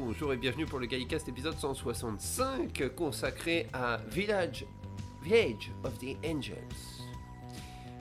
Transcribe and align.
bonjour 0.00 0.32
et 0.32 0.36
bienvenue 0.38 0.64
pour 0.64 0.78
le 0.78 0.86
Gallicast 0.86 1.28
épisode 1.28 1.58
165 1.58 2.94
consacré 2.96 3.66
à 3.74 3.98
Village, 4.08 4.64
Village 5.22 5.70
of 5.84 5.98
the 5.98 6.16
Angels. 6.24 6.56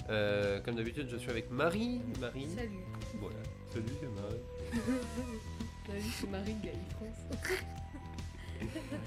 Euh, 0.10 0.62
comme 0.62 0.76
d'habitude, 0.76 1.10
je 1.12 1.18
suis 1.18 1.30
avec 1.30 1.52
Marie. 1.52 2.00
Marie. 2.21 2.48
Salut. 2.56 2.70
Voilà. 3.20 3.36
Salut, 3.71 3.86
c'est 4.00 4.21
Marie. 4.21 4.42
Salut, 5.88 6.14
c'est 6.20 6.30
Marie 6.30 6.54
de 6.54 6.70
France. 6.96 7.50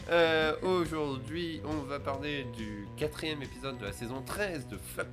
Euh, 0.09 0.57
Aujourd'hui, 0.63 1.61
on 1.67 1.83
va 1.83 2.01
parler 2.01 2.45
du 2.57 2.87
quatrième 2.97 3.43
épisode 3.43 3.77
de 3.77 3.85
la 3.85 3.93
saison 3.93 4.23
13 4.25 4.67
de 4.69 4.79
Flux. 4.79 5.05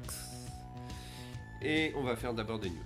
Et 1.62 1.92
on 1.98 2.04
va 2.04 2.16
faire 2.16 2.34
d'abord 2.34 2.58
des 2.58 2.70
news. 2.70 2.78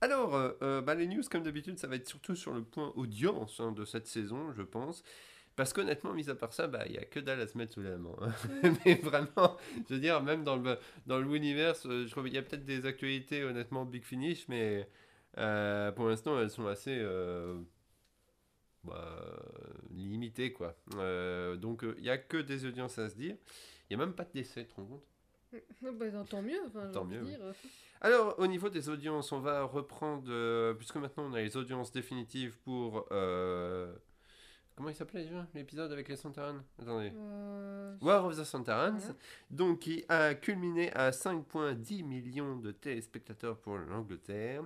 Alors, 0.00 0.34
euh, 0.34 0.52
euh, 0.62 0.80
bah, 0.82 0.94
les 0.94 1.06
news, 1.06 1.22
comme 1.30 1.42
d'habitude, 1.42 1.78
ça 1.78 1.86
va 1.86 1.96
être 1.96 2.08
surtout 2.08 2.36
sur 2.36 2.52
le 2.52 2.62
point 2.62 2.92
audience 2.96 3.60
hein, 3.60 3.72
de 3.72 3.84
cette 3.84 4.06
saison, 4.06 4.52
je 4.52 4.62
pense. 4.62 5.02
Parce 5.56 5.72
qu'honnêtement, 5.72 6.12
mis 6.14 6.30
à 6.30 6.34
part 6.34 6.52
ça, 6.52 6.68
bah, 6.68 6.84
il 6.86 6.92
n'y 6.92 6.98
a 6.98 7.04
que 7.04 7.20
dalle 7.20 7.40
à 7.40 7.46
se 7.46 7.58
mettre 7.58 7.74
sous 7.74 7.82
la 7.82 7.96
main. 7.98 8.14
hein. 8.22 8.32
Mais 8.86 8.94
vraiment, 8.96 9.56
je 9.88 9.94
veux 9.94 10.00
dire, 10.00 10.22
même 10.22 10.44
dans 10.44 10.56
le, 10.56 10.78
dans 11.06 11.18
l'univers, 11.20 11.74
euh, 11.86 12.06
je 12.06 12.10
trouve 12.12 12.28
il 12.28 12.34
y 12.34 12.38
a 12.38 12.42
peut-être 12.42 12.64
des 12.66 12.86
actualités, 12.86 13.44
honnêtement, 13.44 13.84
Big 13.86 14.04
Finish, 14.04 14.48
mais 14.48 14.88
euh, 15.38 15.92
pour 15.92 16.08
l'instant, 16.08 16.38
elles 16.40 16.50
sont 16.50 16.66
assez 16.66 16.96
euh, 16.98 17.58
bah, 18.84 19.36
limitées, 19.90 20.52
quoi. 20.52 20.76
Donc, 21.58 21.84
il 21.96 22.02
n'y 22.02 22.10
a 22.10 22.18
que 22.18 22.38
des 22.38 22.64
audiences 22.66 22.98
à 22.98 23.08
se 23.10 23.16
dire. 23.16 23.36
Il 23.90 23.96
n'y 23.96 24.02
a 24.02 24.06
même 24.06 24.14
pas 24.14 24.24
de 24.24 24.32
décès, 24.32 24.64
tu 24.64 24.70
te 24.72 24.76
rends 24.76 24.86
compte? 24.86 25.04
Bah, 25.82 26.06
tant 26.28 26.42
mieux. 26.42 26.58
Enfin, 26.66 26.86
j'ai 26.86 26.92
Tant 26.92 27.00
envie 27.02 27.16
de 27.16 27.20
mieux, 27.20 27.26
dire. 27.26 27.38
Alors, 28.00 28.38
au 28.38 28.46
niveau 28.46 28.68
des 28.68 28.88
audiences, 28.88 29.32
on 29.32 29.40
va 29.40 29.62
reprendre, 29.64 30.24
euh, 30.28 30.74
puisque 30.74 30.96
maintenant 30.96 31.24
on 31.30 31.32
a 31.32 31.40
les 31.40 31.56
audiences 31.56 31.90
définitives 31.92 32.56
pour... 32.58 33.06
euh, 33.10 33.94
comment 34.76 34.90
il 34.90 34.94
s'appelait 34.94 35.22
déjà 35.24 35.46
l'épisode 35.54 35.90
avec 35.92 36.08
les 36.08 36.16
Santarans? 36.16 36.60
Attendez. 36.80 37.10
Euh, 37.16 37.96
War 38.02 38.26
of 38.26 38.36
the 38.38 38.44
Santarans, 38.44 38.98
Voilà. 38.98 39.14
donc 39.50 39.78
qui 39.80 40.04
a 40.10 40.34
culminé 40.34 40.92
à 40.92 41.10
5,10 41.10 42.04
millions 42.04 42.56
de 42.56 42.70
téléspectateurs 42.72 43.56
pour 43.58 43.78
l'Angleterre. 43.78 44.62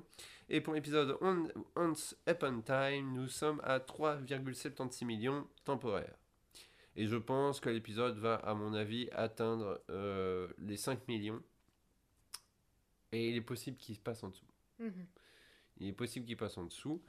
Et 0.49 0.61
pour 0.61 0.75
l'épisode 0.75 1.17
On- 1.21 1.47
Once 1.77 2.17
Upon 2.29 2.61
Time, 2.63 3.13
nous 3.15 3.29
sommes 3.29 3.61
à 3.63 3.79
3,76 3.79 5.05
millions 5.05 5.47
temporaires. 5.65 6.17
Et 6.97 7.07
je 7.07 7.17
pense 7.17 7.61
que 7.61 7.69
l'épisode 7.71 8.19
va, 8.19 8.35
à 8.37 8.55
mon 8.55 8.75
avis, 8.75 9.09
atteindre 9.13 9.81
euh, 9.91 10.49
les 10.59 10.77
5 10.77 11.07
millions. 11.09 11.43
Et 13.13 13.31
il 13.31 13.37
est 13.37 13.41
possible 13.43 13.77
qu'il 13.77 13.95
se 13.95 14.01
passe 14.01 14.23
en 14.25 14.29
dessous. 14.29 14.47
mhm. 14.79 15.07
Il 15.79 15.89
est 15.89 15.93
possible 15.93 16.27
qu'il 16.27 16.37
passe 16.37 16.59
en 16.59 16.65
dessous. 16.65 17.01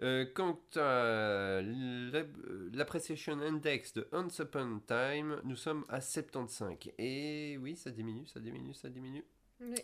Euh, 0.00 0.24
quant 0.32 0.60
à 0.76 1.60
l'ap- 1.62 2.28
l'Appreciation 2.72 3.38
Index 3.40 3.92
de 3.94 4.08
Once 4.12 4.38
Upon 4.38 4.80
Time, 4.86 5.40
nous 5.44 5.56
sommes 5.56 5.84
à 5.88 6.00
75. 6.00 6.76
Et 6.98 7.58
oui, 7.60 7.76
ça 7.76 7.90
diminue, 7.90 8.26
ça 8.26 8.38
diminue, 8.40 8.72
ça 8.74 8.88
diminue. 8.88 9.24
Oui. 9.60 9.80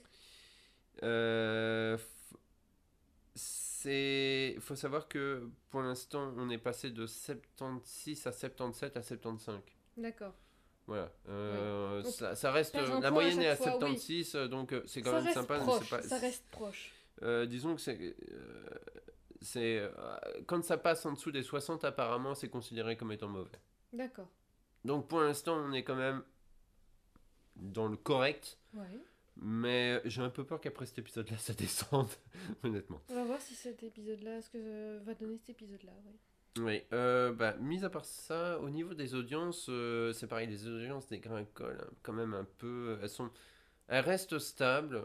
Euh, 1.02 1.98
c'est, 3.88 4.56
faut 4.60 4.74
savoir 4.76 5.08
que 5.08 5.48
pour 5.68 5.82
l'instant, 5.82 6.32
on 6.38 6.48
est 6.48 6.58
passé 6.58 6.90
de 6.90 7.06
76 7.06 8.26
à 8.26 8.32
77 8.32 8.96
à 8.96 9.02
75. 9.02 9.60
D'accord. 9.98 10.32
Voilà. 10.86 11.12
Euh, 11.28 12.02
ça, 12.04 12.34
ça 12.34 12.50
reste 12.50 12.74
un 12.76 13.00
la 13.00 13.08
à 13.08 13.10
moyenne 13.10 13.40
est 13.42 13.48
à 13.48 13.56
chaque 13.56 13.64
fois, 13.78 13.88
oui. 13.88 13.98
76, 13.98 14.34
euh, 14.36 14.48
donc 14.48 14.72
euh, 14.72 14.82
c'est 14.86 15.02
quand 15.02 15.12
Ça 15.12 15.20
même 15.22 15.34
sympa. 15.34 15.58
proche. 15.58 15.90
pas- 15.90 16.02
Ça 16.02 16.18
reste 16.18 16.44
proche. 16.50 16.92
euh, 17.22 17.46
disons 17.46 17.74
que 17.74 17.80
c'est. 17.80 17.98
euh, 18.30 18.68
c'est 19.42 19.78
euh, 19.78 19.90
quand 20.46 20.62
ça 20.64 20.76
passe 20.78 21.04
en 21.06 21.12
dessous 21.12 21.30
des 21.30 21.42
60, 21.42 21.84
apparemment, 21.84 22.34
c'est 22.34 22.48
considéré 22.48 22.96
comme 22.96 23.12
étant 23.12 23.28
mauvais. 23.28 23.50
D'accord. 23.92 24.28
Donc 24.84 25.08
pour 25.08 25.20
l'instant, 25.20 25.56
on 25.56 25.72
est 25.72 25.84
quand 25.84 25.94
même 25.96 26.22
dans 27.56 27.86
le 27.88 27.96
correct, 27.96 28.58
Ouais. 28.74 28.98
Mais 29.36 30.00
j'ai 30.04 30.22
un 30.22 30.30
peu 30.30 30.44
peur 30.44 30.60
qu'après 30.60 30.86
cet 30.86 30.98
épisode-là, 30.98 31.36
ça 31.38 31.54
descende, 31.58 32.10
honnêtement. 32.62 33.00
On 33.08 33.14
va 33.14 33.24
voir 33.24 33.40
si 33.40 33.54
cet 33.54 33.82
épisode-là, 33.82 34.40
ce 34.42 34.50
que 34.50 34.58
euh, 34.58 35.00
va 35.04 35.14
donner 35.14 35.36
cet 35.38 35.50
épisode-là. 35.50 35.92
Oui. 36.06 36.12
Oui, 36.60 36.82
euh, 36.92 37.32
bah, 37.32 37.56
mis 37.60 37.84
à 37.84 37.90
part 37.90 38.04
ça, 38.04 38.60
au 38.60 38.70
niveau 38.70 38.94
des 38.94 39.16
audiences, 39.16 39.66
euh, 39.68 40.12
c'est 40.12 40.28
pareil, 40.28 40.46
les 40.46 40.68
audiences 40.68 41.08
dégringolent 41.08 41.80
hein, 41.80 41.90
quand 42.02 42.12
même 42.12 42.32
un 42.32 42.46
peu. 42.58 42.96
Elles 43.02 43.08
sont. 43.08 43.30
Elles 43.88 44.04
restent 44.04 44.38
stables 44.38 45.04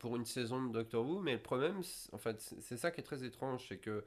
pour 0.00 0.16
une 0.16 0.26
saison 0.26 0.62
de 0.62 0.72
Doctor 0.72 1.06
Who, 1.06 1.20
mais 1.20 1.32
le 1.32 1.40
problème, 1.40 1.80
en 2.12 2.18
fait, 2.18 2.38
c'est 2.60 2.76
ça 2.76 2.90
qui 2.90 3.00
est 3.00 3.04
très 3.04 3.24
étrange, 3.24 3.66
c'est 3.68 3.78
que. 3.78 4.04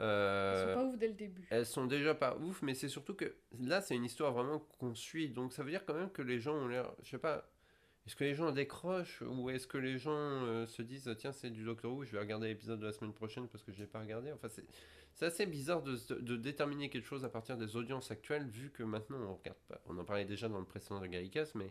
Euh, 0.00 0.74
sont 0.74 0.80
pas 0.80 0.86
ouf 0.86 0.96
dès 0.96 1.08
le 1.08 1.14
début. 1.14 1.42
Elles 1.50 1.66
sont 1.66 1.86
déjà 1.86 2.14
pas 2.14 2.36
ouf, 2.36 2.62
mais 2.62 2.74
c'est 2.74 2.88
surtout 2.88 3.14
que 3.14 3.34
là, 3.58 3.80
c'est 3.80 3.96
une 3.96 4.04
histoire 4.04 4.32
vraiment 4.32 4.60
qu'on 4.78 4.94
suit. 4.94 5.28
Donc 5.28 5.52
ça 5.52 5.62
veut 5.62 5.70
dire 5.70 5.84
quand 5.84 5.94
même 5.94 6.10
que 6.10 6.22
les 6.22 6.38
gens 6.38 6.54
ont 6.54 6.68
l'air. 6.68 6.92
Je 7.02 7.10
sais 7.10 7.18
pas. 7.18 7.50
Est-ce 8.08 8.16
que 8.16 8.24
les 8.24 8.34
gens 8.34 8.50
décrochent 8.52 9.20
ou 9.20 9.50
est-ce 9.50 9.66
que 9.66 9.76
les 9.76 9.98
gens 9.98 10.12
euh, 10.16 10.66
se 10.66 10.80
disent 10.80 11.14
tiens, 11.18 11.30
c'est 11.30 11.50
du 11.50 11.62
Doctor 11.62 11.92
Who, 11.92 12.06
je 12.06 12.12
vais 12.12 12.18
regarder 12.18 12.48
l'épisode 12.48 12.80
de 12.80 12.86
la 12.86 12.92
semaine 12.92 13.12
prochaine 13.12 13.46
parce 13.48 13.62
que 13.62 13.70
je 13.70 13.80
l'ai 13.80 13.86
pas 13.86 14.00
regardé 14.00 14.32
Enfin, 14.32 14.48
c'est 14.48 14.64
c'est 15.12 15.26
assez 15.26 15.44
bizarre 15.44 15.82
de, 15.82 15.98
de 16.14 16.36
déterminer 16.36 16.88
quelque 16.88 17.04
chose 17.04 17.26
à 17.26 17.28
partir 17.28 17.58
des 17.58 17.76
audiences 17.76 18.10
actuelles, 18.10 18.46
vu 18.46 18.70
que 18.70 18.82
maintenant 18.82 19.18
on 19.18 19.34
regarde 19.34 19.58
pas. 19.68 19.78
On 19.84 19.98
en 19.98 20.04
parlait 20.04 20.24
déjà 20.24 20.48
dans 20.48 20.58
le 20.58 20.64
précédent 20.64 21.00
de 21.00 21.06
Gallicas, 21.06 21.50
mais 21.54 21.70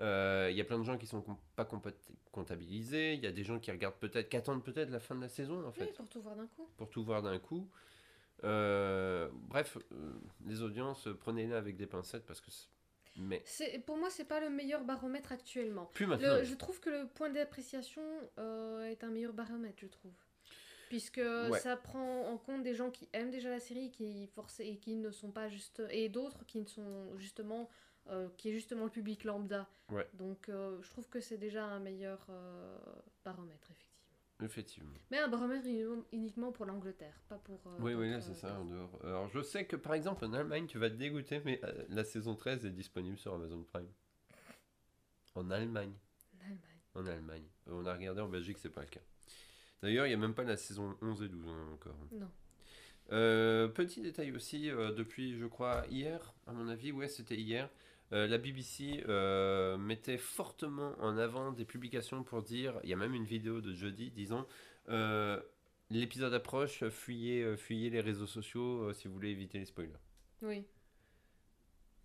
euh, 0.00 0.48
il 0.50 0.56
y 0.58 0.60
a 0.60 0.64
plein 0.64 0.78
de 0.78 0.84
gens 0.84 0.98
qui 0.98 1.06
sont 1.06 1.24
pas 1.56 1.66
comptabilisés. 2.30 3.14
Il 3.14 3.20
y 3.20 3.26
a 3.26 3.32
des 3.32 3.44
gens 3.44 3.58
qui 3.58 3.70
regardent 3.70 3.96
peut-être, 3.96 4.28
qui 4.28 4.36
attendent 4.36 4.64
peut-être 4.64 4.90
la 4.90 5.00
fin 5.00 5.14
de 5.14 5.22
la 5.22 5.28
saison 5.28 5.66
en 5.66 5.72
fait 5.72 5.86
Oui, 5.86 5.92
pour 5.96 6.08
tout 6.10 6.20
voir 6.20 6.36
d'un 6.36 6.46
coup. 6.46 6.68
pour 6.76 6.90
tout 6.90 7.04
voir 7.04 7.22
d'un 7.22 7.38
coup. 7.38 7.70
Euh, 8.42 9.30
bref, 9.48 9.78
les 10.44 10.60
audiences, 10.60 11.08
prenez-les 11.20 11.54
avec 11.54 11.78
des 11.78 11.86
pincettes 11.86 12.26
parce 12.26 12.42
que. 12.42 12.50
Mais 13.16 13.42
pour 13.86 13.96
moi, 13.96 14.10
c'est 14.10 14.24
pas 14.24 14.40
le 14.40 14.50
meilleur 14.50 14.82
baromètre 14.84 15.32
actuellement. 15.32 15.86
plus 15.94 16.06
maintenant. 16.06 16.36
Le- 16.38 16.44
je 16.44 16.54
trouve 16.54 16.80
que 16.80 16.90
le 16.90 17.06
point 17.06 17.30
d'appréciation 17.30 18.02
euh, 18.38 18.84
est 18.86 19.04
un 19.04 19.10
meilleur 19.10 19.32
baromètre, 19.32 19.78
je 19.78 19.86
trouve. 19.86 20.12
Puisque 20.88 21.16
Ouais. 21.50 21.58
ça 21.60 21.76
prend 21.76 22.26
en 22.28 22.36
compte 22.38 22.62
des 22.62 22.74
gens 22.74 22.90
qui 22.90 23.08
aiment 23.12 23.30
déjà 23.30 23.50
la 23.50 23.60
série 23.60 23.90
qui 23.90 24.26
forcent, 24.28 24.60
et 24.60 24.76
qui 24.76 24.96
ne 24.96 25.10
sont 25.10 25.30
pas 25.30 25.48
juste. 25.48 25.82
et 25.90 26.08
d'autres 26.08 26.44
qui 26.46 26.58
ne 26.60 26.66
sont 26.66 27.16
justement. 27.18 27.68
euh, 28.10 28.28
qui 28.36 28.50
est 28.50 28.52
justement 28.52 28.84
le 28.84 28.90
public 28.90 29.24
lambda. 29.24 29.66
Ouais. 29.90 30.06
Donc 30.12 30.50
euh, 30.50 30.76
je 30.82 30.90
trouve 30.90 31.08
que 31.08 31.20
c'est 31.20 31.38
déjà 31.38 31.64
un 31.64 31.78
meilleur 31.80 32.26
baromètre, 33.24 33.70
effectivement. 33.70 33.93
Effectivement. 34.42 34.90
Mais 35.10 35.18
un 35.18 35.28
baromètre 35.28 35.66
uniquement- 36.12 36.50
pour 36.52 36.66
l'Angleterre, 36.66 37.14
pas 37.28 37.38
pour. 37.38 37.60
euh, 37.66 37.76
oui, 37.80 37.94
oui, 37.94 38.10
là, 38.10 38.20
c'est 38.20 38.32
euh, 38.32 38.34
ça. 38.34 38.58
en 38.60 38.64
dehors. 38.64 38.90
Alors, 39.04 39.28
je 39.28 39.40
sais 39.42 39.64
que 39.64 39.76
par 39.76 39.94
exemple 39.94 40.24
en 40.24 40.32
Allemagne, 40.32 40.66
tu 40.66 40.78
vas 40.78 40.90
te 40.90 40.96
dégoûter, 40.96 41.40
mais 41.44 41.60
euh, 41.64 41.84
la 41.88 42.02
saison 42.04 42.34
13 42.34 42.66
est 42.66 42.70
disponible 42.70 43.16
sur 43.16 43.32
Amazon 43.34 43.62
Prime. 43.62 43.86
En 45.36 45.50
Allemagne. 45.50 45.92
Allemagne. 46.42 46.58
En 46.94 47.06
Allemagne. 47.06 47.44
Euh, 47.68 47.72
On 47.74 47.86
a 47.86 47.94
regardé 47.94 48.20
en 48.20 48.28
Belgique, 48.28 48.58
c'est 48.58 48.70
pas 48.70 48.82
le 48.82 48.88
cas. 48.88 49.00
D'ailleurs, 49.82 50.06
il 50.06 50.10
n'y 50.10 50.14
a 50.14 50.18
même 50.18 50.34
pas 50.34 50.44
la 50.44 50.56
saison 50.56 50.96
11 51.00 51.22
et 51.22 51.28
12 51.28 51.46
hein, 51.48 51.68
encore. 51.74 51.96
Non. 52.12 52.30
Euh, 53.12 53.68
petit 53.68 54.00
détail 54.00 54.32
aussi, 54.32 54.70
euh, 54.70 54.92
depuis 54.92 55.38
je 55.38 55.44
crois 55.46 55.84
hier, 55.90 56.32
à 56.46 56.52
mon 56.52 56.68
avis, 56.68 56.90
ouais 56.90 57.06
c'était 57.08 57.36
hier, 57.36 57.68
euh, 58.14 58.26
la 58.26 58.38
BBC 58.38 59.04
euh, 59.08 59.76
mettait 59.76 60.16
fortement 60.18 60.94
en 61.00 61.18
avant 61.18 61.52
des 61.52 61.64
publications 61.66 62.22
pour 62.24 62.42
dire, 62.42 62.80
il 62.84 62.88
y 62.90 62.92
a 62.92 62.96
même 62.96 63.14
une 63.14 63.24
vidéo 63.26 63.60
de 63.60 63.74
jeudi 63.74 64.10
disant, 64.10 64.46
euh, 64.88 65.40
l'épisode 65.90 66.32
approche, 66.32 66.88
fuyez, 66.88 67.56
fuyez 67.56 67.90
les 67.90 68.00
réseaux 68.00 68.26
sociaux 68.26 68.92
si 68.92 69.08
vous 69.08 69.14
voulez 69.14 69.30
éviter 69.30 69.58
les 69.58 69.64
spoilers. 69.66 69.92
Oui. 70.42 70.64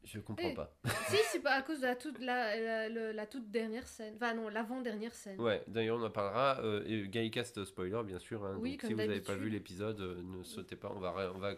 Je 0.06 0.19
comprends 0.21 0.47
Eh. 0.50 0.56
pas. 0.56 0.73
si, 1.09 1.17
c'est 1.29 1.41
pas 1.41 1.56
à 1.56 1.61
cause 1.61 1.81
de 1.81 1.85
la 1.85 1.95
toute, 1.95 2.19
la, 2.19 2.55
la, 2.59 2.89
le- 2.89 3.12
la 3.12 3.25
toute 3.27 3.51
dernière 3.51 3.85
scène. 3.85 4.13
Enfin, 4.15 4.33
non, 4.33 4.47
l'avant-dernière 4.47 5.13
scène. 5.13 5.39
Ouais, 5.41 5.62
d'ailleurs 5.67 5.97
on 6.00 6.03
en 6.03 6.09
parlera. 6.09 6.62
Euh, 6.63 6.83
et 6.88 7.07
Gallicast 7.09 7.63
spoiler 7.65 8.01
bien 8.05 8.17
sûr. 8.17 8.44
hein, 8.45 8.55
Oui, 8.59 8.71
donc 8.71 8.81
comme 8.81 8.88
si 8.89 8.94
vous 8.94 9.00
n'avez 9.00 9.19
pas 9.21 9.35
vu 9.35 9.50
l'épisode, 9.50 10.00
euh, 10.00 10.21
ne 10.23 10.41
sautez 10.44 10.77
pas. 10.77 10.89
On 10.95 11.00
va, 11.00 11.31
on 11.35 11.38
va, 11.39 11.53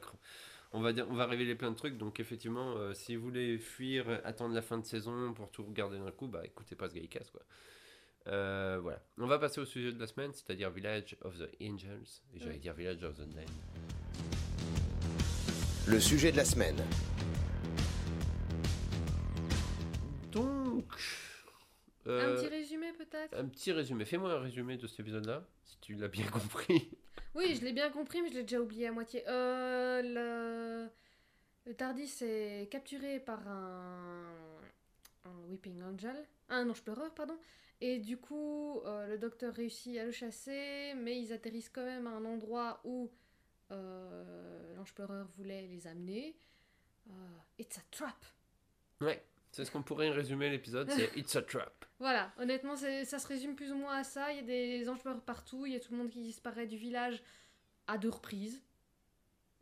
on 0.73 0.81
va 0.81 0.93
dire, 0.93 1.05
on 1.09 1.15
va 1.15 1.25
révéler 1.25 1.55
plein 1.55 1.71
de 1.71 1.75
trucs. 1.75 1.97
Donc 1.97 2.19
effectivement, 2.19 2.75
euh, 2.77 2.93
si 2.93 3.15
vous 3.15 3.23
voulez 3.23 3.57
fuir, 3.57 4.21
attendre 4.23 4.53
la 4.55 4.61
fin 4.61 4.77
de 4.77 4.85
saison 4.85 5.33
pour 5.33 5.51
tout 5.51 5.63
regarder 5.63 5.99
d'un 5.99 6.11
coup, 6.11 6.27
bah 6.27 6.41
écoutez 6.43 6.75
pas 6.75 6.89
ce 6.89 6.95
Gallicast 6.95 7.31
quoi. 7.31 7.41
Euh, 8.27 8.79
voilà. 8.81 9.01
On 9.17 9.27
va 9.27 9.39
passer 9.39 9.59
au 9.59 9.65
sujet 9.65 9.91
de 9.91 9.99
la 9.99 10.07
semaine, 10.07 10.31
c'est-à-dire 10.33 10.69
Village 10.69 11.17
of 11.21 11.37
the 11.37 11.49
Angels. 11.61 12.21
Et 12.35 12.39
j'allais 12.39 12.59
dire 12.59 12.73
Village 12.73 13.03
of 13.03 13.17
the 13.17 13.27
Dead. 13.27 13.49
Le 15.87 15.99
sujet 15.99 16.31
de 16.31 16.37
la 16.37 16.45
semaine. 16.45 16.77
Donc. 20.31 20.85
Un 22.05 22.09
euh, 22.09 22.35
petit 22.35 22.47
résumé 22.47 22.93
peut-être? 22.93 23.37
un 23.37 23.45
petit 23.45 23.71
résumé. 23.71 24.05
Fais-moi 24.05 24.31
un 24.31 24.39
résumé 24.39 24.77
de 24.77 24.87
cet 24.87 25.01
épisode-là, 25.01 25.43
si 25.65 25.77
tu 25.81 25.95
l'as 25.95 26.07
bien 26.07 26.25
compris. 26.31 26.89
Oui, 27.33 27.55
je 27.55 27.63
l'ai 27.63 27.73
bien 27.73 27.89
compris, 27.89 28.21
mais 28.21 28.29
je 28.29 28.35
l'ai 28.35 28.41
déjà 28.43 28.59
oublié 28.59 28.87
à 28.87 28.91
moitié. 28.91 29.23
Euh, 29.27 30.01
le... 30.01 30.89
le 31.65 31.73
Tardis 31.75 32.13
est 32.21 32.69
capturé 32.71 33.19
par 33.19 33.47
un... 33.47 34.35
Weeping 35.49 35.81
Angel, 35.83 36.15
un 36.49 36.69
ange 36.69 36.81
pleureur, 36.81 37.13
pardon. 37.13 37.37
Et 37.81 37.99
du 37.99 38.17
coup, 38.17 38.81
euh, 38.85 39.07
le 39.07 39.17
docteur 39.17 39.53
réussit 39.53 39.97
à 39.97 40.05
le 40.05 40.11
chasser, 40.11 40.93
mais 40.95 41.19
ils 41.19 41.33
atterrissent 41.33 41.69
quand 41.69 41.83
même 41.83 42.07
à 42.07 42.11
un 42.11 42.25
endroit 42.25 42.79
où 42.85 43.11
euh, 43.71 44.75
l'ange 44.75 44.93
pleureur 44.93 45.27
voulait 45.37 45.67
les 45.67 45.87
amener. 45.87 46.35
It's 47.59 47.77
a 47.77 47.81
trap. 47.91 48.25
Ouais, 49.01 49.23
c'est 49.51 49.65
ce 49.65 49.71
qu'on 49.71 49.83
pourrait 49.83 50.09
résumer 50.09 50.49
l'épisode, 50.49 50.89
c'est 50.89 51.11
It's 51.17 51.35
a 51.35 51.41
Trap. 51.41 51.85
Voilà, 51.99 52.31
honnêtement, 52.39 52.75
ça 52.75 53.19
se 53.19 53.27
résume 53.27 53.55
plus 53.55 53.71
ou 53.71 53.75
moins 53.75 53.97
à 53.97 54.03
ça. 54.03 54.31
Il 54.31 54.37
y 54.37 54.39
a 54.39 54.43
des 54.43 54.89
anges 54.89 55.03
partout, 55.25 55.65
il 55.65 55.73
y 55.73 55.75
a 55.75 55.79
tout 55.79 55.91
le 55.91 55.97
monde 55.97 56.09
qui 56.09 56.21
disparaît 56.21 56.67
du 56.67 56.77
village 56.77 57.21
à 57.87 57.97
deux 57.97 58.09
reprises. 58.09 58.61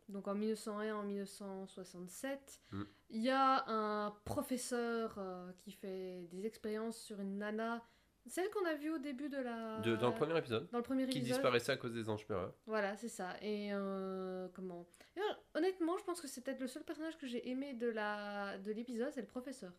Donc 0.08 0.26
en 0.26 0.34
1901 0.34 0.82
et 0.82 0.92
en 0.92 1.02
1967. 1.02 2.60
Mm. 2.72 2.82
Il 3.10 3.22
y 3.22 3.30
a 3.30 3.64
un 3.68 4.10
professeur 4.24 5.16
euh, 5.18 5.52
qui 5.58 5.72
fait 5.72 6.26
des 6.32 6.46
expériences 6.46 6.98
sur 6.98 7.20
une 7.20 7.38
nana, 7.38 7.84
celle 8.26 8.50
qu'on 8.50 8.64
a 8.66 8.74
vue 8.74 8.90
au 8.90 8.98
début 8.98 9.28
de 9.28 9.38
la... 9.38 9.78
De- 9.80 9.96
dans 9.96 10.08
le 10.10 10.14
premier 10.14 10.36
épisode, 10.38 10.68
dans 10.70 10.78
le 10.78 10.84
premier 10.84 11.06
qui 11.06 11.18
épisode. 11.18 11.34
disparaissait 11.36 11.72
à 11.72 11.76
cause 11.76 11.92
des 11.94 12.08
anges 12.08 12.24
pleureurs. 12.26 12.54
Voilà, 12.66 12.96
c'est 12.96 13.08
ça. 13.08 13.36
Et 13.42 13.70
euh, 13.72 14.48
comment? 14.54 14.86
Et, 15.16 15.20
euh, 15.20 15.22
Honnêtement, 15.54 15.96
je 15.98 16.04
pense 16.04 16.20
que 16.20 16.28
c'est 16.28 16.40
peut-être 16.42 16.60
le 16.60 16.68
seul 16.68 16.84
personnage 16.84 17.16
que 17.18 17.26
j'ai 17.26 17.48
aimé 17.48 17.74
de 17.74 17.86
la 17.88 18.58
de 18.58 18.72
l'épisode, 18.72 19.10
c'est 19.12 19.22
le 19.22 19.26
professeur. 19.26 19.72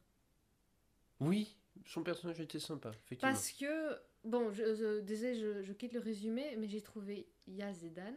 Oui, 1.19 1.55
son 1.85 2.03
personnage 2.03 2.39
était 2.41 2.59
sympa, 2.59 2.89
effectivement. 3.05 3.31
Parce 3.31 3.51
que, 3.51 3.95
bon, 4.23 4.51
je, 4.51 4.73
je- 4.75 4.99
désolé, 5.01 5.35
je, 5.35 5.61
je 5.63 5.73
quitte 5.73 5.93
le 5.93 5.99
résumé, 5.99 6.55
mais 6.57 6.67
j'ai 6.67 6.81
trouvé 6.81 7.27
Yaz 7.47 7.83
et 7.83 7.89
Dan 7.89 8.15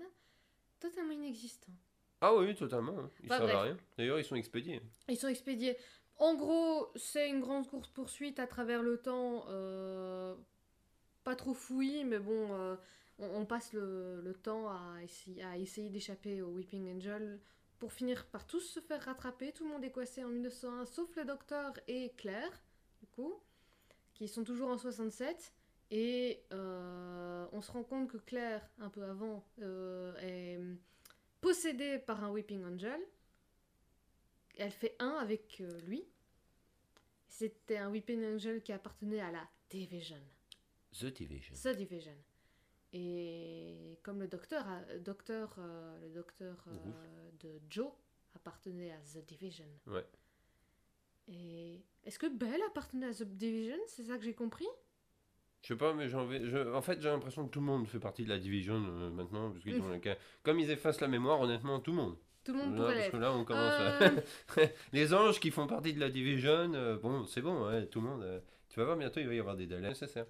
totalement 0.81 1.13
inexistants. 1.13 1.73
Ah 2.21 2.35
oui, 2.35 2.55
totalement. 2.55 2.99
hein. 2.99 3.11
Ils 3.23 3.29
Bah, 3.29 3.37
servent 3.39 3.51
à 3.51 3.63
rien. 3.63 3.77
D'ailleurs, 3.99 4.19
ils 4.19 4.25
sont 4.25 4.37
expédiés. 4.37 4.81
Ils 5.09 5.17
sont 5.19 5.29
expédiés. 5.29 5.77
En 6.19 6.35
gros, 6.35 6.91
c'est 6.97 7.29
une 7.29 7.41
grande 7.41 7.69
course-poursuite 7.69 8.39
à 8.39 8.47
travers 8.47 8.83
le 8.83 8.99
temps. 8.99 9.47
euh, 9.49 10.35
pas 11.25 11.35
trop 11.35 11.55
fouillis, 11.55 12.05
mais 12.05 12.19
bon, 12.19 12.53
euh, 12.53 12.77
on, 13.19 13.47
passe 13.47 13.73
le, 13.73 14.39
temps 14.43 14.69
à 14.69 15.03
essayer, 15.03 15.89
d'échapper 15.89 16.43
au 16.43 16.51
Weeping 16.51 16.95
Angel 16.97 17.41
pour 17.79 17.93
finir 17.93 18.27
par 18.27 18.47
tous 18.47 18.61
se 18.61 18.81
faire 18.81 19.03
rattraper. 19.03 19.53
Tout 19.53 19.65
le 19.65 19.71
monde 19.71 19.85
est 19.85 19.91
coincé 19.91 20.23
en 20.23 20.29
1901, 20.29 20.85
sauf 20.85 21.17
le 21.17 21.25
docteur 21.25 21.73
et 21.89 22.13
Claire, 22.19 22.63
du 23.01 23.07
coup, 23.07 23.41
qui 24.13 24.29
sont 24.29 24.45
toujours 24.45 24.69
en 24.69 24.77
67. 24.77 25.53
Et 25.91 26.45
euh, 26.53 27.47
on 27.53 27.63
se 27.63 27.73
rend 27.73 27.85
compte 27.85 28.11
que 28.11 28.19
Claire, 28.19 28.69
un 28.79 28.91
peu 28.91 29.03
avant, 29.05 29.45
est 30.21 30.61
possédée 31.41 31.99
par 31.99 32.23
un 32.23 32.31
Weeping 32.31 32.65
Angel. 32.65 33.01
Elle 34.57 34.71
fait 34.71 34.95
un 34.99 35.17
avec 35.21 35.61
euh, 35.61 35.81
lui. 35.83 36.05
C'était 37.27 37.79
un 37.79 37.91
Weeping 37.91 38.25
Angel 38.25 38.63
qui 38.63 38.73
appartenait 38.73 39.21
à 39.21 39.31
la 39.33 39.47
Division. 39.71 40.21
The 40.93 41.07
Division. 41.07 41.55
The 41.55 41.77
Division. 41.77 42.15
Et 42.93 43.99
comme 44.05 44.21
le 44.21 44.29
docteur, 44.29 44.65
docteur 45.01 45.57
euh, 45.59 45.99
le 46.01 46.11
docteur 46.11 46.65
euh, 46.69 47.31
de 47.41 47.61
Joe 47.69 47.91
appartenait 48.37 48.93
à 48.93 48.99
The 48.99 49.25
Division. 49.27 49.67
Ouais. 49.89 50.07
Et 51.27 51.81
est-ce 52.05 52.19
que 52.19 52.27
Belle 52.29 52.63
appartenait 52.69 53.07
à 53.07 53.13
The 53.13 53.25
Division 53.25 53.77
C'est 53.89 54.05
ça 54.05 54.17
que 54.17 54.23
j'ai 54.25 54.35
compris? 54.35 54.69
Je 55.63 55.69
sais 55.69 55.77
pas, 55.77 55.95
mais 55.95 56.09
j'ai 56.09 56.17
envie- 56.17 56.45
je- 56.47 56.73
en 56.75 56.83
fait, 56.83 57.01
j'ai 57.01 57.09
l'impression 57.09 57.47
que 57.47 57.51
tout 57.51 57.61
le 57.61 57.67
monde 57.67 57.89
fait 57.89 57.99
partie 57.99 58.23
de 58.25 58.29
la 58.29 58.39
Division 58.39 58.75
euh, 58.75 59.11
maintenant. 59.11 59.51
Parce 59.51 59.65
qu'ils 59.65 59.81
ont 59.81 59.99
cas- 59.99 60.19
Comme 60.43 60.61
ils 60.61 60.71
effacent 60.71 61.01
la 61.01 61.09
mémoire, 61.09 61.41
honnêtement, 61.41 61.81
tout 61.81 61.91
le 61.91 61.97
monde. 61.97 62.17
Tout 62.45 62.53
le 62.53 62.59
monde 62.59 62.77
pourrait 62.77 62.95
parce 62.97 63.09
que 63.11 63.17
là, 63.17 63.33
on 63.33 63.45
commence 63.45 63.73
Euh, 63.81 64.09
à. 64.59 64.61
les 64.93 65.15
anges 65.15 65.41
qui 65.41 65.51
font 65.51 65.67
partie 65.67 65.93
de 65.95 66.01
la 66.01 66.11
Division, 66.11 66.73
euh, 66.75 66.97
bon, 66.99 67.25
c'est 67.27 67.41
bon, 67.41 67.67
ouais, 67.69 67.87
tout 67.87 68.01
le 68.01 68.09
monde. 68.09 68.23
euh, 68.23 68.41
tu 68.69 68.81
vas 68.81 68.87
voir, 68.87 68.97
bientôt, 68.97 69.21
il 69.21 69.27
va 69.27 69.35
y 69.35 69.39
avoir 69.39 69.57
des 69.57 69.67
délais 69.67 69.89
nécessaires. 69.89 70.27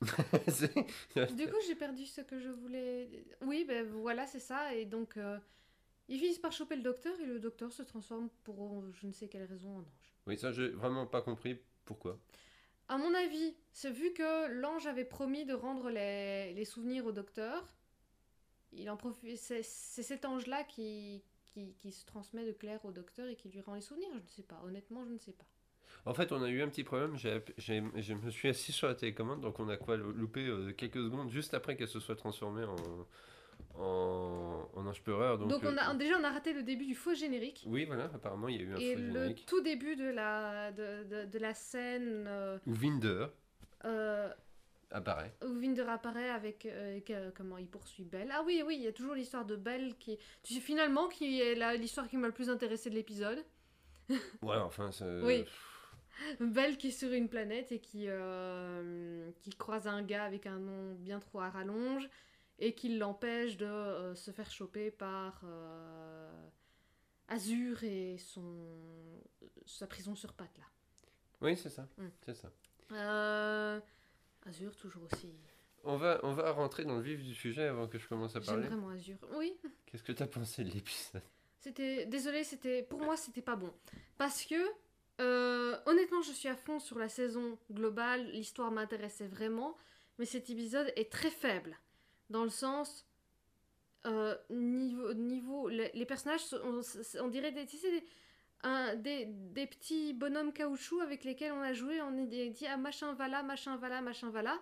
Du 0.00 1.46
coup, 1.46 1.56
j'ai 1.66 1.74
perdu 1.74 2.06
ce 2.06 2.20
que 2.22 2.38
je 2.38 2.48
voulais. 2.48 3.08
Oui, 3.42 3.64
ben 3.66 3.86
voilà, 3.86 4.26
c'est 4.26 4.40
ça. 4.40 4.74
Et 4.74 4.84
donc, 4.86 5.16
euh, 5.16 5.38
ils 6.08 6.18
finissent 6.18 6.38
par 6.38 6.52
choper 6.52 6.76
le 6.76 6.82
docteur 6.82 7.12
et 7.20 7.26
le 7.26 7.38
docteur 7.38 7.72
se 7.72 7.82
transforme 7.82 8.28
pour 8.44 8.80
euh, 8.82 8.90
je 8.94 9.06
ne 9.06 9.12
sais 9.12 9.28
quelle 9.28 9.44
raison 9.44 9.76
en 9.76 9.78
ange. 9.80 10.14
Oui, 10.26 10.38
ça, 10.38 10.52
j'ai 10.52 10.68
vraiment 10.68 11.06
pas 11.06 11.22
compris 11.22 11.58
pourquoi. 11.84 12.18
À 12.88 12.98
mon 12.98 13.14
avis, 13.14 13.54
c'est 13.72 13.90
vu 13.90 14.12
que 14.12 14.48
l'ange 14.60 14.86
avait 14.86 15.04
promis 15.04 15.44
de 15.44 15.54
rendre 15.54 15.90
les, 15.90 16.52
les 16.54 16.64
souvenirs 16.64 17.06
au 17.06 17.12
docteur, 17.12 17.72
il 18.72 18.88
en 18.90 18.96
profite. 18.96 19.36
C'est 19.38 19.62
cet 19.62 20.24
ange-là 20.24 20.64
qui, 20.64 21.22
qui, 21.46 21.74
qui 21.74 21.92
se 21.92 22.04
transmet 22.06 22.44
de 22.46 22.52
Claire 22.52 22.84
au 22.84 22.92
docteur 22.92 23.28
et 23.28 23.36
qui 23.36 23.48
lui 23.48 23.60
rend 23.60 23.74
les 23.74 23.80
souvenirs. 23.80 24.08
Je 24.12 24.18
ne 24.22 24.26
sais 24.28 24.42
pas. 24.42 24.60
Honnêtement, 24.64 25.04
je 25.06 25.12
ne 25.12 25.18
sais 25.18 25.32
pas. 25.32 25.44
En 26.06 26.14
fait, 26.14 26.32
on 26.32 26.42
a 26.42 26.48
eu 26.48 26.62
un 26.62 26.68
petit 26.68 26.84
problème. 26.84 27.16
J'ai, 27.16 27.42
j'ai- 27.58 27.82
je 27.96 28.14
me 28.14 28.30
suis 28.30 28.48
assis 28.48 28.72
sur 28.72 28.86
la 28.88 28.94
télécommande, 28.94 29.40
donc 29.40 29.58
on 29.60 29.68
a 29.68 29.76
quoi 29.76 29.96
loupé 29.96 30.46
euh, 30.46 30.72
quelques 30.72 31.02
secondes 31.02 31.30
juste 31.30 31.52
après 31.52 31.76
qu'elle 31.76 31.88
se 31.88 32.00
soit 32.00 32.16
transformée 32.16 32.64
en, 32.64 32.76
en, 33.82 34.68
en 34.74 34.86
ange 34.86 35.02
pleureur. 35.02 35.38
Donc, 35.38 35.48
Donc, 35.50 35.62
on 35.64 35.76
a, 35.76 35.92
euh, 35.92 35.96
déjà, 35.96 36.16
on 36.18 36.24
a 36.24 36.30
raté 36.30 36.52
le 36.52 36.62
début 36.62 36.86
du 36.86 36.94
faux 36.94 37.14
générique. 37.14 37.64
Oui, 37.66 37.84
voilà, 37.84 38.04
apparemment, 38.14 38.48
il 38.48 38.56
y 38.56 38.58
a 38.60 38.62
eu 38.62 38.72
un 38.74 38.76
Et 38.78 38.94
faux 38.94 39.00
le 39.00 39.06
générique. 39.12 39.46
tout 39.46 39.60
début 39.60 39.96
de 39.96 40.04
la, 40.08 40.72
de, 40.72 41.04
de, 41.04 41.24
de 41.26 41.38
la 41.38 41.54
scène 41.54 42.24
euh, 42.26 42.58
Où 42.66 42.72
Vinder 42.72 43.26
euh, 43.84 44.32
apparaît. 44.90 45.34
Vinder 45.42 45.82
apparaît 45.88 46.30
avec, 46.30 46.66
euh, 46.66 47.00
euh, 47.10 47.30
comment 47.34 47.58
il 47.58 47.66
poursuit 47.68 48.04
Belle. 48.04 48.30
Ah 48.32 48.42
oui, 48.44 48.62
oui, 48.66 48.76
il 48.76 48.82
y 48.82 48.86
a 48.86 48.92
toujours 48.92 49.14
l'histoire 49.14 49.44
de 49.44 49.56
Belle 49.56 49.96
qui, 49.98 50.18
tu 50.42 50.54
sais, 50.54 50.60
finalement, 50.60 51.08
qui 51.08 51.40
est 51.40 51.54
la- 51.54 51.76
l'histoire 51.76 52.08
qui 52.08 52.16
m'a 52.16 52.26
le 52.26 52.32
plus 52.34 52.50
intéressée 52.50 52.90
de 52.90 52.94
l'épisode. 52.94 53.44
Ouais, 54.42 54.56
enfin, 54.56 54.90
c'est... 54.90 55.20
Oui. 55.22 55.44
Belle 56.40 56.76
qui 56.76 56.88
est 56.88 56.90
sur 56.90 57.12
une 57.12 57.28
planète 57.28 57.72
et 57.72 57.78
qui, 57.80 58.04
euh, 58.08 59.30
qui 59.40 59.50
croise 59.50 59.86
un 59.86 60.02
gars 60.02 60.24
avec 60.24 60.46
un 60.46 60.58
nom 60.58 60.94
bien 60.94 61.18
trop 61.20 61.40
à 61.40 61.48
rallonge 61.50 62.08
et 62.58 62.74
qui 62.74 62.98
l'empêche 62.98 63.56
de 63.56 63.64
euh, 63.64 64.14
se 64.14 64.30
faire 64.30 64.50
choper 64.50 64.90
par 64.90 65.40
euh, 65.44 66.48
Azur 67.28 67.84
et 67.84 68.18
son, 68.18 69.22
sa 69.64 69.86
prison 69.86 70.14
sur 70.14 70.34
pattes 70.34 70.58
là. 70.58 70.64
Oui, 71.40 71.56
c'est 71.56 71.70
ça. 71.70 71.88
Mm. 71.96 72.08
C'est 72.26 72.34
ça. 72.34 72.50
Euh, 74.46 74.48
Azur 74.50 74.74
toujours 74.76 75.02
aussi. 75.04 75.32
On 75.84 75.96
va, 75.96 76.20
on 76.22 76.34
va 76.34 76.50
rentrer 76.52 76.84
dans 76.84 76.96
le 76.96 77.02
vif 77.02 77.22
du 77.22 77.34
sujet 77.34 77.64
avant 77.64 77.88
que 77.88 77.98
je 77.98 78.06
commence 78.08 78.36
à 78.36 78.40
J'aime 78.40 78.46
parler. 78.46 78.68
vraiment 78.68 78.88
Azur. 78.90 79.16
Oui, 79.36 79.56
Qu'est-ce 79.86 80.02
que 80.02 80.12
t'as 80.12 80.26
pensé 80.26 80.62
de 80.64 80.70
l'épisode? 80.70 81.22
C'était, 81.58 82.06
désolé, 82.06 82.44
c'était, 82.44 82.82
pour 82.82 83.00
moi, 83.00 83.16
c'était 83.16 83.42
pas 83.42 83.56
bon. 83.56 83.72
Parce 84.18 84.44
que, 84.44 84.54
euh, 85.20 85.76
honnêtement, 85.86 86.22
je 86.22 86.32
suis 86.32 86.48
à 86.48 86.56
fond 86.56 86.78
sur 86.78 86.98
la 86.98 87.08
saison 87.08 87.58
globale, 87.70 88.26
l'histoire 88.30 88.70
m'intéressait 88.70 89.26
vraiment, 89.26 89.76
mais 90.18 90.24
cet 90.26 90.48
épisode 90.50 90.90
est 90.96 91.10
très 91.12 91.30
faible. 91.30 91.78
Dans 92.30 92.44
le 92.44 92.50
sens, 92.50 93.06
euh, 94.06 94.34
niveau, 94.48 95.12
niveau 95.14 95.68
les, 95.68 95.90
les 95.92 96.06
personnages, 96.06 96.40
on 97.20 97.28
dirait 97.28 97.52
des, 97.52 97.66
tu 97.66 97.76
sais, 97.76 97.90
des, 97.90 98.04
un- 98.62 98.94
des, 98.96 99.26
des 99.26 99.66
petits 99.66 100.12
bonhommes 100.12 100.52
caoutchouc 100.52 101.00
avec 101.00 101.24
lesquels 101.24 101.52
on 101.52 101.60
a 101.60 101.72
joué, 101.72 102.00
on 102.02 102.16
est 102.18 102.26
dit, 102.26 102.66
ah, 102.68 102.76
machin 102.76 103.12
va 103.14 103.28
là, 103.28 103.42
machin 103.42 103.76
va 103.76 103.88
là, 103.88 104.00
machin 104.00 104.30
va 104.30 104.42
là. 104.42 104.60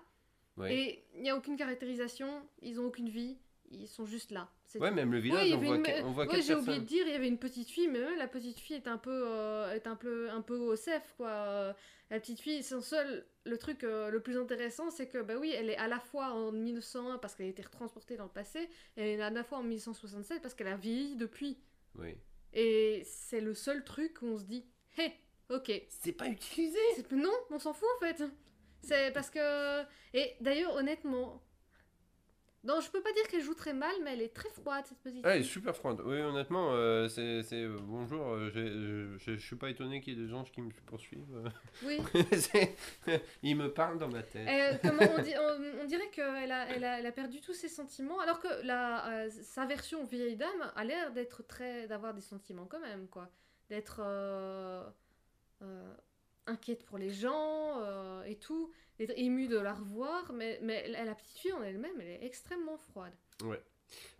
Ouais. 0.56 0.74
Et 0.74 1.04
il 1.14 1.22
n'y 1.22 1.30
a 1.30 1.36
aucune 1.36 1.56
caractérisation, 1.56 2.42
ils 2.62 2.80
ont 2.80 2.86
aucune 2.86 3.08
vie, 3.08 3.38
ils 3.70 3.86
sont 3.86 4.04
juste 4.06 4.30
là. 4.32 4.48
Ouais, 4.80 4.90
même 4.90 5.12
le 5.12 5.18
village, 5.18 5.46
il 5.46 5.50
y 5.50 5.54
on, 5.54 5.58
voit 5.58 5.76
une- 5.76 6.04
on 6.04 6.10
voit 6.12 6.26
Ouais, 6.26 6.42
j'ai 6.42 6.54
oublié 6.54 6.78
de 6.80 6.84
dire, 6.84 7.06
il 7.06 7.12
y 7.12 7.16
avait 7.16 7.28
une 7.28 7.38
petite 7.38 7.68
fille, 7.70 7.88
mais 7.88 8.16
la 8.16 8.28
petite 8.28 8.58
fille 8.58 8.76
est 8.76 8.88
un 8.88 8.98
peu, 8.98 9.22
euh, 9.26 9.72
est 9.74 9.86
un 9.86 9.96
peu, 9.96 10.28
un 10.30 10.42
peu 10.42 10.56
OSF, 10.56 11.14
quoi. 11.16 11.74
La 12.10 12.20
petite 12.20 12.40
fille, 12.40 12.62
son 12.62 12.80
seul, 12.80 13.24
le 13.44 13.56
truc 13.58 13.84
euh, 13.84 14.10
le 14.10 14.20
plus 14.20 14.36
intéressant, 14.38 14.90
c'est 14.90 15.06
que, 15.08 15.18
bah 15.22 15.34
oui, 15.38 15.52
elle 15.56 15.70
est 15.70 15.76
à 15.76 15.88
la 15.88 16.00
fois 16.00 16.32
en 16.32 16.52
1901 16.52 17.18
parce 17.18 17.34
qu'elle 17.34 17.46
a 17.46 17.50
été 17.50 17.62
retransportée 17.62 18.16
dans 18.16 18.24
le 18.24 18.30
passé, 18.30 18.60
et 18.96 19.12
elle 19.12 19.20
est 19.20 19.22
à 19.22 19.30
la 19.30 19.44
fois 19.44 19.58
en 19.58 19.62
1967 19.62 20.42
parce 20.42 20.54
qu'elle 20.54 20.68
a 20.68 20.76
vieilli 20.76 21.16
depuis. 21.16 21.58
Oui. 21.94 22.14
Et 22.52 23.02
c'est 23.04 23.40
le 23.40 23.54
seul 23.54 23.84
truc 23.84 24.22
où 24.22 24.26
on 24.26 24.38
se 24.38 24.44
dit, 24.44 24.64
hé, 24.98 25.12
ok. 25.50 25.70
C'est 25.88 26.12
pas 26.12 26.28
utilisé 26.28 26.78
Non, 27.10 27.32
on 27.50 27.58
s'en 27.58 27.72
fout 27.72 27.88
en 27.96 28.00
fait. 28.00 28.22
C'est 28.82 29.12
parce 29.12 29.30
que. 29.30 29.82
Et 30.14 30.34
d'ailleurs, 30.40 30.74
honnêtement. 30.74 31.42
Non, 32.64 32.80
je 32.80 32.90
peux 32.90 33.00
pas 33.00 33.12
dire 33.12 33.26
qu'elle 33.28 33.40
joue 33.40 33.54
très 33.54 33.72
mal, 33.72 33.94
mais 34.02 34.14
elle 34.14 34.20
est 34.22 34.34
très 34.34 34.48
froide 34.50 34.84
cette 34.86 34.98
petite 34.98 35.24
Ah, 35.24 35.36
elle 35.36 35.42
est 35.42 35.44
super 35.44 35.76
froide. 35.76 36.00
Oui, 36.04 36.20
honnêtement, 36.20 36.72
euh, 36.72 37.06
c'est... 37.08 37.42
euh, 37.54 37.76
bonjour, 37.80 38.26
euh, 38.32 38.50
j'ai- 38.50 38.66
je 38.68 39.16
je- 39.18 39.36
je 39.36 39.46
suis 39.46 39.54
pas 39.56 39.70
étonné 39.70 40.00
qu'il 40.00 40.18
y 40.18 40.22
ait 40.22 40.26
des 40.26 40.34
anges 40.34 40.50
qui 40.50 40.60
me 40.60 40.70
poursuivent. 40.86 41.24
Oui. 41.84 41.98
C'est- 42.32 42.74
Ils 43.44 43.54
me 43.56 43.72
parlent 43.72 43.98
dans 43.98 44.08
ma 44.08 44.22
tête. 44.24 44.48
Euh, 44.48 44.76
comment 44.82 45.02
on, 45.16 45.22
dit, 45.22 45.34
on, 45.38 45.82
on 45.82 45.84
dirait 45.86 46.10
qu'elle 46.10 46.50
a, 46.50 46.68
elle 46.68 46.84
a, 46.84 46.98
elle 46.98 47.06
a 47.06 47.12
perdu 47.12 47.40
tous 47.40 47.54
ses 47.54 47.68
sentiments, 47.68 48.18
alors 48.20 48.40
que 48.40 48.48
la, 48.66 49.08
euh, 49.24 49.30
sa 49.30 49.64
version 49.64 50.04
vieille 50.04 50.36
dame 50.36 50.72
a 50.74 50.82
l'air 50.84 51.12
d'être 51.12 51.44
très. 51.46 51.86
d'avoir 51.86 52.12
des 52.12 52.20
sentiments 52.20 52.66
quand 52.66 52.80
même, 52.80 53.06
quoi. 53.08 53.30
D'être. 53.70 54.00
euh, 54.02 54.82
euh, 55.62 55.94
inquiète 56.48 56.84
pour 56.84 56.98
les 56.98 57.10
gens 57.10 57.80
euh, 57.82 58.24
et 58.24 58.36
tout, 58.36 58.72
d'être 58.98 59.12
émue 59.16 59.46
de 59.48 59.58
la 59.58 59.74
revoir, 59.74 60.32
mais, 60.32 60.58
mais 60.62 60.88
la, 60.88 61.04
la 61.04 61.14
petite 61.14 61.38
fille 61.38 61.52
en 61.52 61.62
elle-même, 61.62 62.00
elle 62.00 62.08
est 62.08 62.24
extrêmement 62.24 62.76
froide. 62.78 63.12
Ouais. 63.44 63.62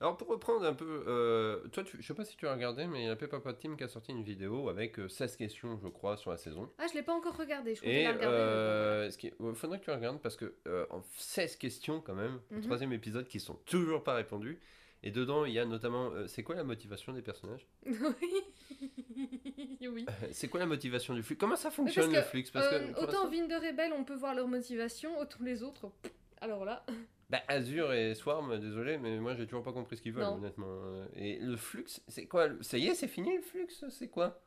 Alors 0.00 0.16
pour 0.16 0.28
reprendre 0.28 0.64
un 0.64 0.73
peu, 0.73 1.04
euh, 1.08 1.58
toi, 1.68 1.82
tu, 1.85 2.00
je 2.00 2.06
sais 2.06 2.14
pas 2.14 2.25
si 2.25 2.37
tu 2.38 2.47
as 2.47 2.54
regardé, 2.54 2.87
mais 2.87 3.02
il 3.02 3.06
y 3.06 3.11
a 3.11 3.16
Peppa 3.16 3.38
Pot 3.38 3.52
Team 3.58 3.76
qui 3.76 3.85
a 3.85 3.88
sorti 3.88 4.12
une 4.12 4.23
vidéo 4.23 4.70
avec 4.70 4.99
euh, 4.99 5.08
16 5.08 5.37
questions, 5.37 5.78
je 5.82 5.88
crois, 5.88 6.16
sur 6.16 6.30
la 6.30 6.38
saison. 6.38 6.70
Ah, 6.78 6.87
je 6.90 6.94
l'ai 6.94 7.02
pas 7.02 7.12
encore 7.12 7.37
regardé. 7.37 7.75
Je 7.75 7.85
Et 7.85 7.99
regarder. 8.08 8.18
mais 8.26 8.32
euh, 8.32 9.11
ce 9.11 9.18
qui, 9.18 9.30
ouais, 9.38 9.54
faudrait 9.54 9.78
que 9.78 9.85
tu 9.85 9.90
regardes 9.90 10.20
parce 10.23 10.37
que 10.37 10.54
euh, 10.66 10.87
en 10.88 11.02
16 11.18 11.56
questions 11.56 12.00
quand 12.00 12.14
même, 12.14 12.40
au 12.50 12.54
Mhm. 12.54 12.62
troisième 12.62 12.92
épisode 12.94 13.28
qui 13.28 13.40
sont 13.40 13.56
toujours 13.66 14.02
pas 14.04 14.14
répondues. 14.14 14.58
Et 15.02 15.11
dedans, 15.12 15.45
il 15.45 15.52
y 15.52 15.59
a 15.61 15.64
notamment, 15.64 16.11
euh, 16.12 16.26
c'est 16.26 16.43
quoi 16.43 16.55
la 16.57 16.64
motivation 16.64 17.12
des 17.12 17.23
personnages 17.23 17.67
oui. 17.87 19.78
oui. 19.83 20.07
C'est 20.33 20.49
quoi 20.49 20.61
la 20.61 20.67
motivation 20.67 21.14
du 21.14 21.23
flux 21.23 21.37
Comment 21.37 21.57
ça 21.57 21.71
fonctionne 21.71 22.11
que, 22.11 22.17
le 22.17 22.23
flux 22.23 22.45
Parce 22.52 22.69
que 22.69 22.75
Euh, 22.75 22.93
pour 22.93 23.02
autant 23.05 23.25
l'instant- 23.25 23.31
Vinde 23.31 23.52
Rebelle, 23.52 23.93
on 23.93 24.05
peut 24.05 24.14
voir 24.17 24.35
leur 24.35 24.49
motivation, 24.49 25.19
autant 25.19 25.38
les 25.43 25.62
autres. 25.62 25.90
pff, 26.02 26.12
Alors 26.40 26.64
là, 26.64 26.85
Bah, 27.31 27.43
Azure 27.47 27.93
et 27.93 28.14
Swarm, 28.14 28.59
désolé, 28.59 28.97
mais 28.97 29.19
moi 29.19 29.35
j'ai 29.35 29.45
toujours 29.47 29.62
pas 29.62 29.73
compris 29.73 29.99
ce 29.99 30.02
qu'ils 30.02 30.12
veulent, 30.12 30.25
Non. 30.25 30.37
honnêtement. 30.37 30.67
Euh, 30.67 31.07
Et 31.14 31.38
le 31.38 31.57
flux, 31.57 31.85
c'est 32.09 32.26
quoi? 32.26 32.47
Le- 32.49 32.62
Ça 32.62 32.78
y 32.78 32.87
est, 32.87 32.95
c'est 32.95 33.07
fini 33.09 33.37
le 33.37 33.43
flux? 33.43 33.69
C'est 33.90 34.09
quoi? 34.09 34.40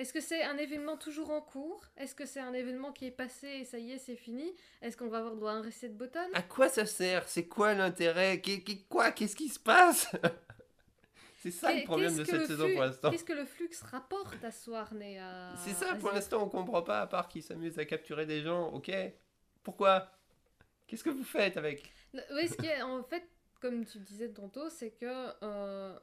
Est-ce 0.00 0.14
que 0.14 0.20
c'est 0.20 0.42
un 0.42 0.56
événement 0.56 0.96
toujours 0.96 1.30
en 1.30 1.42
cours? 1.42 1.84
Est-ce 1.98 2.14
que 2.14 2.24
c'est 2.24 2.40
un 2.40 2.54
événement 2.54 2.90
qui 2.90 3.06
est 3.06 3.10
passé 3.10 3.46
et 3.48 3.64
ça 3.66 3.78
y 3.78 3.92
est, 3.92 3.98
c'est 3.98 4.16
fini? 4.16 4.54
Est-ce 4.80 4.96
qu'on 4.96 5.08
va 5.08 5.18
avoir 5.18 5.36
droit 5.36 5.50
à 5.52 5.54
un 5.56 5.62
reset 5.62 5.90
button? 5.90 6.26
À 6.32 6.40
quoi 6.42 6.70
ça 6.70 6.86
sert? 6.86 7.28
C'est 7.28 7.46
quoi 7.46 7.74
l'intérêt? 7.74 8.40
Quoi? 8.88 9.12
Qu'est-ce 9.12 9.36
qui 9.36 9.48
se 9.48 9.58
passe? 9.58 10.10
C'est 11.42 11.50
ça 11.50 11.72
le 11.72 11.84
problème 11.84 12.14
de 12.16 12.24
cette 12.24 12.46
saison 12.46 12.64
flux- 12.64 12.74
pour 12.74 12.82
l'instant. 12.82 13.10
Qu'est-ce 13.10 13.24
que 13.24 13.32
le 13.32 13.44
flux 13.46 13.70
rapporte 13.90 14.42
à 14.44 14.50
Swarn 14.50 15.00
et 15.02 15.18
à. 15.18 15.54
C'est 15.64 15.72
ça 15.72 15.92
à 15.92 15.94
pour 15.96 16.12
l'instant, 16.12 16.42
on 16.44 16.48
comprend 16.50 16.82
pas, 16.82 17.00
à 17.00 17.06
part 17.06 17.28
qu'ils 17.28 17.42
s'amusent 17.42 17.78
à 17.78 17.84
capturer 17.86 18.26
des 18.26 18.42
gens, 18.42 18.68
ok? 18.72 18.90
Pourquoi? 19.62 20.10
Qu'est-ce 20.86 21.04
que 21.04 21.10
vous 21.10 21.24
faites 21.24 21.56
avec? 21.56 21.92
Oui, 22.32 22.48
ce 22.48 22.56
qui 22.56 22.66
est 22.66 22.82
en 22.82 23.02
fait, 23.02 23.26
comme 23.60 23.86
tu 23.86 23.98
disais 24.00 24.30
tantôt, 24.30 24.68
c'est 24.68 24.90
que 24.90 25.06
euh, 25.42 25.98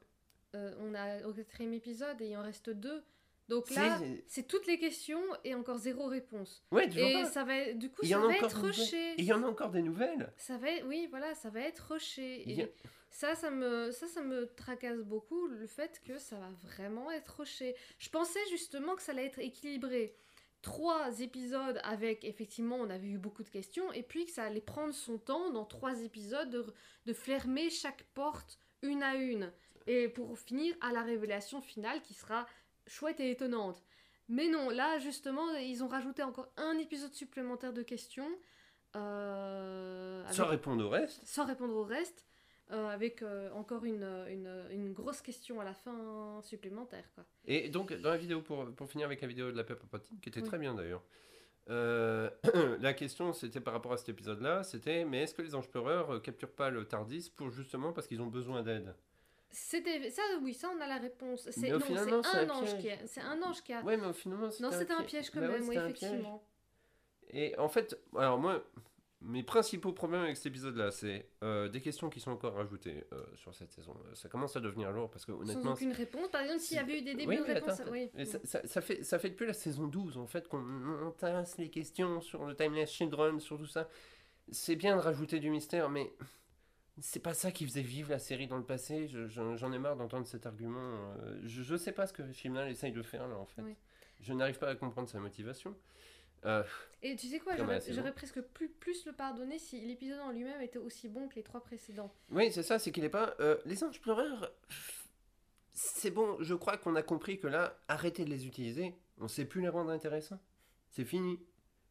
euh, 0.56 0.76
on 0.80 0.96
a 0.96 1.24
au 1.28 1.34
quatrième 1.34 1.74
épisode 1.74 2.20
et 2.22 2.30
il 2.30 2.38
en 2.38 2.44
reste 2.44 2.70
deux. 2.70 3.04
Donc 3.48 3.70
là, 3.72 4.00
C'est- 4.28 4.44
toutes 4.48 4.68
les 4.68 4.78
questions 4.78 5.22
et 5.46 5.56
encore 5.56 5.78
zéro 5.78 6.08
réponse. 6.08 6.64
Ouais, 6.72 6.90
Et 6.98 7.14
pas 7.14 7.26
ça 7.26 7.44
va, 7.46 7.72
du 7.74 7.90
coup, 7.90 8.06
ça 8.06 8.18
va 8.20 8.36
être 8.36 8.62
rushé. 8.62 9.14
Il 9.18 9.24
y 9.26 9.32
en 9.34 9.42
a 9.44 9.48
encore 9.48 9.70
des 9.72 9.82
nouvelles 9.82 10.34
Ça 10.38 10.58
va, 10.58 10.68
oui, 10.86 11.08
voilà, 11.10 11.34
ça 11.36 11.50
va 11.50 11.62
être 11.62 11.94
rushé. 11.94 12.44
A- 12.46 12.50
Et 12.50 12.74
ça, 13.10 13.36
ça 13.36 13.50
me, 13.50 13.92
ça, 13.92 14.08
ça 14.08 14.22
me 14.22 14.48
tracasse 14.56 15.00
beaucoup 15.00 15.48
le 15.48 15.66
fait 15.66 16.02
que 16.06 16.18
ça 16.18 16.38
va 16.38 16.50
vraiment 16.64 17.10
être 17.12 17.40
rushé. 17.40 17.76
Je 18.00 18.10
pensais 18.10 18.40
justement 18.50 18.96
que 18.96 19.02
ça 19.02 19.14
allait 19.14 19.26
être 19.28 19.40
équilibré. 19.40 20.14
Trois 20.62 21.22
épisodes 21.22 21.80
avec, 21.84 22.26
effectivement, 22.26 22.76
on 22.78 22.90
avait 22.90 23.08
eu 23.08 23.18
beaucoup 23.18 23.44
de 23.44 23.50
questions, 23.50 23.94
et 23.94 24.04
puis 24.04 24.26
que 24.26 24.32
ça 24.32 24.44
allait 24.44 24.60
prendre 24.60 24.94
son 24.94 25.18
temps 25.18 25.52
dans 25.52 25.64
trois 25.66 26.02
épisodes 26.02 26.50
de, 26.50 26.66
de 27.06 27.14
fermer 27.14 27.70
chaque 27.70 28.04
porte 28.14 28.60
une 28.82 29.04
à 29.04 29.16
une. 29.16 29.54
Et 29.86 30.10
pour 30.10 30.38
finir 30.38 30.76
à 30.82 30.92
la 30.92 31.02
révélation 31.04 31.62
finale 31.62 32.02
qui 32.02 32.14
sera 32.14 32.46
chouette 32.88 33.20
et 33.20 33.32
étonnante. 33.32 33.84
Mais 34.30 34.48
non, 34.50 34.70
là 34.70 35.00
justement, 35.00 35.50
ils 35.56 35.84
ont 35.84 35.88
rajouté 35.88 36.24
encore 36.24 36.52
un 36.58 36.78
épisode 36.78 37.14
supplémentaire 37.14 37.74
de 37.74 37.82
questions. 37.84 38.30
euh, 38.96 40.24
avec- 40.24 40.34
Sans 40.36 40.46
répondre 40.48 40.86
au 40.86 40.90
reste 40.90 41.22
sans 41.26 41.46
répondre 41.46 41.76
au 41.76 41.84
reste, 41.84 42.26
euh, 42.72 42.88
avec 42.88 43.22
euh, 43.22 43.52
encore 43.52 43.86
une, 43.86 44.04
une, 44.30 44.66
une 44.72 44.94
grosse 44.94 45.22
question 45.22 45.60
à 45.62 45.64
la 45.64 45.74
fin 45.74 46.40
supplémentaire. 46.44 47.06
Quoi. 47.16 47.24
Et 47.46 47.70
donc, 47.70 47.94
dans 47.94 48.10
la 48.10 48.18
vidéo, 48.18 48.42
pour, 48.42 48.66
pour 48.76 48.90
finir 48.90 49.06
avec 49.06 49.22
la 49.22 49.28
vidéo 49.28 49.52
de 49.52 49.58
la 49.58 49.64
Peppa 49.64 50.00
qui 50.22 50.30
était 50.30 50.42
Oui. 50.42 50.48
très 50.48 50.58
bien 50.58 50.74
d'ailleurs, 50.74 51.04
la 51.68 52.94
question 52.94 53.34
c'était 53.34 53.60
par 53.60 53.74
rapport 53.74 53.92
à 53.94 53.98
cet 53.98 54.10
épisode-là, 54.10 54.64
c'était 54.64 55.04
mais 55.06 55.24
est-ce 55.24 55.34
que 55.34 55.42
les 55.42 55.54
anges 55.54 55.70
capturent 56.24 56.52
pas 56.56 56.70
le 56.70 56.86
Tardis 56.86 57.30
pour 57.36 57.50
justement 57.50 57.92
parce 57.94 58.08
qu'ils 58.08 58.22
ont 58.22 58.28
besoin 58.28 58.64
d'aide? 58.64 58.96
C'était 59.50 60.10
ça, 60.10 60.22
oui, 60.42 60.54
ça 60.54 60.70
on 60.78 60.82
a 60.82 60.88
la 60.88 60.98
réponse. 60.98 61.50
C'est 61.52 61.70
non, 61.70 61.80
c'est 61.80 61.98
un 61.98 62.50
ange 62.50 62.78
qui 62.80 62.90
a, 62.92 62.98
c'est 63.08 63.22
un 63.22 63.42
ange 63.42 63.62
qui 63.64 63.74
a. 63.74 63.82
Ouais, 63.82 63.98
mais 63.98 64.08
au 64.08 64.14
final, 64.14 64.40
non, 64.60 64.72
c'était 64.72 64.94
un 64.94 65.04
piège 65.04 65.30
quand 65.30 65.40
Bah 65.40 65.48
même, 65.48 65.68
oui, 65.68 65.76
effectivement. 65.78 66.44
Et 67.30 67.58
en 67.58 67.68
fait, 67.70 67.98
alors 68.16 68.38
moi, 68.40 68.64
mes 69.22 69.44
principaux 69.44 69.94
problèmes 69.94 70.22
avec 70.24 70.38
cet 70.38 70.46
épisode-là, 70.48 70.92
c'est 70.92 71.28
euh, 71.44 71.68
des 71.70 71.82
questions 71.82 72.10
qui 72.10 72.20
sont 72.20 72.32
encore 72.32 72.54
rajoutées 72.54 73.06
euh, 73.14 73.24
sur 73.36 73.54
cette 73.56 73.72
saison. 73.72 73.96
Ça 74.14 74.30
commence 74.30 74.56
à 74.56 74.60
devenir 74.60 74.92
lourd 74.92 75.10
parce 75.10 75.26
que 75.26 75.32
Sans 75.32 75.40
honnêtement, 75.42 75.72
aucune 75.74 75.92
réponse. 75.92 76.30
Par 76.30 76.42
exemple, 76.42 76.60
s'il 76.60 76.78
y 76.78 76.80
avait 76.80 77.00
eu 77.00 77.02
des 77.02 77.16
débuts 77.16 77.30
Oui, 77.30 77.38
de 77.38 77.44
réponse. 77.54 77.80
attends, 77.80 77.92
oui. 77.92 78.10
Ça, 78.26 78.40
ça- 78.44 78.68
ça 78.68 78.82
fait, 78.82 79.02
ça 79.04 79.18
fait 79.18 79.30
depuis 79.30 79.48
la 79.48 79.54
saison 79.54 79.88
12 79.88 80.18
en 80.18 80.28
fait 80.28 80.48
qu'on 80.48 80.60
on 81.06 81.12
tasse 81.12 81.58
les 81.58 81.70
questions 81.70 82.22
sur 82.22 82.46
le 82.46 82.56
Timeless 82.56 82.92
Children, 82.92 83.40
sur 83.40 83.58
tout 83.58 83.66
ça. 83.66 83.90
C'est 84.52 84.76
bien 84.76 84.96
de 84.96 85.02
rajouter 85.02 85.40
du 85.40 85.50
mystère, 85.50 85.90
mais 85.90 86.14
c'est 87.00 87.20
pas 87.22 87.34
ça 87.34 87.52
qui 87.52 87.66
faisait 87.66 87.82
vivre 87.82 88.10
la 88.10 88.20
série 88.20 88.48
dans 88.48 88.58
le 88.58 88.64
passé. 88.66 89.08
Je- 89.08 89.28
je- 89.28 89.56
J'en 89.56 89.72
ai 89.72 89.80
marre 89.80 89.96
d'entendre 89.96 90.26
cet 90.28 90.46
argument. 90.46 90.80
euh, 90.80 91.40
Je, 91.44 91.62
je 91.64 91.76
sais 91.76 91.92
pas 91.92 92.08
ce 92.08 92.14
que 92.14 92.32
Shimlan 92.32 92.66
essaye 92.68 92.92
de 92.92 93.02
faire 93.04 93.28
là 93.28 93.36
en 93.38 93.46
fait. 93.46 93.62
Oui. 93.62 93.76
Je 94.22 94.34
n'arrive 94.34 94.58
pas 94.58 94.70
à 94.70 94.76
comprendre 94.76 95.08
sa 95.10 95.20
motivation. 95.20 95.76
Euh, 96.46 96.64
Et 97.02 97.16
tu 97.16 97.28
sais 97.28 97.40
quoi, 97.40 97.56
j'aurais 97.56 98.14
presque 98.14 98.42
plus, 98.42 98.70
plus 98.70 99.06
le 99.06 99.12
pardonné 99.14 99.58
si 99.58 99.82
l'épisode 99.82 100.20
en 100.20 100.32
lui-même 100.32 100.62
était 100.62 100.78
aussi 100.78 101.08
bon 101.10 101.28
que 101.28 101.36
les 101.36 101.44
trois 101.44 101.62
précédents. 101.64 102.12
oui, 102.32 102.52
c'est 102.52 102.62
ça, 102.64 102.78
c'est 102.80 102.92
qu'il 102.92 103.04
est 103.04 103.10
pas. 103.10 103.36
euh, 103.40 103.58
les 103.66 103.84
anges 103.84 104.00
pleureurs, 104.02 104.52
c'est 105.74 106.12
bon, 106.12 106.38
je 106.42 106.54
crois 106.56 106.78
qu'on 106.78 106.96
a 106.96 107.04
compris 107.04 107.40
que 107.40 107.48
là, 107.48 107.78
arrêtez 107.88 108.24
de 108.26 108.30
les 108.30 108.46
utiliser. 108.48 108.96
On 109.20 109.28
sait 109.28 109.46
plus 109.46 109.62
les 109.62 109.70
rendre 109.70 109.90
intéressants. 109.92 110.40
C'est 110.90 111.06
fini. 111.06 111.40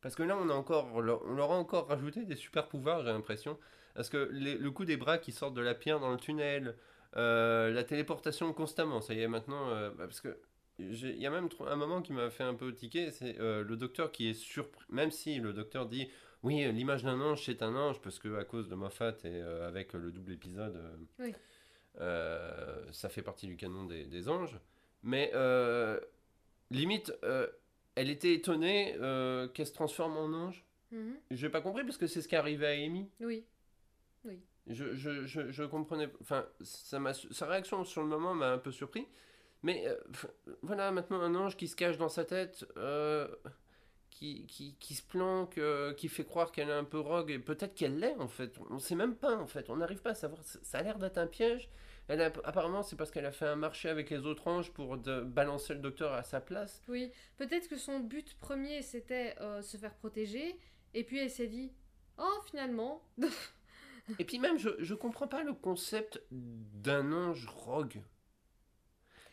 Parce 0.00 0.14
que 0.14 0.22
là, 0.22 0.36
on 0.36 0.48
a 0.48 0.54
encore, 0.54 0.90
on 0.94 1.00
leur 1.00 1.50
a 1.52 1.56
encore 1.56 1.88
rajouté 1.88 2.25
des 2.25 2.36
super 2.36 2.68
pouvoirs, 2.68 3.00
j'ai 3.02 3.08
l'impression. 3.12 3.58
Parce 3.97 4.09
que 4.11 4.29
les- 4.33 4.57
le 4.59 4.71
coup 4.71 4.85
des 4.85 4.97
bras 4.97 5.19
qui 5.19 5.33
sortent 5.33 5.55
de 5.55 5.61
la 5.62 5.75
pierre 5.75 5.99
dans 6.00 6.11
le 6.12 6.19
tunnel, 6.19 6.76
euh, 7.17 7.71
la 7.73 7.83
téléportation 7.83 8.53
constamment, 8.53 9.00
ça 9.00 9.15
y 9.15 9.21
est 9.21 9.29
maintenant. 9.29 9.71
euh, 9.71 9.91
bah, 9.91 10.05
parce 10.07 10.21
que 10.21 10.38
il 10.79 10.95
y 11.19 11.26
a 11.26 11.31
même 11.31 11.49
un 11.67 11.76
moment 11.76 12.03
qui 12.03 12.12
m'a 12.12 12.29
fait 12.29 12.43
un 12.45 12.53
peu 12.55 12.73
tiquer, 12.75 13.11
c'est 13.11 13.41
euh, 13.41 13.65
le 13.65 13.76
docteur 13.79 14.12
qui 14.12 14.29
est 14.29 14.35
surpris, 14.35 14.85
même 14.91 15.11
si 15.11 15.38
le 15.38 15.55
docteur 15.55 15.87
dit 15.87 16.11
oui, 16.43 16.71
l'image 16.71 17.03
d'un 17.03 17.19
ange, 17.23 17.43
c'est 17.47 17.62
un 17.62 17.75
ange, 17.75 18.00
parce 18.03 18.19
que 18.19 18.37
à 18.37 18.45
cause 18.45 18.69
de 18.69 18.75
Moffat 18.75 19.17
et 19.25 19.41
avec 19.41 19.95
le 19.95 20.12
double 20.12 20.33
épisode, 20.33 20.79
Oui. 21.19 21.35
ça 21.99 23.09
fait 23.09 23.23
partie 23.23 23.47
du 23.47 23.57
canon 23.57 23.85
des, 23.87 24.05
des 24.05 24.29
anges. 24.29 24.59
Mais 25.03 25.33
limite, 26.71 27.12
elle 27.95 28.11
était 28.11 28.35
étonnée 28.35 28.95
qu'elle 29.55 29.67
se 29.67 29.73
transforme 29.73 30.17
en 30.19 30.26
ange. 30.47 30.65
Mhm. 30.93 31.17
J'ai 31.33 31.49
pas 31.49 31.61
compris 31.61 31.83
parce 31.85 31.97
que 31.99 32.07
c'est 32.07 32.21
ce 32.23 32.29
qui 32.29 32.35
est 32.35 32.38
arrivé 32.38 32.67
à 32.67 32.71
Amy. 32.71 33.09
Oui. 33.21 33.45
Je, 34.68 34.95
je, 34.95 35.25
je, 35.26 35.50
je 35.50 35.62
comprenais. 35.64 36.09
Enfin, 36.21 36.47
ça 36.61 37.00
sa 37.30 37.47
réaction 37.47 37.85
sur 37.85 38.02
le 38.02 38.09
moment 38.09 38.35
m'a 38.35 38.52
un 38.52 38.59
peu 38.59 38.73
surpris. 38.73 39.06
Mais 39.62 39.87
euh, 39.87 39.97
voilà, 40.62 40.90
maintenant 40.92 41.21
un 41.21 41.35
ange 41.35 41.56
qui 41.56 41.68
se 41.68 41.76
cache 41.76 41.97
dans 41.99 42.09
sa 42.09 42.25
tête, 42.25 42.64
euh, 42.76 43.26
qui, 44.11 44.47
qui, 44.47 44.76
qui 44.78 44.95
se 44.95 45.02
planque, 45.02 45.59
euh, 45.59 45.92
qui 45.95 46.09
fait 46.09 46.25
croire 46.25 46.52
qu'elle 46.52 46.68
est 46.68 46.73
un 46.73 46.85
peu 46.85 46.99
rogue, 47.00 47.30
et 47.30 47.38
peut-être 47.38 47.75
qu'elle 47.75 47.99
l'est 47.99 48.16
en 48.16 48.28
fait. 48.28 48.52
On 48.71 48.78
sait 48.78 48.95
même 48.95 49.16
pas 49.16 49.37
en 49.37 49.47
fait. 49.47 49.71
On 49.71 49.76
n'arrive 49.76 50.02
pas 50.02 50.11
à 50.11 50.14
savoir. 50.14 50.42
Ça 50.45 50.78
a 50.78 50.83
l'air 50.83 50.99
d'être 50.99 51.18
un 51.18 51.26
piège. 51.26 51.68
Elle 52.09 52.21
a- 52.21 52.33
apparemment, 52.45 52.85
c'est 52.85 52.95
parce 52.95 53.11
qu'elle 53.11 53.26
a 53.26 53.33
fait 53.33 53.47
un 53.47 53.56
marché 53.56 53.88
avec 53.88 54.11
les 54.11 54.25
autres 54.25 54.47
anges 54.47 54.73
pour 54.73 54.97
de, 54.97 55.23
balancer 55.23 55.75
le 55.75 55.80
docteur 55.80 56.12
à 56.12 56.23
sa 56.23 56.40
place. 56.40 56.80
Oui, 56.88 57.11
peut-être 57.37 57.68
que 57.68 57.76
son 57.76 57.99
but 57.99 58.37
premier 58.38 58.83
c'était 58.83 59.35
se 59.62 59.76
faire 59.76 59.95
protéger, 59.95 60.56
et 60.95 61.02
puis 61.02 61.18
elle 61.18 61.30
s'est 61.30 61.49
dit 61.49 61.73
Oh, 62.18 62.40
finalement 62.47 63.02
Et 64.18 64.25
puis 64.25 64.38
même, 64.38 64.58
je, 64.58 64.70
je 64.78 64.94
comprends 64.94 65.28
pas 65.28 65.42
le 65.42 65.52
concept 65.52 66.22
d'un 66.30 67.12
ange 67.12 67.46
rogue. 67.46 68.02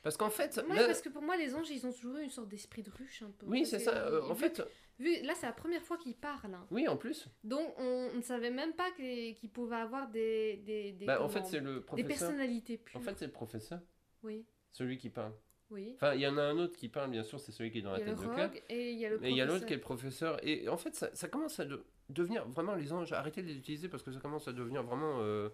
Parce 0.02 0.18
qu'en 0.18 0.30
fait, 0.30 0.62
Ouais, 0.68 0.76
là- 0.76 0.86
parce 0.88 1.02
que 1.02 1.10
pour 1.10 1.22
moi, 1.22 1.38
les 1.38 1.56
anges 1.56 1.70
ils 1.70 1.86
ont 1.88 1.94
toujours 1.94 2.18
eu 2.18 2.24
une 2.24 2.30
sorte 2.30 2.50
d'esprit 2.50 2.84
de 2.84 2.90
ruche 2.92 3.22
un 3.22 3.32
peu. 3.32 3.46
oui, 3.46 3.66
c'est 3.66 3.80
ça. 3.80 3.96
euh, 3.96 4.20
vu- 4.20 4.32
en 4.32 4.36
fait, 4.36 4.62
vu- 5.00 5.22
là, 5.22 5.34
c'est 5.36 5.46
la 5.46 5.54
première 5.54 5.82
fois 5.82 5.98
qu'ils 5.98 6.16
parlent. 6.18 6.54
hein. 6.54 6.68
oui, 6.72 6.88
en 6.90 6.98
plus. 6.98 7.28
Donc, 7.46 7.74
on 7.78 8.12
ne 8.14 8.22
savait 8.22 8.52
même 8.52 8.74
pas 8.74 8.92
qu'ils 8.92 9.50
pouvaient 9.50 9.78
avoir 9.78 10.10
des. 10.10 10.58
des, 10.58 10.92
des 10.92 11.06
Bah, 11.06 11.16
en 11.16 11.18
comment, 11.28 11.30
fait, 11.30 11.46
c'est 11.46 11.60
le 11.62 11.86
des 11.96 12.04
personnalités 12.04 12.78
pures. 12.78 13.00
En 13.00 13.04
fait, 13.04 13.18
c'est 13.18 13.28
le 13.28 13.32
professeur, 13.32 13.80
oui, 14.24 14.46
celui 14.72 14.98
qui 14.98 15.10
parle. 15.10 15.34
oui. 15.70 15.94
Enfin, 15.96 16.16
il 16.16 16.20
y 16.22 16.28
en 16.28 16.38
a 16.38 16.42
un 16.44 16.58
autre 16.58 16.76
qui 16.76 16.90
parle, 16.90 17.10
bien 17.10 17.24
sûr, 17.24 17.40
c'est 17.40 17.54
celui 17.54 17.72
qui 17.72 17.78
est 17.78 17.82
dans 17.82 17.94
la 17.94 18.00
tête 18.02 18.20
de 18.20 18.36
Kat. 18.36 18.52
et 18.70 18.92
il 18.92 19.00
y 19.00 19.06
a 19.06 19.10
l'autre 19.46 19.66
qui 19.66 19.72
est 19.72 19.78
le 19.78 19.82
professeur. 19.82 20.46
Et 20.46 20.68
en 20.68 20.76
fait, 20.78 20.96
ça, 20.96 21.16
ça 21.16 21.30
commence 21.30 21.62
à 21.62 21.66
de- 21.66 21.86
devenir 22.10 22.48
vraiment 22.48 22.76
les 22.76 22.92
anges. 22.94 23.12
Arrêtez 23.14 23.42
de 23.42 23.48
les 23.48 23.58
utiliser 23.58 23.90
parce 23.90 24.04
que 24.04 24.12
ça 24.12 24.20
commence 24.20 24.48
à 24.48 24.54
devenir 24.54 24.84
vraiment 24.84 25.20
euh, 25.22 25.50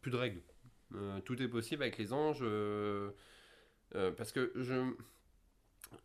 plus 0.00 0.10
de 0.10 0.16
règles. 0.16 0.42
Euh, 0.94 1.20
tout 1.20 1.40
est 1.42 1.48
possible 1.48 1.82
avec 1.82 1.98
les 1.98 2.12
anges. 2.12 2.40
euh, 2.42 3.10
euh, 3.94 4.10
parce 4.12 4.32
que 4.32 4.52
je. 4.56 4.92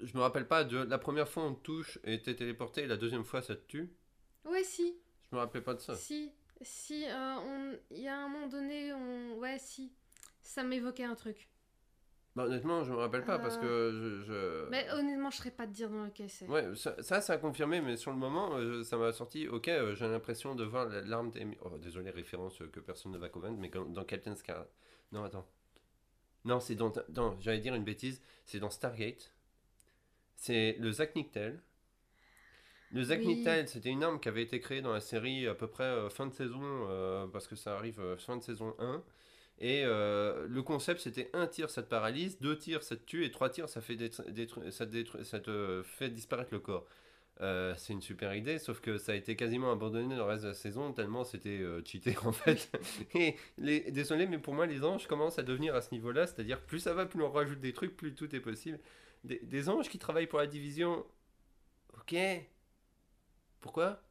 Je 0.01 0.13
me 0.17 0.21
rappelle 0.21 0.47
pas 0.47 0.63
de 0.65 0.77
la 0.79 0.97
première 0.97 1.29
fois 1.29 1.43
on 1.43 1.53
te 1.53 1.61
touche 1.63 1.97
et 2.03 2.21
t'es 2.21 2.35
téléporté 2.35 2.81
et 2.83 2.87
la 2.87 2.97
deuxième 2.97 3.23
fois 3.23 3.41
ça 3.41 3.55
te 3.55 3.65
tue? 3.67 3.89
Ouais, 4.43 4.63
si. 4.63 4.95
Je 5.29 5.35
me 5.35 5.39
rappelais 5.39 5.61
pas 5.61 5.73
de 5.73 5.79
ça. 5.79 5.95
Si. 5.95 6.31
Si. 6.61 7.05
euh, 7.05 7.35
on- 7.37 7.77
Il 7.91 8.01
y 8.01 8.07
a 8.07 8.17
un 8.17 8.27
moment 8.27 8.47
donné, 8.47 8.91
on... 8.93 9.37
ouais, 9.37 9.57
si. 9.59 9.93
Ça 10.41 10.63
m'évoquait 10.63 11.03
un 11.05 11.15
truc. 11.15 11.47
Bah, 12.37 12.43
honnêtement, 12.45 12.83
je 12.83 12.91
me 12.91 12.97
rappelle 12.97 13.23
pas 13.25 13.39
parce 13.39 13.57
que 13.57 13.91
je. 13.91 14.21
je- 14.27 14.69
Mais 14.69 14.87
honnêtement, 14.91 15.31
je 15.31 15.37
serais 15.37 15.49
pas 15.49 15.65
de 15.65 15.71
dire 15.71 15.89
dans 15.89 16.03
lequel 16.05 16.29
c'est. 16.29 16.45
Ouais, 16.47 16.75
ça, 16.75 16.95
ça, 17.01 17.19
ça 17.19 17.33
a 17.33 17.37
confirmé, 17.39 17.81
mais 17.81 17.97
sur 17.97 18.11
le 18.11 18.17
moment, 18.17 18.55
euh, 18.57 18.83
ça 18.83 18.95
m'a 18.95 19.11
sorti. 19.11 19.47
Ok, 19.47 19.67
euh, 19.69 19.95
j'ai 19.95 20.07
l'impression 20.07 20.53
de 20.53 20.63
voir 20.63 20.87
la- 20.87 21.01
l'arme. 21.01 21.31
Oh, 21.65 21.79
désolé, 21.79 22.11
référence 22.11 22.61
euh, 22.61 22.67
que 22.67 22.79
personne 22.79 23.11
ne 23.11 23.17
va 23.17 23.27
convaincre, 23.29 23.57
mais 23.59 23.71
dans 23.89 24.03
Captain 24.03 24.35
Scarlet. 24.35 24.67
Non, 25.11 25.23
attends. 25.23 25.47
Non, 26.45 26.59
c'est 26.59 26.75
dans. 26.75 26.93
dans 27.09 27.39
J'allais 27.39 27.57
dire 27.59 27.73
une 27.73 27.83
bêtise, 27.83 28.21
c'est 28.45 28.59
dans 28.59 28.69
Stargate. 28.69 29.33
C'est 30.35 30.73
le 30.79 30.91
Zack 30.91 31.15
Nickel. 31.15 31.59
Le 32.91 33.01
Zack 33.01 33.21
Oui. 33.25 33.43
C'était 33.65 33.89
une 33.89 34.03
arme 34.03 34.19
qui 34.19 34.29
avait 34.29 34.43
été 34.43 34.59
créée 34.59 34.81
dans 34.81 34.93
la 34.93 35.01
série 35.01 35.47
à 35.47 35.55
peu 35.55 35.65
près 35.65 35.85
euh, 35.85 36.09
fin 36.11 36.27
de 36.27 36.33
saison, 36.33 37.27
parce 37.33 37.47
que 37.47 37.55
ça 37.55 37.75
arrive 37.75 37.99
fin 38.17 38.37
de 38.37 38.43
saison 38.43 38.75
1. 38.77 39.03
Et 39.59 39.83
euh, 39.85 40.45
le 40.47 40.61
concept, 40.61 41.01
c'était 41.01 41.29
un 41.33 41.47
tir, 41.47 41.69
ça 41.69 41.81
te 41.81 41.89
paralyse, 41.89 42.39
deux 42.39 42.57
tirs, 42.57 42.83
ça 42.83 42.95
te 42.95 43.03
tue, 43.03 43.25
et 43.25 43.31
trois 43.31 43.49
tirs, 43.49 43.69
ça, 43.69 43.81
fait 43.81 43.97
ça, 44.11 45.39
te 45.39 45.83
fait 45.83 46.09
disparaître 46.09 46.53
le 46.53 46.59
corps. 46.59 46.85
Euh, 47.41 47.73
c'est 47.77 47.93
une 47.93 48.01
super 48.01 48.33
idée, 48.35 48.57
sauf 48.57 48.81
que 48.81 48.97
ça 48.97 49.11
a 49.11 49.15
été 49.15 49.35
quasiment 49.35 49.71
abandonné 49.71 50.15
le 50.15 50.23
reste 50.23 50.43
de 50.43 50.49
la 50.49 50.53
saison, 50.55 50.91
tellement 50.91 51.23
c'était 51.23 51.59
euh, 51.59 51.83
cheaté 51.85 52.15
en 52.23 52.31
fait. 52.31 52.71
et 53.13 53.35
désolé, 53.91 54.27
mais 54.27 54.39
pour 54.39 54.53
moi, 54.53 54.65
les 54.65 54.83
anges 54.83 55.07
commencent 55.07 55.39
à 55.39 55.43
devenir 55.43 55.75
à 55.75 55.81
ce 55.81 55.91
niveau-là, 55.91 56.27
c'est-à-dire 56.27 56.61
plus 56.61 56.79
ça 56.79 56.93
va, 56.93 57.05
plus 57.05 57.21
on 57.21 57.31
rajoute 57.31 57.59
des 57.59 57.73
trucs, 57.73 57.95
plus 57.95 58.13
tout 58.13 58.35
est 58.35 58.39
possible. 58.39 58.79
Des, 59.23 59.69
anges 59.69 59.89
qui 59.89 59.99
travaillent 59.99 60.27
pour 60.27 60.39
la 60.39 60.47
division, 60.47 61.05
ok. 61.99 62.15
Pourquoi? 63.59 64.01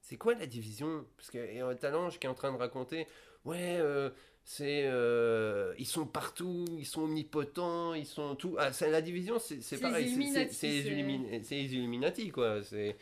C'est 0.00 0.16
quoi 0.16 0.34
la 0.34 0.46
division? 0.46 1.06
Parce 1.16 1.30
qu'il 1.30 1.54
y 1.54 1.60
a 1.60 1.66
un 1.66 1.74
talent 1.76 2.08
qui 2.10 2.26
est 2.26 2.30
en 2.30 2.34
train 2.34 2.52
de 2.52 2.58
raconter, 2.58 3.06
ouais, 3.44 3.78
euh, 3.80 4.10
c'est 4.44 4.84
euh, 4.86 5.74
ils 5.78 5.86
sont 5.86 6.06
partout, 6.06 6.64
ils 6.78 6.84
sont 6.86 7.02
omnipotents, 7.02 7.94
ils 7.94 8.06
sont 8.06 8.34
tout. 8.34 8.56
Ah, 8.58 8.72
c'est 8.72 8.90
la 8.90 9.02
division, 9.02 9.38
c'est 9.38 9.80
pareil, 9.80 10.14
les 10.16 10.26
c'est- 10.26 10.44
les, 10.44 11.42
c'est 11.42 11.54
les 11.56 11.74
Illuminati 11.74 12.30
quoi. 12.30 12.62
C'est 12.62 12.96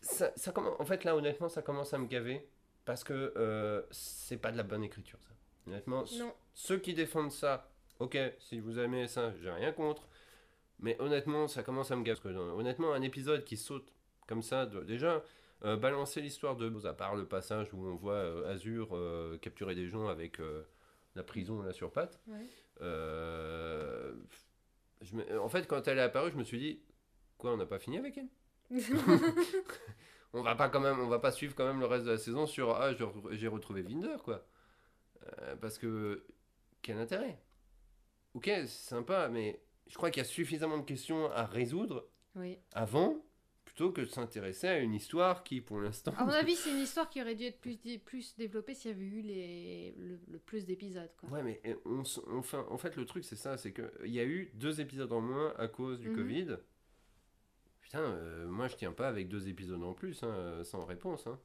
ça, 0.00 0.32
ça 0.36 0.52
commence. 0.52 0.78
En 0.78 0.84
fait 0.84 1.04
là, 1.04 1.16
honnêtement, 1.16 1.48
ça 1.48 1.62
commence 1.62 1.94
à 1.94 1.98
me 1.98 2.06
gaver 2.06 2.46
parce 2.84 3.04
que 3.04 3.32
euh, 3.36 3.82
c'est 3.90 4.36
pas 4.38 4.52
de 4.52 4.56
la 4.56 4.62
bonne 4.62 4.84
écriture 4.84 5.18
ça. 5.26 5.34
Honnêtement, 5.66 6.04
Non. 6.18 6.32
ceux 6.54 6.78
qui 6.78 6.94
défendent 6.94 7.32
ça, 7.32 7.70
ok, 7.98 8.16
si 8.38 8.58
vous 8.58 8.78
aimez 8.78 9.06
ça, 9.06 9.32
j'ai 9.42 9.50
rien 9.50 9.72
contre. 9.72 10.08
Mais 10.80 10.96
honnêtement, 11.00 11.48
ça 11.48 11.62
commence 11.62 11.90
à 11.90 11.96
me 11.96 12.02
gaver. 12.04 12.20
Parce 12.22 12.34
que, 12.34 12.38
honnêtement, 12.38 12.92
un 12.94 13.02
épisode 13.02 13.44
qui 13.44 13.56
saute 13.56 13.92
comme 14.28 14.42
ça, 14.42 14.64
déjà, 14.66 15.22
euh, 15.64 15.76
balancer 15.76 16.20
l'histoire 16.20 16.56
de. 16.56 16.86
À 16.86 16.92
part 16.94 17.16
le 17.16 17.26
passage 17.26 17.72
où 17.74 17.86
on 17.86 17.96
voit 17.96 18.14
euh, 18.14 18.52
Azur 18.52 18.88
euh, 18.96 19.38
capturer 19.38 19.74
des 19.74 19.88
gens 19.88 20.06
avec 20.08 20.40
euh, 20.40 20.62
la 21.14 21.22
prison 21.22 21.62
là 21.62 21.72
sur 21.72 21.90
pattes. 21.92 22.20
Ouais. 22.28 22.46
je 25.00 25.16
me- 25.16 25.40
en 25.40 25.48
fait, 25.48 25.66
quand 25.66 25.86
elle 25.88 25.98
est 25.98 26.02
apparue, 26.02 26.30
je 26.30 26.36
me 26.36 26.44
suis 26.44 26.58
dit 26.58 26.80
Quoi, 27.38 27.52
on 27.52 27.56
n'a 27.56 27.66
pas 27.66 27.78
fini 27.78 27.98
avec 27.98 28.18
elle? 28.18 28.28
On 30.34 30.42
va 30.42 30.54
pas 30.54 30.68
quand 30.68 30.80
même 30.80 31.00
on 31.00 31.08
va 31.08 31.18
pas 31.18 31.32
suivre 31.32 31.54
quand 31.54 31.66
même 31.66 31.80
le 31.80 31.86
reste 31.86 32.04
de 32.04 32.10
la 32.10 32.18
saison 32.18 32.46
sur 32.46 32.70
ah 32.76 32.90
j'ai 33.30 33.48
retrouvé 33.48 33.80
Vinder 33.80 34.16
quoi 34.22 34.44
parce 35.62 35.78
que 35.78 36.26
quel 36.82 36.98
intérêt? 36.98 37.40
Ok 38.34 38.44
c'est 38.44 38.66
sympa 38.66 39.28
mais 39.28 39.62
je 39.86 39.94
crois 39.96 40.10
qu'il 40.10 40.22
y 40.22 40.26
a 40.26 40.28
suffisamment 40.28 40.76
de 40.76 40.84
questions 40.84 41.30
à 41.32 41.46
résoudre 41.46 42.08
oui. 42.36 42.58
avant 42.74 43.16
plutôt 43.78 43.92
que 43.92 44.00
de 44.00 44.06
s'intéresser 44.06 44.66
à 44.66 44.78
une 44.78 44.92
histoire 44.94 45.44
qui 45.44 45.60
pour 45.60 45.80
l'instant 45.80 46.12
À 46.16 46.24
mon 46.24 46.32
avis, 46.32 46.56
c'est 46.56 46.70
une 46.70 46.80
histoire 46.80 47.08
qui 47.08 47.22
aurait 47.22 47.36
dû 47.36 47.44
être 47.44 47.60
plus, 47.60 47.80
dé- 47.80 47.98
plus 47.98 48.34
développée 48.36 48.74
s'il 48.74 48.90
y 48.90 48.94
avait 48.94 49.04
eu 49.04 49.20
les, 49.22 49.94
le, 49.96 50.18
le 50.32 50.38
plus 50.40 50.66
d'épisodes. 50.66 51.08
ouais 51.30 51.42
mais 51.44 51.60
on, 51.84 52.02
en 52.32 52.76
fait 52.78 52.96
le 52.96 53.04
truc 53.06 53.24
c'est 53.24 53.36
ça 53.36 53.56
c'est 53.56 53.70
que 53.72 53.92
il 54.04 54.10
y 54.12 54.18
a 54.18 54.24
eu 54.24 54.50
deux 54.54 54.80
épisodes 54.80 55.12
en 55.12 55.20
moins 55.20 55.54
à 55.58 55.68
cause 55.68 56.00
du 56.00 56.08
Mhm. 56.10 56.16
Covid 56.16 56.56
putain 57.82 58.00
euh, 58.00 58.48
moi 58.48 58.66
je 58.66 58.74
tiens 58.76 58.92
pas 58.92 59.06
avec 59.08 59.28
deux 59.28 59.46
épisodes 59.48 59.82
en 59.82 59.92
plus 59.94 60.22
hein, 60.24 60.62
sans 60.64 60.84
réponse 60.84 61.26
hein. 61.28 61.38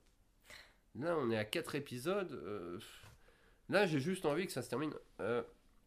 Là, 0.95 1.17
on 1.17 1.31
est 1.31 1.37
à 1.37 1.43
4 1.45 1.73
épisodes. 1.73 2.31
euh, 2.33 2.77
Là, 3.67 3.87
j'ai 3.87 3.99
juste 3.99 4.25
envie 4.25 4.45
que 4.45 4.51
ça 4.51 4.61
se 4.61 4.69
termine. 4.69 4.93
Euh, 5.21 5.41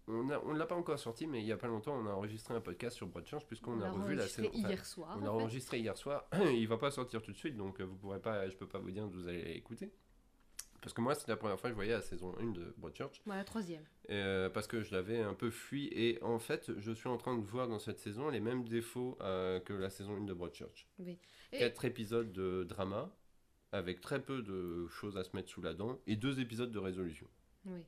on 0.08 0.22
ne 0.24 0.58
l'a 0.58 0.66
pas 0.66 0.74
encore 0.74 0.98
sorti, 0.98 1.26
mais 1.26 1.40
il 1.40 1.46
y 1.46 1.52
a 1.52 1.56
pas 1.56 1.66
longtemps, 1.66 1.94
on 1.96 2.06
a 2.06 2.10
enregistré 2.12 2.54
un 2.54 2.60
podcast 2.60 2.96
sur 2.96 3.06
Broadchurch, 3.08 3.44
puisqu'on 3.46 3.80
a 3.80 3.84
l'a 3.84 3.90
revu 3.92 4.14
la 4.14 4.26
saison. 4.26 4.48
enfin, 4.54 4.68
hier 4.68 4.84
soir. 4.86 5.10
on 5.10 5.18
en 5.18 5.20
l'a 5.20 5.24
fait. 5.24 5.28
enregistré 5.42 5.78
hier 5.80 5.96
soir. 5.96 6.28
il 6.54 6.66
va 6.68 6.78
pas 6.78 6.90
sortir 6.90 7.22
tout 7.22 7.32
de 7.32 7.36
suite, 7.36 7.56
donc 7.56 7.80
euh, 7.80 7.84
vous 7.84 7.96
pourrez 7.96 8.20
pas, 8.20 8.48
je 8.48 8.56
peux 8.56 8.68
pas 8.68 8.78
vous 8.78 8.90
dire 8.90 9.04
que 9.04 9.12
vous 9.14 9.28
allez 9.28 9.42
l'écouter. 9.54 9.92
Parce 10.82 10.92
que 10.94 11.00
moi, 11.00 11.16
c'est 11.16 11.26
la 11.26 11.36
première 11.36 11.58
fois 11.58 11.70
que 11.70 11.72
je 11.72 11.76
voyais 11.76 11.92
la 11.94 12.00
saison 12.02 12.32
1 12.38 12.52
de 12.52 12.72
Broadchurch. 12.76 13.20
Voilà, 13.26 13.42
troisième. 13.42 13.82
Euh, 14.10 14.48
parce 14.50 14.68
que 14.68 14.82
je 14.82 14.92
l'avais 14.94 15.18
un 15.20 15.34
peu 15.34 15.50
fui. 15.50 15.88
Et 15.92 16.22
en 16.22 16.38
fait, 16.38 16.70
je 16.78 16.92
suis 16.92 17.08
en 17.08 17.16
train 17.16 17.36
de 17.36 17.44
voir 17.44 17.66
dans 17.66 17.80
cette 17.80 17.98
saison 17.98 18.28
les 18.28 18.38
mêmes 18.38 18.68
défauts 18.68 19.18
euh, 19.20 19.58
que 19.58 19.72
la 19.72 19.90
saison 19.90 20.14
1 20.16 20.20
de 20.26 20.32
Broadchurch. 20.34 20.86
Oui. 21.00 21.18
Et- 21.52 21.58
Quatre 21.58 21.84
épisodes 21.86 22.30
de 22.30 22.62
drama, 22.62 23.10
avec 23.72 24.00
très 24.00 24.22
peu 24.22 24.42
de 24.42 24.86
choses 24.86 25.16
à 25.16 25.24
se 25.24 25.34
mettre 25.34 25.48
sous 25.48 25.62
la 25.62 25.74
dent, 25.74 25.98
et 26.06 26.14
deux 26.14 26.38
épisodes 26.38 26.70
de 26.70 26.78
résolution. 26.78 27.26
Oui. 27.64 27.80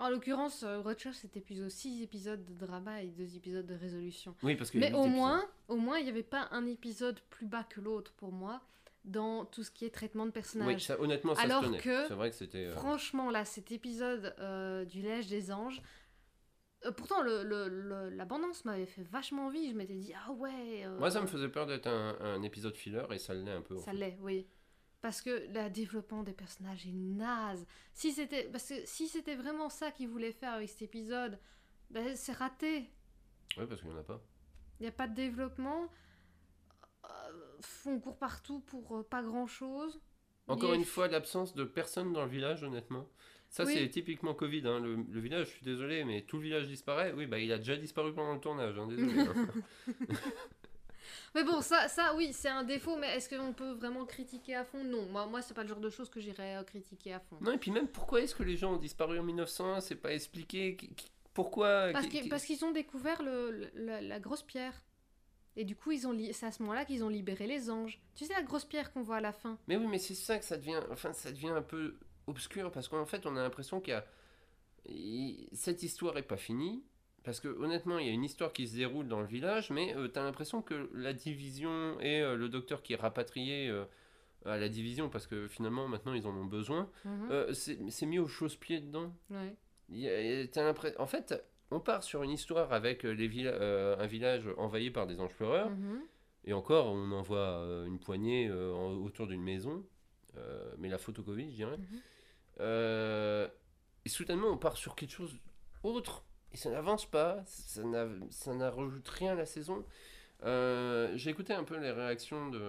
En 0.00 0.08
l'occurrence, 0.08 0.62
euh, 0.62 0.80
Roadchurch, 0.80 1.14
c'était 1.16 1.40
plutôt 1.40 1.68
6 1.68 2.02
épisodes 2.02 2.44
de 2.44 2.54
drama 2.54 3.02
et 3.02 3.08
2 3.08 3.36
épisodes 3.36 3.66
de 3.66 3.74
résolution. 3.74 4.34
Oui, 4.42 4.56
parce 4.56 4.70
que 4.70 4.78
Mais 4.78 4.92
au 4.94 5.06
moins, 5.06 5.44
au 5.68 5.76
moins, 5.76 5.98
il 5.98 6.04
n'y 6.04 6.10
avait 6.10 6.22
pas 6.22 6.48
un 6.52 6.66
épisode 6.66 7.20
plus 7.30 7.46
bas 7.46 7.64
que 7.64 7.80
l'autre 7.80 8.12
pour 8.14 8.32
moi 8.32 8.60
dans 9.04 9.44
tout 9.44 9.62
ce 9.62 9.70
qui 9.70 9.84
est 9.84 9.90
traitement 9.90 10.26
de 10.26 10.30
personnages. 10.30 10.66
Oui, 10.74 10.80
ça, 10.80 11.00
honnêtement, 11.00 11.34
ça 11.34 11.42
Alors 11.42 11.64
se 11.64 11.80
que, 11.82 12.06
C'est 12.08 12.14
vrai 12.14 12.30
que 12.30 12.36
c'était. 12.36 12.66
euh, 12.66 12.72
Franchement, 12.72 13.30
là, 13.30 13.44
cet 13.44 13.72
épisode 13.72 14.34
euh, 14.38 14.84
du 14.84 15.02
Lège 15.02 15.26
des 15.28 15.52
Anges, 15.52 15.80
euh, 16.86 16.92
pourtant, 16.92 17.20
le, 17.22 17.42
le- 17.42 17.68
le- 17.68 18.08
l'abondance 18.10 18.64
m'avait 18.64 18.86
fait 18.86 19.02
vachement 19.02 19.46
envie. 19.46 19.68
Je 19.70 19.74
m'étais 19.74 19.94
dit, 19.96 20.12
ah 20.14 20.32
ouais. 20.32 20.86
Moi, 20.98 21.10
ça 21.10 21.20
me 21.20 21.26
faisait 21.26 21.48
peur 21.48 21.66
d'être 21.66 21.86
un, 21.88 22.16
un 22.20 22.42
épisode 22.42 22.74
filler, 22.74 23.02
et 23.10 23.18
ça 23.18 23.34
l'est 23.34 23.50
un 23.52 23.60
peu. 23.62 23.76
Ça 23.78 23.92
l'est, 23.92 24.16
oui. 24.20 24.46
Parce 25.02 25.22
que 25.22 25.30
le 25.30 25.70
développement 25.70 26.22
des 26.22 26.32
personnages 26.34 26.86
est 26.86 26.92
naze. 26.92 27.66
Si 27.94 28.12
c'était, 28.12 28.44
parce 28.44 28.68
que 28.68 28.74
si 28.84 29.08
c'était 29.08 29.34
vraiment 29.34 29.68
ça 29.70 29.90
qu'ils 29.90 30.08
voulaient 30.08 30.32
faire 30.32 30.52
avec 30.54 30.68
cet 30.68 30.82
épisode, 30.82 31.38
ben, 31.90 32.14
c'est 32.16 32.32
raté. 32.32 32.90
Oui, 33.56 33.64
parce 33.66 33.80
qu'il 33.80 33.90
n'y 33.90 33.96
en 33.96 34.00
a 34.00 34.04
pas. 34.04 34.20
Il 34.78 34.82
n'y 34.82 34.88
a 34.88 34.92
pas 34.92 35.08
de 35.08 35.14
développement. 35.14 35.88
Euh, 37.04 37.08
on 37.86 37.98
court 37.98 38.18
partout 38.18 38.60
pour 38.60 38.98
euh, 38.98 39.02
pas 39.02 39.22
grand 39.22 39.46
chose. 39.46 40.00
Encore 40.48 40.74
une 40.74 40.84
fois, 40.84 41.08
l'absence 41.08 41.54
de 41.54 41.64
personne 41.64 42.12
dans 42.12 42.24
le 42.24 42.30
village, 42.30 42.62
honnêtement. 42.62 43.08
Ça, 43.48 43.64
Oui. 43.64 43.72
c'est 43.74 43.88
typiquement 43.88 44.34
Covid. 44.34 44.66
hein. 44.66 44.80
Le, 44.80 44.96
le 44.96 45.20
village, 45.20 45.46
je 45.46 45.50
suis 45.52 45.64
désolé, 45.64 46.04
mais 46.04 46.22
tout 46.22 46.36
le 46.36 46.42
village 46.42 46.66
disparaît. 46.66 47.12
Oui, 47.12 47.26
bah, 47.26 47.38
il 47.38 47.50
a 47.52 47.58
déjà 47.58 47.76
disparu 47.76 48.12
pendant 48.14 48.34
le 48.34 48.40
tournage. 48.40 48.78
hein, 48.78 48.86
désolé. 48.86 49.20
hein. 49.20 49.34
Mais 51.34 51.44
bon, 51.44 51.60
ça, 51.60 51.88
ça 51.88 52.14
oui, 52.16 52.32
c'est 52.32 52.48
un 52.48 52.64
défaut, 52.64 52.96
mais 52.96 53.16
est-ce 53.16 53.28
qu'on 53.28 53.52
peut 53.52 53.72
vraiment 53.72 54.04
critiquer 54.04 54.54
à 54.54 54.64
fond? 54.64 54.82
Non, 54.84 55.06
moi, 55.06 55.26
moi 55.26 55.42
c'est 55.42 55.54
pas 55.54 55.62
le 55.62 55.68
genre 55.68 55.80
de 55.80 55.90
choses 55.90 56.10
que 56.10 56.20
j'irais 56.20 56.56
euh, 56.56 56.62
critiquer 56.64 57.14
à 57.14 57.20
fond. 57.20 57.38
non, 57.40 57.52
et 57.52 57.58
puis 57.58 57.70
même, 57.70 57.88
pourquoi 57.88 58.20
est-ce 58.20 58.34
que 58.34 58.42
les 58.42 58.56
gens 58.56 58.74
ont 58.74 58.78
disparu 58.78 59.18
en 59.18 59.22
1901 59.22 59.80
C'est 59.80 59.96
pas 59.96 60.12
expliqué. 60.12 60.76
Pourquoi? 61.34 61.90
Parce 61.92 62.44
qu'ils 62.44 62.64
ont 62.64 62.72
découvert 62.72 63.22
le, 63.22 63.70
le- 63.74 64.00
la, 64.00 64.20
grosse 64.20 64.42
pierre. 64.42 64.74
Et 65.56 65.64
du 65.64 65.76
coup, 65.76 65.92
ils 65.92 66.06
ont 66.06 66.16
c'est 66.32 66.46
à 66.46 66.52
ce 66.52 66.62
moment-là 66.62 66.84
qu'ils 66.84 67.04
ont 67.04 67.08
libéré 67.08 67.46
les 67.46 67.70
anges. 67.70 68.00
Tu 68.14 68.24
sais, 68.24 68.32
la 68.32 68.42
grosse 68.42 68.64
pierre 68.64 68.92
qu'on 68.92 69.02
voit 69.02 69.16
à 69.16 69.20
la 69.20 69.32
fin? 69.32 69.58
Mais 69.66 69.76
oui, 69.76 69.86
mais 69.86 69.98
c'est 69.98 70.14
ça 70.14 70.38
que 70.38 70.44
ça 70.44 70.56
devient. 70.56 70.80
Enfin, 70.90 71.12
ça 71.12 71.30
devient 71.30 71.50
un 71.50 71.62
peu 71.62 71.98
obscur 72.26 72.70
parce 72.70 72.88
qu'en 72.88 73.06
fait, 73.06 73.26
on 73.26 73.36
a 73.36 73.42
l'impression 73.42 73.80
qu'il 73.80 73.94
y 73.94 73.96
a. 73.96 74.04
Cette 75.52 75.82
histoire 75.82 76.16
est 76.18 76.22
pas 76.22 76.36
finie. 76.36 76.82
Parce 77.22 77.38
que 77.40 77.48
honnêtement, 77.48 77.98
il 77.98 78.06
y 78.06 78.08
a 78.08 78.12
une 78.12 78.24
histoire 78.24 78.52
qui 78.52 78.66
se 78.66 78.76
déroule 78.76 79.06
dans 79.06 79.20
le 79.20 79.26
village, 79.26 79.70
mais 79.70 79.94
tu 79.94 80.10
t'as 80.10 80.24
l'impression 80.24 80.62
que 80.62 80.88
la 80.94 81.12
division 81.12 82.00
et 82.00 82.20
euh, 82.22 82.34
le 82.36 82.48
docteur 82.48 82.82
qui 82.82 82.94
est 82.94 82.96
rapatrié 82.96 83.68
euh, 83.68 83.84
à 84.46 84.56
la 84.56 84.68
division, 84.70 85.10
parce 85.10 85.26
que 85.26 85.46
finalement 85.48 85.86
maintenant 85.86 86.14
ils 86.14 86.26
en 86.26 86.34
ont 86.34 86.46
besoin, 86.46 86.88
euh, 87.30 87.52
c'est 87.52 88.06
mis 88.06 88.18
au 88.18 88.26
chausse-pied 88.26 88.80
dedans. 88.80 89.12
Ouais. 89.30 89.54
Y 89.90 90.08
a- 90.08 90.92
En 90.98 91.06
fait, 91.06 91.34
on 91.70 91.78
part 91.80 92.02
sur 92.02 92.22
une 92.22 92.30
histoire 92.30 92.72
avec 92.72 93.04
euh, 93.04 93.10
les 93.12 93.28
euh, 93.44 93.96
un 93.98 94.06
village 94.06 94.48
envahi 94.56 94.90
par 94.90 95.06
des 95.06 95.20
anges 95.20 95.34
pleureurs. 95.34 95.68
Mhm. 95.70 96.00
Et 96.46 96.54
encore, 96.54 96.86
on 96.86 97.12
en 97.12 97.20
voit 97.20 97.58
euh, 97.60 97.84
une 97.84 97.98
poignée 97.98 98.48
euh, 98.48 98.72
en- 98.72 98.94
autour 98.94 99.26
d'une 99.26 99.42
maison, 99.42 99.84
euh, 100.38 100.72
mais 100.78 100.88
la 100.88 100.96
photo 100.96 101.22
Covid, 101.22 101.50
je 101.50 101.56
dirais. 101.56 101.76
Mhm. 101.76 102.00
Euh, 102.60 103.48
et 104.04 104.08
soudainement, 104.08 104.48
on 104.48 104.56
part 104.56 104.76
sur 104.78 104.94
quelque 104.94 105.12
chose 105.12 105.36
autre, 105.82 106.24
et 106.52 106.56
ça 106.56 106.70
n'avance 106.70 107.06
pas, 107.06 107.42
ça 107.46 107.82
n'a- 107.84 108.08
ça 108.30 108.54
n'ajoute 108.54 109.08
rien 109.08 109.32
à 109.32 109.34
la 109.36 109.46
saison. 109.46 109.84
Euh, 110.42 111.12
j'ai 111.16 111.30
écouté 111.30 111.52
un 111.52 111.64
peu 111.64 111.76
les 111.78 111.90
réactions 111.90 112.48
de 112.48 112.60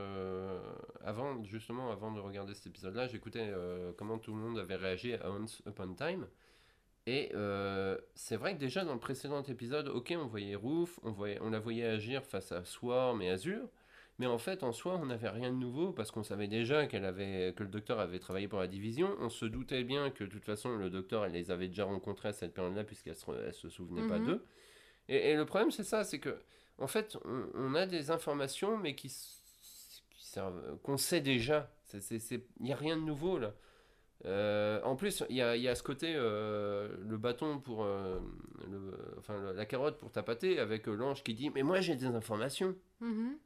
avant 1.06 1.42
justement 1.46 1.90
avant 1.92 2.12
de 2.12 2.20
regarder 2.20 2.54
cet 2.54 2.68
épisode-là 2.68 3.08
j'écoutais 3.08 3.48
euh, 3.50 3.94
comment 3.98 4.18
tout 4.20 4.32
le 4.34 4.40
monde 4.42 4.60
avait 4.60 4.76
réagi 4.76 5.14
à 5.14 5.32
Once 5.32 5.62
Upon 5.66 5.94
Time 5.94 6.28
et 7.08 7.32
euh, 7.34 7.98
c'est 8.14 8.36
vrai 8.36 8.56
que 8.56 8.60
déjà 8.60 8.84
dans 8.84 8.92
le 8.96 9.00
précédent 9.00 9.42
épisode 9.44 9.88
ok 9.88 10.14
on 10.18 10.28
voyait 10.28 10.56
Roof 10.56 11.00
on 11.04 11.12
voyait 11.14 11.40
on 11.40 11.50
la 11.50 11.60
voyait 11.62 11.86
agir 11.86 12.26
face 12.26 12.52
à 12.52 12.66
Swarm 12.66 13.22
et 13.22 13.30
Azure 13.30 13.70
mais 14.22 14.28
en 14.28 14.38
fait 14.38 14.64
en 14.64 14.72
soi 14.72 14.94
on 15.02 15.08
n'avait 15.08 15.30
rien 15.30 15.52
de 15.52 15.58
nouveau 15.58 15.92
parce 15.92 16.12
qu'on 16.12 16.24
savait 16.24 16.48
déjà 16.48 16.86
qu'elle 16.88 17.06
avait 17.06 17.54
que 17.58 17.64
le 17.64 17.70
docteur 17.70 18.00
avait 18.00 18.20
travaillé 18.20 18.48
pour 18.48 18.60
la 18.60 18.68
division 18.68 19.10
on 19.20 19.30
se 19.30 19.46
doutait 19.46 19.84
bien 19.84 20.12
que 20.12 20.24
de 20.24 20.30
toute 20.30 20.46
façon 20.46 20.78
le 20.78 20.90
docteur 20.90 21.26
elle 21.26 21.34
les 21.34 21.50
avait 21.52 21.68
déjà 21.68 21.86
rencontrés 21.86 22.30
à 22.30 22.34
cette 22.34 22.54
période-là 22.54 22.84
puisqu'elle 22.84 23.16
se, 23.16 23.26
elle 23.48 23.54
se 23.54 23.70
souvenait 23.70 24.08
pas 24.08 24.20
Mhm. 24.20 24.26
d'eux 24.28 24.46
Et, 25.10 25.32
et 25.32 25.36
le 25.36 25.46
problème, 25.46 25.72
c'est 25.72 25.84
ça, 25.84 26.04
c'est 26.04 26.20
que, 26.20 26.34
en 26.78 26.88
fait, 26.88 27.18
on, 27.26 27.46
on 27.56 27.76
a 27.76 27.86
des 27.86 28.12
informations, 28.12 28.78
mais 28.78 28.96
qui, 28.96 29.10
servent, 30.20 30.78
qu'on 30.84 30.96
sait 30.98 31.20
déjà. 31.22 31.70
Il 32.12 32.20
n'y 32.62 32.72
a 32.72 32.76
rien 32.78 32.96
de 32.96 33.02
nouveau, 33.02 33.38
là. 33.40 33.54
Euh, 34.26 34.80
en 34.84 34.96
plus, 34.96 35.24
il 35.30 35.36
y 35.36 35.40
y 35.40 35.68
a 35.68 35.76
ce 35.76 35.84
côté, 35.84 36.14
euh, 36.16 36.96
le 37.02 37.18
bâton 37.18 37.60
pour. 37.60 37.84
euh, 37.84 38.20
le- 38.70 39.16
enfin, 39.18 39.52
la 39.54 39.66
carotte 39.66 39.98
pour 39.98 40.12
tapater, 40.12 40.60
avec 40.60 40.86
l'ange 40.86 41.24
qui 41.24 41.34
dit 41.34 41.50
Mais 41.50 41.64
moi, 41.64 41.82
j'ai 41.82 41.96
des 41.96 42.06
informations. 42.06 42.76
Mhm. 43.02 43.38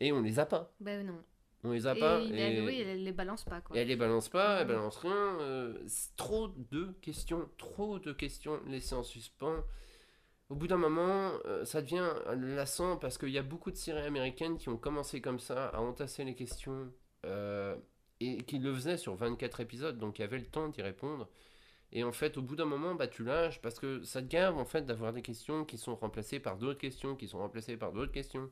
Et 0.00 0.12
on 0.12 0.22
les 0.22 0.38
a 0.38 0.46
pas. 0.46 0.72
Ben 0.80 1.06
non. 1.06 1.22
On 1.64 1.72
les 1.72 1.86
a 1.86 1.96
et 1.96 2.00
pas. 2.00 2.20
il- 2.20 2.34
et- 2.36 2.40
elle, 2.40 2.64
oui, 2.64 2.80
elle 2.80 3.02
les 3.04 3.12
balance 3.12 3.44
pas, 3.44 3.60
quoi. 3.60 3.76
Et 3.76 3.80
elle 3.80 3.88
les 3.88 3.96
balance 3.96 4.28
pas, 4.28 4.60
elle 4.60 4.68
balance 4.68 4.96
rien. 4.98 5.40
euh, 5.40 5.74
trop 6.16 6.48
de 6.48 6.92
questions, 7.02 7.48
trop 7.58 7.98
de 7.98 8.12
questions 8.12 8.60
laissées 8.66 8.94
en 8.94 9.02
suspens. 9.02 9.64
Au 10.48 10.54
bout 10.54 10.68
d'un 10.68 10.76
moment, 10.76 11.32
euh, 11.46 11.64
ça 11.64 11.82
devient 11.82 12.08
lassant 12.36 12.96
parce 12.98 13.18
qu'il 13.18 13.30
y 13.30 13.38
a 13.38 13.42
beaucoup 13.42 13.72
de 13.72 13.76
séries 13.76 14.02
américaines 14.06 14.58
qui 14.58 14.68
ont 14.68 14.76
commencé 14.76 15.20
comme 15.20 15.40
ça, 15.40 15.68
à 15.70 15.80
entasser 15.80 16.22
les 16.24 16.36
questions, 16.36 16.92
euh, 17.24 17.74
et 18.20 18.38
qui 18.44 18.58
le 18.60 18.72
faisaient 18.72 18.96
sur 18.96 19.16
24 19.16 19.58
épisodes, 19.60 19.98
donc 19.98 20.18
il 20.18 20.22
y 20.22 20.24
avait 20.24 20.38
le 20.38 20.46
temps 20.46 20.68
d'y 20.68 20.82
répondre. 20.82 21.28
Et 21.92 22.04
en 22.04 22.12
fait, 22.12 22.36
au 22.36 22.42
bout 22.42 22.54
d'un 22.56 22.64
moment, 22.64 22.94
bah, 22.94 23.08
tu 23.08 23.24
lâches 23.24 23.60
parce 23.60 23.78
que 23.80 24.02
ça 24.04 24.22
te 24.22 24.26
gave 24.28 24.56
en 24.56 24.64
fait 24.64 24.82
d'avoir 24.86 25.12
des 25.12 25.22
questions 25.22 25.64
qui 25.64 25.78
sont 25.78 25.96
remplacées 25.96 26.38
par 26.38 26.56
d'autres 26.58 26.78
questions, 26.78 27.16
qui 27.16 27.26
sont 27.26 27.38
remplacées 27.38 27.76
par 27.76 27.92
d'autres 27.92 28.12
questions. 28.12 28.48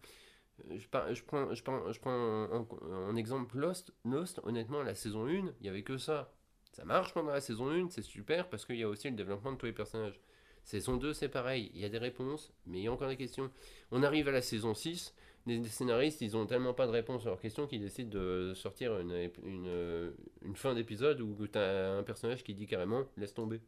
Euh, 0.70 0.78
Je, 0.78 0.88
par- 0.88 1.14
je 1.14 1.22
prends, 1.24 1.54
je 1.54 1.62
prends, 1.62 1.92
je 1.92 2.00
prends 2.00 2.12
en, 2.12 2.52
en- 2.60 3.08
en 3.10 3.16
exemple 3.16 3.56
Lost. 3.58 3.92
Lost, 4.04 4.40
honnêtement, 4.44 4.82
la 4.82 4.94
saison 4.94 5.26
1, 5.26 5.30
il 5.30 5.52
n'y 5.62 5.68
avait 5.68 5.82
que 5.82 5.98
ça. 5.98 6.32
Ça 6.72 6.84
marche 6.84 7.12
pendant 7.14 7.30
la 7.32 7.40
saison 7.40 7.68
1, 7.70 7.90
c'est 7.90 8.02
super 8.02 8.48
parce 8.48 8.64
qu'il 8.64 8.76
y 8.76 8.82
a 8.82 8.88
aussi 8.88 9.08
le 9.08 9.16
développement 9.16 9.52
de 9.52 9.56
tous 9.56 9.66
les 9.66 9.72
personnages. 9.72 10.20
Saison 10.64 10.96
2, 10.96 11.12
c'est 11.12 11.28
pareil, 11.28 11.70
il 11.74 11.80
y 11.80 11.84
a 11.84 11.88
des 11.88 11.98
réponses, 11.98 12.52
mais 12.66 12.78
il 12.78 12.84
y 12.84 12.88
a 12.88 12.92
encore 12.92 13.08
des 13.08 13.16
questions. 13.18 13.50
On 13.90 14.02
arrive 14.02 14.28
à 14.28 14.32
la 14.32 14.40
saison 14.42 14.74
6, 14.74 15.14
les 15.46 15.62
scénaristes, 15.64 16.22
ils 16.22 16.36
ont 16.38 16.46
tellement 16.46 16.72
pas 16.72 16.86
de 16.86 16.92
réponses 16.92 17.22
à 17.26 17.28
leurs 17.28 17.40
questions 17.40 17.66
qu'ils 17.66 17.82
décident 17.82 18.08
de 18.10 18.54
sortir 18.54 18.98
une, 18.98 19.12
une, 19.44 19.66
euh, 19.68 20.12
une 20.42 20.56
fin 20.56 20.74
d'épisode 20.74 21.20
où 21.20 21.46
tu 21.46 21.58
as 21.58 21.92
un 21.98 22.02
personnage 22.02 22.42
qui 22.42 22.54
dit 22.54 22.66
carrément 22.66 23.04
laisse 23.16 23.34
tomber. 23.34 23.60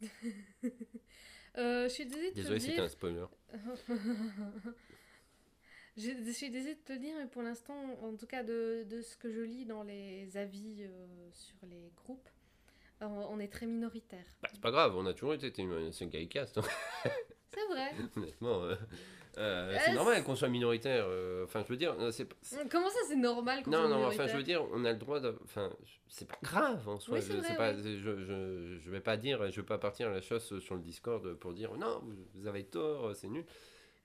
Euh, 1.58 1.88
je 1.88 1.92
suis 1.94 2.06
désolée 2.06 2.28
de 2.28 2.30
te 2.30 2.36
Désolé, 2.36 2.58
dire... 2.60 2.68
c'était 2.70 2.80
un 2.82 2.88
spoiler. 2.88 3.24
J'ai- 6.00 6.24
Je 6.24 6.30
suis 6.30 6.50
désolée 6.50 6.74
de 6.74 6.80
te 6.80 6.92
le 6.92 6.98
dire, 6.98 7.14
mais 7.18 7.26
pour 7.26 7.42
l'instant, 7.42 7.74
en 8.02 8.14
tout 8.16 8.26
cas 8.26 8.42
de, 8.42 8.84
de 8.88 9.02
ce 9.02 9.16
que 9.16 9.30
je 9.30 9.40
lis 9.40 9.66
dans 9.66 9.82
les 9.82 10.36
avis 10.36 10.78
euh, 10.82 11.06
sur 11.32 11.56
les 11.70 11.92
groupes, 11.96 12.28
euh, 13.02 13.06
on 13.06 13.38
est 13.38 13.48
très 13.48 13.66
minoritaire. 13.66 14.24
Bah, 14.42 14.48
c'est 14.52 14.60
pas 14.60 14.70
grave, 14.70 14.96
on 14.96 15.06
a 15.06 15.12
toujours 15.12 15.34
été 15.34 15.52
une, 15.60 15.90
gay 16.08 16.26
cast, 16.26 16.58
hein. 16.58 16.62
C'est 17.52 17.66
vrai. 17.68 17.90
honnêtement. 18.16 18.62
euh, 18.64 18.74
euh, 19.38 19.72
Euh, 19.72 19.78
c'est 19.84 19.92
normal 19.94 20.22
qu'on 20.24 20.36
soit 20.36 20.48
minoritaire. 20.48 21.04
euh, 21.08 21.44
Enfin, 21.44 21.62
je 21.64 21.68
veux 21.68 21.76
dire, 21.76 21.94
euh, 22.00 22.10
c'est 22.12 22.28
Comment 22.70 22.88
ça, 22.88 22.98
c'est 23.08 23.16
normal 23.16 23.62
qu'on 23.64 23.70
Non, 23.70 23.78
soit 23.78 23.88
non, 23.88 23.96
minoritaire 23.96 24.24
enfin, 24.24 24.32
je 24.32 24.36
veux 24.36 24.42
dire, 24.44 24.64
on 24.72 24.84
a 24.84 24.92
le 24.92 24.98
droit 24.98 25.18
de. 25.20 25.36
Enfin, 25.44 25.70
c'est 26.08 26.28
pas 26.28 26.38
grave 26.42 26.88
en 26.88 26.98
soi. 27.00 27.18
Oui, 27.18 27.24
je, 27.26 27.32
vrai, 27.34 27.46
c'est 27.48 27.56
pas, 27.56 27.72
oui. 27.72 27.98
je, 28.00 28.16
je, 28.24 28.78
je 28.80 28.90
vais 28.90 29.00
pas 29.00 29.16
dire, 29.16 29.50
je 29.50 29.60
vais 29.60 29.66
pas 29.66 29.78
partir 29.78 30.08
à 30.08 30.10
la 30.12 30.20
chasse 30.20 30.56
sur 30.60 30.74
le 30.76 30.80
Discord 30.80 31.34
pour 31.34 31.52
dire 31.52 31.74
non, 31.76 32.00
vous, 32.04 32.14
vous 32.34 32.46
avez 32.46 32.64
tort, 32.64 33.14
c'est 33.16 33.28
nul. 33.28 33.44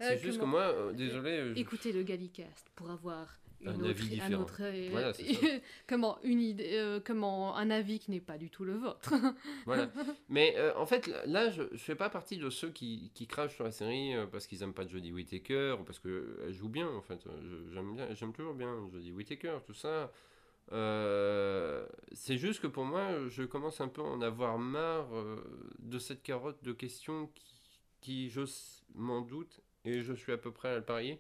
Euh, 0.02 0.08
C'est 0.10 0.18
juste 0.18 0.40
que 0.40 0.46
moi, 0.46 0.62
euh, 0.62 0.92
désolé. 0.94 1.54
je- 1.56 1.60
Écoutez 1.60 1.92
le 1.94 2.04
Gallicast 2.04 2.70
pour 2.76 2.90
avoir 2.92 3.38
une 3.62 3.70
Un 3.70 3.76
autre, 3.80 3.90
avis 3.92 4.10
différent. 4.10 4.42
autre, 4.42 4.58
euh, 4.62 4.88
Voilà, 4.92 5.14
comment 5.88 6.20
une 6.24 6.42
idée, 6.42 6.72
euh, 6.74 7.00
comment 7.04 7.56
un 7.56 7.70
avis 7.72 8.00
qui 8.00 8.12
n'est 8.12 8.20
pas 8.20 8.38
du 8.38 8.50
tout 8.50 8.66
le 8.66 8.74
vôtre. 8.74 9.10
Voilà. 9.66 9.90
Mais 10.28 10.54
euh, 10.58 10.76
en 10.78 10.86
fait, 10.86 11.08
là, 11.26 11.50
je, 11.50 11.64
je 11.72 11.78
fais 11.78 11.96
pas 11.96 12.10
partie 12.10 12.38
de 12.38 12.50
ceux 12.50 12.70
qui, 12.70 13.10
qui 13.14 13.26
crachent 13.26 13.56
sur 13.56 13.64
la 13.64 13.72
série 13.72 14.14
euh, 14.16 14.28
parce 14.28 14.46
qu'ils 14.48 14.62
aiment 14.64 14.74
pas 14.74 14.86
Jodie 14.86 15.14
Whittaker 15.14 15.78
ou 15.80 15.84
parce 15.84 16.00
qu'elle 16.00 16.52
joue 16.52 16.70
bien, 16.70 16.90
en 16.90 17.02
fait. 17.02 17.24
J'aime 17.74 17.96
bien, 17.96 18.14
j'aime 18.14 18.34
toujours 18.34 18.54
bien 18.54 18.76
Jodie 18.92 19.14
Whittaker, 19.14 19.60
tout 19.66 19.74
ça. 19.74 20.12
Euh, 20.74 21.86
c'est 22.12 22.38
juste 22.38 22.60
que 22.62 22.68
pour 22.68 22.86
moi, 22.86 23.30
je 23.30 23.44
commence 23.44 23.80
un 23.82 23.88
peu 23.88 24.02
à 24.02 24.06
en 24.06 24.22
avoir 24.22 24.58
marre 24.58 25.08
euh, 25.16 25.38
de 25.80 26.00
cette 26.00 26.22
carotte 26.24 26.62
de 26.64 26.74
questions 26.74 27.28
qui, 27.34 27.46
qui 28.02 28.30
je 28.30 28.42
m'en 28.96 29.22
doute, 29.22 29.62
et 29.86 30.02
je 30.02 30.14
suis 30.14 30.32
à 30.34 30.38
peu 30.38 30.52
près 30.52 30.70
à 30.70 30.76
le 30.78 30.84
parier, 30.86 31.20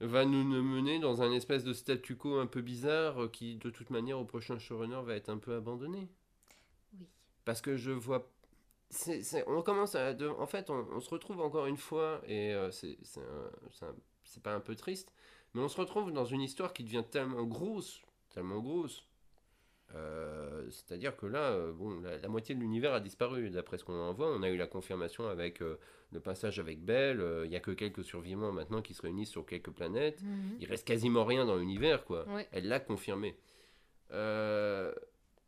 va 0.00 0.24
nous 0.26 0.44
mener 0.44 0.98
dans 1.00 1.22
un 1.22 1.32
espèce 1.32 1.64
de 1.64 1.72
statu 1.74 2.16
quo 2.16 2.38
un 2.38 2.46
peu 2.48 2.62
bizarre 2.62 3.24
euh, 3.24 3.28
qui, 3.28 3.56
de 3.56 3.70
toute 3.70 3.90
manière, 3.90 4.18
au 4.20 4.24
prochain 4.26 4.58
showrunner 4.58 5.02
va 5.04 5.14
être 5.16 5.30
un 5.30 5.38
peu 5.38 5.54
abandonné 5.56 6.08
Oui. 6.92 7.08
parce 7.44 7.60
que 7.60 7.76
je 7.76 7.90
vois 7.90 8.30
on 9.46 9.62
commence 9.62 9.94
à 9.94 10.14
de- 10.14 10.28
en 10.28 10.46
fait 10.46 10.70
on, 10.70 10.86
on 10.92 11.00
se 11.00 11.10
retrouve 11.10 11.40
encore 11.40 11.66
une 11.66 11.76
fois 11.76 12.22
et 12.26 12.52
euh, 12.54 12.70
c'est, 12.70 12.98
c'est, 13.02 13.20
un- 13.20 13.94
pas 14.42 14.54
un 14.54 14.60
peu 14.60 14.74
triste 14.76 15.12
mais 15.54 15.62
on 15.62 15.68
se 15.68 15.80
retrouve 15.80 16.12
dans 16.12 16.24
une 16.26 16.42
histoire 16.42 16.72
qui 16.72 16.84
devient 16.84 17.04
tellement 17.10 17.44
grosse 17.44 18.02
tellement 18.30 18.60
grosse 18.60 19.07
Euh, 19.94 20.68
c'est-à-dire 20.70 21.16
que 21.16 21.24
là 21.24 21.50
euh, 21.52 21.72
bon 21.72 22.00
la, 22.02 22.18
la 22.18 22.28
moitié 22.28 22.54
de 22.54 22.60
l'univers 22.60 22.92
a 22.92 23.00
disparu 23.00 23.48
d'après 23.48 23.78
ce 23.78 23.84
qu'on 23.84 23.94
en 23.98 24.12
voit. 24.12 24.30
On 24.34 24.42
a 24.42 24.50
eu 24.50 24.56
la 24.58 24.66
confirmation 24.66 25.26
avec 25.28 25.62
euh, 25.62 25.76
le 26.12 26.20
passage 26.20 26.58
avec 26.58 26.84
Belle. 26.84 27.24
Il 27.46 27.50
y 27.50 27.56
a 27.56 27.60
que 27.60 27.70
quelques 27.70 28.04
survivants 28.04 28.52
maintenant 28.52 28.82
qui 28.82 28.92
se 28.92 29.00
réunissent 29.02 29.30
sur 29.30 29.46
quelques 29.46 29.70
planètes. 29.70 30.22
Mhm. 30.22 30.58
il 30.60 30.66
reste 30.68 30.86
quasiment 30.86 31.24
rien 31.24 31.46
dans 31.46 31.56
l'univers 31.56 32.04
quoi. 32.04 32.26
Elle 32.52 32.68
l'a 32.68 32.80
confirmé. 32.80 33.34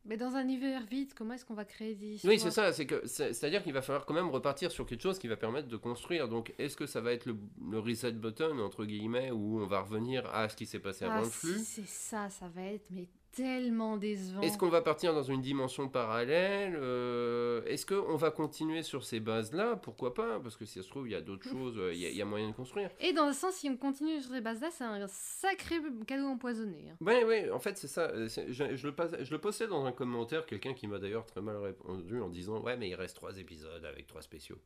Mais 0.07 0.16
dans 0.16 0.35
un 0.35 0.42
univers 0.44 0.83
vide, 0.87 1.12
comment 1.14 1.35
est-ce 1.35 1.44
qu'on 1.44 1.53
va 1.55 1.66
créer 1.66 1.94
des 1.94 2.14
histoires 2.14 2.33
Oui, 2.33 2.40
c'est 2.40 2.50
ça, 2.50 2.72
c'est 2.72 2.87
que 2.87 3.07
c'est- 3.07 3.35
c'est-à-dire 3.35 3.62
qu'il 3.62 3.74
va 3.74 3.83
falloir 3.83 4.07
quand 4.07 4.14
même 4.14 4.31
repartir 4.31 4.72
sur 4.72 4.87
quelque 4.87 5.03
chose 5.03 5.18
qui 5.18 5.29
va 5.29 5.37
permettre 5.37 5.68
de 5.68 5.76
construire. 5.76 6.26
Donc, 6.26 6.55
est-ce 6.59 6.74
que 6.74 6.87
ça 6.87 7.03
va 7.03 7.12
être 7.12 7.26
le, 7.26 7.37
le 7.70 7.79
reset 7.79 8.12
button 8.12 8.59
entre 8.61 8.87
guillemets 8.87 9.31
où 9.31 9.61
on 9.61 9.66
va 9.66 9.83
revenir 9.83 10.24
à 10.35 10.48
ce 10.48 10.57
qui 10.57 10.64
s'est 10.64 10.79
passé 10.79 11.05
Ah, 11.05 11.12
avant 11.12 11.24
le 11.26 11.31
si 11.31 11.33
flux 11.46 11.59
c'est 11.59 11.87
ça, 11.87 12.31
ça 12.31 12.48
va 12.48 12.62
être 12.62 12.87
mais 12.90 13.09
tellement 13.33 13.97
décevant. 13.97 14.40
Est-ce 14.43 14.59
qu'on 14.59 14.69
va 14.69 14.83
partir 14.83 15.14
dans 15.14 15.23
une 15.23 15.40
dimension 15.40 15.88
parallèle 15.88 16.77
Euh, 16.77 17.62
Est-ce 17.64 17.87
qu'on 17.87 18.16
va 18.16 18.31
continuer 18.31 18.83
sur 18.83 19.05
ces 19.05 19.21
bases-là? 19.21 19.77
Pourquoi 19.77 20.14
pas? 20.14 20.40
Parce 20.40 20.57
que 20.57 20.64
si 20.64 20.75
ça 20.79 20.83
se 20.85 20.88
trouve, 20.88 21.09
il 21.09 21.12
y 21.12 21.14
a 21.14 21.21
d'autres 21.21 21.49
choses, 21.49 21.79
euh, 21.79 21.93
il 21.95 22.01
y, 22.01 22.07
a- 22.07 22.11
il 22.11 22.16
y 22.16 22.23
a 22.23 22.25
moyen 22.25 22.49
de 22.49 22.55
construire. 22.55 22.90
Et 23.01 23.12
dans 23.12 23.27
le 23.27 23.33
sens, 23.33 23.55
si 23.55 23.69
on 23.71 23.77
continue 23.77 24.21
sur 24.21 24.33
ces 24.33 24.40
bases-là, 24.40 24.71
c'est 24.71 24.85
un 24.85 25.07
sacré 25.09 25.77
cadeau 26.07 26.27
empoisonné. 26.27 26.90
hein. 26.90 26.97
Ouais, 27.01 27.25
ouais, 27.25 27.51
en 27.51 27.59
fait, 27.61 27.79
c'est 27.79 27.88
ça. 27.88 28.09
euh, 28.11 28.29
Je, 28.29 28.77
je 28.77 28.87
le 28.87 28.95
pas- 28.95 29.23
je 29.23 29.31
le 29.31 29.40
postais 29.40 29.66
dans 29.69 29.85
un 29.85 29.93
commentaire, 29.93 30.45
quelqu'un 30.47 30.75
qui 30.75 30.87
m'a 30.87 30.99
d'ailleurs 30.99 31.27
très 31.27 31.40
mal 31.40 31.57
répondu 31.57 32.21
en 32.21 32.29
disant 32.29 32.61
Ouais, 32.62 32.77
mais 32.77 32.88
il 32.88 32.95
reste 32.95 33.16
trois 33.16 33.38
épisodes 33.38 33.85
avec 33.85 34.07
trois 34.07 34.23
spéciaux. 34.23 34.59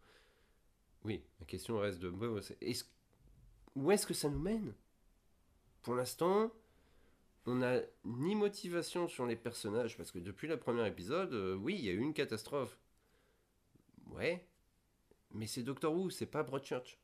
Oui, 1.05 1.22
la 1.40 1.46
question 1.46 1.79
reste 1.79 2.00
de 2.00 2.09
où 3.77 3.90
est-ce 3.90 4.07
que 4.07 4.14
ça 4.14 4.29
nous 4.29 4.38
mène? 4.38 4.72
Pour 5.83 5.94
l'instant, 5.94 6.50
on 7.46 7.57
n'a 7.57 7.80
ni 8.04 8.35
motivation 8.35 9.09
sur 9.09 9.26
les 9.26 9.37
personnages, 9.37 9.96
parce 9.96 10.11
que 10.11 10.18
depuis 10.18 10.48
le 10.48 10.59
premier 10.59 10.87
épisode, 10.87 11.33
euh, 11.35 11.54
oui, 11.54 11.74
il 11.78 11.85
y 11.85 11.88
a 11.88 11.92
eu 11.92 12.00
une 12.00 12.14
catastrophe. 12.14 12.78
Ouais, 14.11 14.46
mais 15.33 15.46
c'est 15.46 15.62
Doctor 15.62 15.92
Who, 15.94 16.11
c'est 16.11 16.26
pas 16.26 16.42
Broadchurch. 16.42 16.98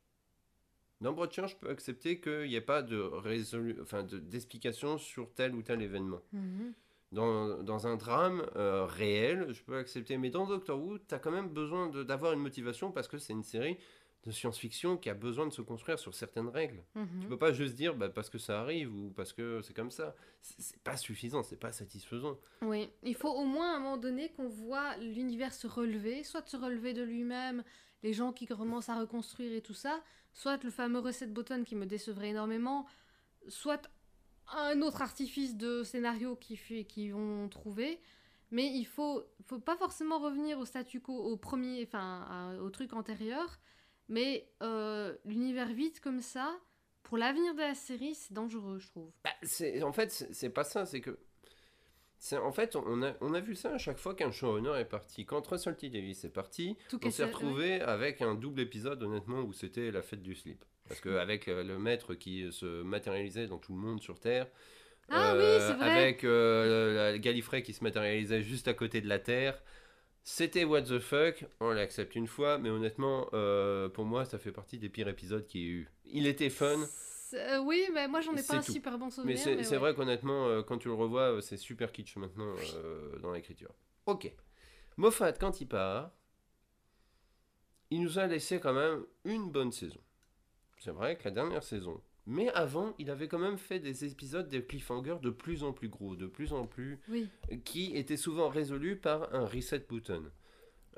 Dans 1.01 1.13
Broadchurch, 1.13 1.53
je 1.53 1.57
peux 1.57 1.71
accepter 1.71 2.21
qu'il 2.21 2.49
n'y 2.49 2.55
ait 2.55 2.61
pas 2.61 2.83
de 2.83 2.97
résolu... 2.97 3.79
enfin, 3.81 4.03
de- 4.03 4.19
d'explication 4.19 4.99
sur 4.99 5.33
tel 5.33 5.55
ou 5.55 5.63
tel 5.63 5.83
événement. 5.83 6.23
Mhm. 6.33 6.75
Dans, 7.13 7.63
dans 7.63 7.87
un 7.87 7.97
drame 7.97 8.47
euh, 8.55 8.85
réel, 8.85 9.53
je 9.53 9.63
peux 9.63 9.77
accepter. 9.77 10.17
Mais 10.19 10.31
dans 10.31 10.47
Doctor 10.47 10.81
Who, 10.81 10.99
tu 10.99 11.15
as 11.15 11.19
quand 11.19 11.33
même 11.33 11.49
besoin 11.49 11.89
d'avoir 11.89 12.35
une 12.35 12.41
motivation 12.41 12.93
parce 12.93 13.09
que 13.09 13.19
c'est 13.19 13.33
une 13.33 13.43
série 13.43 13.79
de 14.25 14.31
science-fiction 14.31 14.99
qui 14.99 15.09
a 15.09 15.15
besoin 15.15 15.47
de 15.47 15.53
se 15.53 15.63
construire 15.63 15.99
sur 15.99 16.15
certaines 16.15 16.49
règles. 16.49 16.85
Mhm. 16.95 17.21
Tu 17.23 17.27
peux 17.29 17.39
pas 17.39 17.53
juste 17.53 17.75
dire 17.75 17.95
bah, 17.95 18.11
parce 18.11 18.29
que 18.29 18.39
ça 18.39 18.61
arrive 18.61 18.95
ou 18.95 19.11
parce 19.11 19.33
que 19.33 19.63
c'est 19.63 19.75
comme 19.75 19.91
ça. 19.91 20.15
C'est 20.43 20.81
pas 20.83 20.97
suffisant, 20.97 21.43
c'est 21.43 21.59
pas 21.59 21.73
satisfaisant. 21.73 22.39
Oui, 22.63 22.91
il 23.03 23.15
faut 23.15 23.31
au 23.31 23.45
moins 23.45 23.73
à 23.73 23.77
un 23.77 23.81
moment 23.81 23.97
donné 23.97 24.31
qu'on 24.31 24.49
voit 24.49 24.97
l'univers 24.99 25.55
se 25.55 25.67
relever, 25.67 26.23
soit 26.23 26.47
se 26.47 26.57
relever 26.57 26.93
de 26.93 27.03
lui-même, 27.03 27.65
les 28.03 28.13
gens 28.13 28.33
qui 28.33 28.47
commencent 28.47 28.91
à 28.91 28.99
reconstruire 28.99 29.53
et 29.53 29.63
tout 29.63 29.75
ça, 29.75 30.03
soit 30.35 30.63
le 30.63 30.71
fameux 30.71 31.01
reset 31.01 31.29
button 31.29 31.65
qui 31.65 31.75
me 31.75 31.87
décevrait 31.87 32.31
énormément, 32.31 32.87
soit 33.49 33.91
un 34.53 34.83
autre 34.83 35.01
artifice 35.01 35.57
de 35.57 35.83
scénario 35.83 36.37
qui 36.37 36.59
qu'ils 36.85 37.15
vont 37.15 37.49
trouver. 37.49 38.01
Mais 38.51 38.67
il 38.67 38.85
faut, 38.85 39.23
faut 39.47 39.61
pas 39.61 39.77
forcément 39.77 40.19
revenir 40.19 40.59
au 40.59 40.65
statu 40.65 41.01
quo, 41.01 41.17
au 41.17 41.37
premier, 41.37 41.85
enfin 41.87 42.59
au 42.61 42.69
truc 42.69 42.93
antérieur, 42.95 43.61
mais 44.11 44.47
euh, 44.63 45.17
l'univers 45.25 45.69
vide 45.73 45.99
comme 46.01 46.21
ça, 46.21 46.55
pour 47.03 47.17
l'avenir 47.17 47.55
de 47.55 47.61
la 47.61 47.75
série, 47.75 48.15
c'est 48.15 48.35
dangereux, 48.35 48.79
je 48.79 48.87
trouve. 48.89 49.11
Bah, 49.25 49.31
c'est- 49.43 49.83
en 49.83 49.93
fait, 49.93 50.11
c'est 50.13 50.35
c'est 50.35 50.51
pas 50.51 50.65
ça, 50.65 50.85
c'est 50.85 51.01
que. 51.01 51.19
c'est- 52.19 52.37
En 52.37 52.53
fait, 52.53 52.77
on 52.77 53.03
a, 53.03 53.15
on 53.23 53.33
a 53.35 53.41
vu 53.41 53.55
ça 53.55 53.73
à 53.75 53.79
chaque 53.79 53.99
fois 53.99 54.15
qu'un 54.15 54.31
showrunner 54.31 54.79
est 54.79 54.85
parti. 54.85 55.25
Quand 55.25 55.47
Russell 55.47 55.77
T. 55.77 55.89
Davis 55.89 56.25
est 56.25 56.29
parti, 56.31 56.77
Tout 56.91 57.01
on 57.05 57.11
s'est 57.11 57.25
retrouvé 57.25 57.81
avec 57.81 58.21
un 58.21 58.35
double 58.35 58.61
épisode, 58.61 59.03
honnêtement, 59.03 59.41
où 59.41 59.53
c'était 59.55 59.91
la 59.91 60.03
fête 60.03 60.23
du 60.23 60.35
slip. 60.35 60.65
Parce 60.89 61.01
qu'avec 61.01 61.47
le 61.47 61.79
maître 61.79 62.15
qui 62.15 62.51
se 62.53 62.83
matérialisait 62.83 63.47
dans 63.47 63.59
tout 63.59 63.73
le 63.73 63.79
monde 63.81 64.03
sur 64.03 64.21
Terre, 64.21 64.47
Ah 65.09 65.33
oui, 65.35 65.41
euh, 65.43 65.69
c'est 65.69 65.75
vrai. 65.77 65.91
avec 65.91 66.25
euh, 66.25 67.13
la 67.13 67.19
Gallifrey 67.19 67.63
qui 67.63 67.73
se 67.73 67.83
matérialisait 67.83 68.43
juste 68.43 68.69
à 68.69 68.75
côté 68.75 69.01
de 69.01 69.09
la 69.09 69.19
Terre, 69.19 69.61
C'était 70.33 70.65
What 70.65 70.83
the 70.83 71.01
fuck, 71.01 71.45
on 71.59 71.71
l'accepte 71.71 72.15
une 72.15 72.29
fois, 72.29 72.57
mais 72.57 72.71
honnêtement, 72.71 73.29
euh, 73.35 73.89
pour 73.89 74.05
moi, 74.05 74.25
ça 74.25 74.39
fait 74.39 74.53
partie 74.53 74.79
des 74.79 74.89
pires 74.89 75.09
épisodes 75.09 75.45
qu'il 75.45 75.61
y 75.61 75.65
ait 75.65 75.69
eu. 75.69 75.91
Il 76.05 76.29
était 76.29 76.51
fun, 76.51 76.79
euh, 77.35 77.59
oui, 77.59 77.89
mais 77.93 78.07
moi 78.07 78.21
j'en 78.21 78.37
ai 78.37 78.43
pas 78.45 78.55
un 78.55 78.63
tout. 78.63 78.71
super 78.71 78.97
bon 78.97 79.07
mais 79.07 79.11
souvenir. 79.11 79.39
c'est 79.39 79.65
c'est 79.65 79.73
ouais. 79.73 79.79
vrai 79.79 79.95
qu'honnêtement, 79.95 80.47
euh, 80.47 80.63
quand 80.63 80.79
tu 80.79 80.87
le 80.87 80.95
revois, 80.95 81.43
c'est 81.43 81.57
super 81.57 81.91
kitsch 81.91 82.17
maintenant 82.17 82.55
dans 83.21 83.33
l'écriture. 83.33 83.75
Ok. 84.07 84.33
Moffat, 84.97 85.33
quand 85.33 85.61
il 85.61 85.67
part, 85.67 86.13
il 87.91 88.01
nous 88.01 88.21
a 88.21 88.29
laissé 88.29 88.61
quand 88.61 88.73
même 88.73 89.05
une 89.25 89.51
bonne 89.51 89.73
saison. 89.73 90.01
C'est 90.79 90.93
vrai 90.93 91.17
que 91.17 91.25
la 91.25 91.33
dernière 91.33 91.65
saison. 91.65 92.01
Mais 92.27 92.49
avant, 92.51 92.95
il 92.99 93.11
avait 93.11 93.29
quand 93.29 93.39
même 93.39 93.59
fait 93.59 93.81
des 93.81 94.05
épisodes 94.05 94.49
de 94.49 94.61
cliffhanger 94.61 95.17
de 95.23 95.31
plus 95.31 95.65
en 95.65 95.73
plus 95.73 95.89
gros, 95.89 96.17
de 96.17 96.27
plus 96.27 96.53
en 96.53 96.67
plus. 96.67 96.99
Oui. 97.09 97.29
qui 97.65 97.97
étaient 97.97 98.17
souvent 98.17 98.49
résolus 98.49 98.97
par 98.97 99.35
un 99.35 99.47
reset 99.47 99.87
button. 99.89 100.31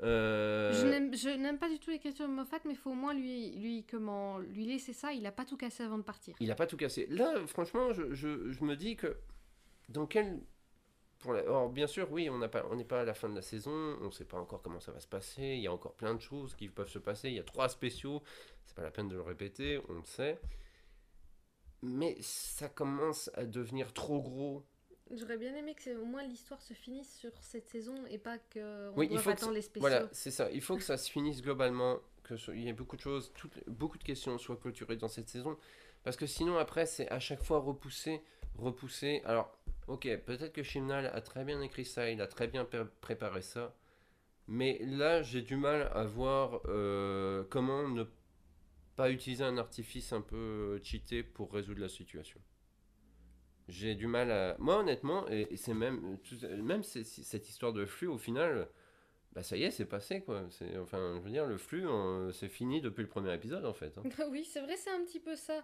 Euh, 0.01 0.73
Je 0.73 0.85
n'aime- 1.37 1.57
pas 1.59 1.69
du 1.69 1.79
tout 1.79 1.89
l'écriture 1.91 2.27
de 2.27 2.33
Moffat, 2.33 2.59
mais 2.65 2.71
il 2.71 2.77
faut 2.77 2.91
au 2.91 2.95
moins 2.95 3.13
lui, 3.13 3.51
lui, 3.51 3.85
comment, 3.89 4.39
lui 4.39 4.65
laisser 4.65 4.91
ça. 4.91 5.13
Il 5.13 5.25
a 5.25 5.31
pas 5.31 5.45
tout 5.45 5.55
cassé 5.55 5.83
avant 5.83 5.97
de 5.97 6.03
partir. 6.03 6.35
Il 6.39 6.47
n'a 6.47 6.55
pas 6.55 6.67
tout 6.67 6.77
cassé. 6.77 7.07
Là, 7.09 7.33
franchement, 7.47 7.93
je, 7.93 8.13
je- 8.13 8.51
je 8.51 8.63
me 8.63 8.75
dis 8.75 8.95
que 8.95 9.15
dans 9.89 10.05
quel. 10.05 10.41
Pour 11.19 11.31
la- 11.31 11.39
Alors, 11.41 11.69
bien 11.69 11.87
sûr, 11.87 12.11
oui, 12.11 12.25
n'a 12.29 12.49
on 12.69 12.75
n'est 12.75 12.83
pas 12.83 13.01
à 13.01 13.05
la 13.05 13.13
fin 13.13 13.29
de 13.29 13.35
la 13.35 13.41
saison, 13.41 13.71
on 14.01 14.07
ne 14.07 14.11
sait 14.11 14.25
pas 14.25 14.37
encore 14.37 14.61
comment 14.61 14.81
ça 14.81 14.91
va 14.91 14.99
se 14.99 15.07
passer, 15.07 15.41
il 15.55 15.61
y 15.61 15.67
a 15.67 15.71
encore 15.71 15.93
plein 15.93 16.13
de 16.15 16.19
choses 16.19 16.53
qui 16.55 16.67
peuvent 16.67 16.89
se 16.89 16.99
passer, 16.99 17.29
il 17.29 17.35
y 17.35 17.39
a 17.39 17.43
trois 17.43 17.69
spéciaux, 17.69 18.21
c'est 18.65 18.75
pas 18.75 18.81
la 18.83 18.91
peine 18.91 19.07
de 19.07 19.15
le 19.15 19.21
répéter, 19.21 19.79
on 19.87 19.93
le 19.93 20.03
sait. 20.03 20.37
Mais 21.83 22.15
ça 22.21 22.69
commence 22.69 23.29
à 23.35 23.45
devenir 23.45 23.93
trop 23.93 24.21
gros. 24.21 24.63
J'aurais 25.11 25.37
bien 25.37 25.53
aimé 25.55 25.75
que 25.75 25.95
au 25.97 26.05
moins 26.05 26.23
l'histoire 26.23 26.61
se 26.61 26.73
finisse 26.73 27.13
sur 27.17 27.31
cette 27.41 27.67
saison 27.67 27.93
et 28.09 28.17
pas 28.17 28.37
que 28.37 28.89
on 28.89 28.97
Oui, 28.97 29.09
il 29.11 29.19
faut 29.19 29.29
attendre 29.29 29.51
les 29.53 29.61
spéciaux. 29.61 29.81
Voilà, 29.81 30.07
c'est 30.13 30.31
ça. 30.31 30.49
Il 30.51 30.61
faut 30.61 30.77
que 30.77 30.83
ça 30.83 30.97
se 30.97 31.11
finisse 31.11 31.41
globalement, 31.41 31.99
que 32.23 32.35
il 32.53 32.61
y 32.61 32.69
ait 32.69 32.73
beaucoup 32.73 32.95
de 32.95 33.01
choses, 33.01 33.31
toutes- 33.35 33.59
beaucoup 33.67 33.97
de 33.97 34.03
questions 34.03 34.37
soient 34.37 34.55
clôturées 34.55 34.95
dans 34.95 35.09
cette 35.09 35.27
saison, 35.27 35.57
parce 36.03 36.15
que 36.15 36.25
sinon 36.25 36.57
après 36.57 36.85
c'est 36.85 37.09
à 37.09 37.19
chaque 37.19 37.43
fois 37.43 37.59
repoussé, 37.59 38.21
repoussé. 38.57 39.21
Alors, 39.25 39.51
ok, 39.87 40.07
peut-être 40.25 40.53
que 40.53 40.63
Chimnal 40.63 41.07
a 41.13 41.21
très 41.21 41.43
bien 41.43 41.61
écrit 41.61 41.85
ça, 41.85 42.09
il 42.09 42.21
a 42.21 42.27
très 42.27 42.47
bien 42.47 42.63
pré- 42.65 42.85
préparé 43.01 43.41
ça, 43.41 43.75
mais 44.47 44.79
là 44.83 45.21
j'ai 45.21 45.41
du 45.41 45.57
mal 45.57 45.91
à 45.93 46.05
voir 46.05 46.61
euh, 46.67 47.43
comment 47.49 47.87
ne 47.89 48.03
pas 48.03 48.09
utiliser 49.09 49.43
un 49.43 49.57
artifice 49.57 50.13
un 50.13 50.21
peu 50.21 50.79
cheaté 50.83 51.23
pour 51.23 51.51
résoudre 51.51 51.81
la 51.81 51.89
situation. 51.89 52.39
J'ai 53.67 53.95
du 53.95 54.07
mal 54.07 54.29
à. 54.31 54.55
Moi, 54.59 54.79
honnêtement, 54.79 55.27
et, 55.29 55.55
c'est 55.55 55.73
même, 55.73 56.17
tout- 56.23 56.45
même 56.61 56.83
cette 56.83 57.47
histoire 57.49 57.71
de 57.73 57.85
flux, 57.85 58.07
au 58.07 58.17
final, 58.17 58.67
bah 59.31 59.41
ça 59.41 59.55
y 59.57 59.63
est, 59.63 59.71
c'est 59.71 59.85
passé 59.85 60.21
quoi. 60.21 60.45
C'est, 60.51 60.77
enfin, 60.77 61.15
je 61.19 61.21
veux 61.23 61.31
dire, 61.31 61.45
le 61.45 61.57
flux, 61.57 61.87
euh, 61.87 62.31
c'est 62.33 62.49
fini 62.49 62.81
depuis 62.81 63.01
le 63.01 63.07
premier 63.07 63.33
épisode 63.33 63.65
en 63.65 63.73
fait. 63.73 63.97
hein. 63.97 64.03
oui, 64.31 64.43
c'est 64.45 64.61
vrai, 64.61 64.75
c'est 64.75 64.91
un 64.91 65.03
petit 65.05 65.19
peu 65.19 65.35
ça. 65.35 65.63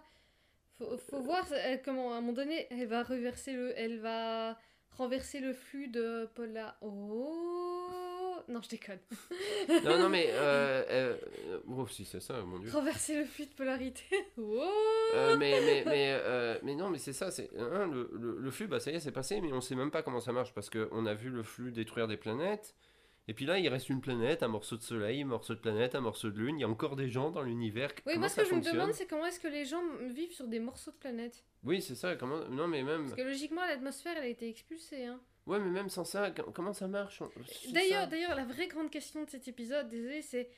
Faut, 0.78 0.96
faut 0.98 1.20
voir 1.20 1.46
euh, 1.52 1.76
comment 1.84 2.12
à 2.14 2.16
un 2.16 2.20
moment 2.20 2.32
donné 2.32 2.66
elle 2.70 2.86
va 2.86 3.02
reverser 3.02 3.52
le, 3.52 3.78
elle 3.78 3.98
va 4.00 4.58
renverser 4.92 5.40
le 5.40 5.52
flux 5.52 5.88
de 5.88 6.26
Paula. 6.34 6.78
Oh 6.80 7.99
non, 8.50 8.60
je 8.62 8.68
déconne. 8.68 8.98
non, 9.84 9.98
non, 9.98 10.08
mais. 10.08 10.26
Euh, 10.30 10.84
euh, 10.90 11.16
oh, 11.68 11.86
si 11.86 12.04
c'est 12.04 12.20
ça, 12.20 12.40
mon 12.42 12.58
dieu. 12.58 12.70
renverser 12.70 13.16
le 13.16 13.24
flux 13.24 13.46
de 13.46 13.52
polarité. 13.52 14.02
Euh, 15.12 15.36
mais, 15.36 15.60
mais, 15.60 15.82
mais, 15.86 16.20
euh, 16.24 16.56
mais 16.62 16.76
non, 16.76 16.88
mais 16.88 16.98
c'est 16.98 17.12
ça, 17.12 17.32
c'est 17.32 17.50
hein, 17.58 17.88
le, 17.92 18.08
le, 18.12 18.38
le 18.38 18.50
flux, 18.52 18.68
bah 18.68 18.78
ça 18.78 18.92
y 18.92 18.94
est, 18.94 19.00
c'est 19.00 19.10
passé, 19.10 19.40
mais 19.40 19.52
on 19.52 19.60
sait 19.60 19.74
même 19.74 19.90
pas 19.90 20.04
comment 20.04 20.20
ça 20.20 20.30
marche 20.30 20.54
parce 20.54 20.70
qu'on 20.70 21.04
a 21.04 21.14
vu 21.14 21.30
le 21.30 21.42
flux 21.42 21.72
détruire 21.72 22.06
des 22.06 22.16
planètes. 22.16 22.76
Et 23.30 23.34
puis 23.34 23.44
là, 23.44 23.58
il 23.58 23.68
reste 23.68 23.88
une 23.88 24.00
planète, 24.00 24.42
un 24.42 24.48
morceau 24.48 24.76
de 24.76 24.82
soleil, 24.82 25.22
un 25.22 25.26
morceau 25.26 25.54
de 25.54 25.60
planète, 25.60 25.94
un 25.94 26.00
morceau 26.00 26.30
de 26.30 26.38
lune. 26.38 26.58
Il 26.58 26.62
y 26.62 26.64
a 26.64 26.68
encore 26.68 26.96
des 26.96 27.08
gens 27.08 27.30
dans 27.30 27.42
l'univers. 27.42 27.90
Oui, 27.98 28.14
comment 28.14 28.18
moi 28.20 28.28
ce 28.28 28.36
que 28.40 28.44
je 28.44 28.54
me 28.54 28.60
demande, 28.60 28.92
c'est 28.92 29.06
comment 29.06 29.26
est-ce 29.26 29.40
que 29.40 29.48
les 29.48 29.64
gens 29.64 29.82
vivent 30.08 30.32
sur 30.32 30.48
des 30.48 30.58
morceaux 30.58 30.90
de 30.90 30.96
planète? 30.96 31.44
Oui, 31.62 31.80
c'est 31.82 31.94
ça. 31.94 32.16
Comment 32.16 32.48
Non, 32.48 32.66
mais 32.66 32.82
même. 32.82 33.04
Parce 33.04 33.14
que 33.14 33.22
logiquement, 33.22 33.64
l'atmosphère, 33.66 34.16
elle 34.16 34.24
a 34.24 34.26
été 34.28 34.48
expulsée. 34.48 35.04
Hein. 35.04 35.20
Ouais, 35.50 35.58
mais 35.58 35.70
même 35.70 35.88
sans 35.88 36.04
ça, 36.04 36.30
com- 36.30 36.52
comment 36.54 36.72
ça 36.72 36.86
marche 36.86 37.22
D'ailleurs, 37.72 38.06
d'ailleurs, 38.06 38.36
la 38.36 38.44
vraie 38.44 38.68
grande 38.68 38.88
question 38.88 39.24
de 39.24 39.28
cet 39.30 39.48
épisode, 39.48 39.88
désolé, 39.88 40.22
c'est 40.22 40.48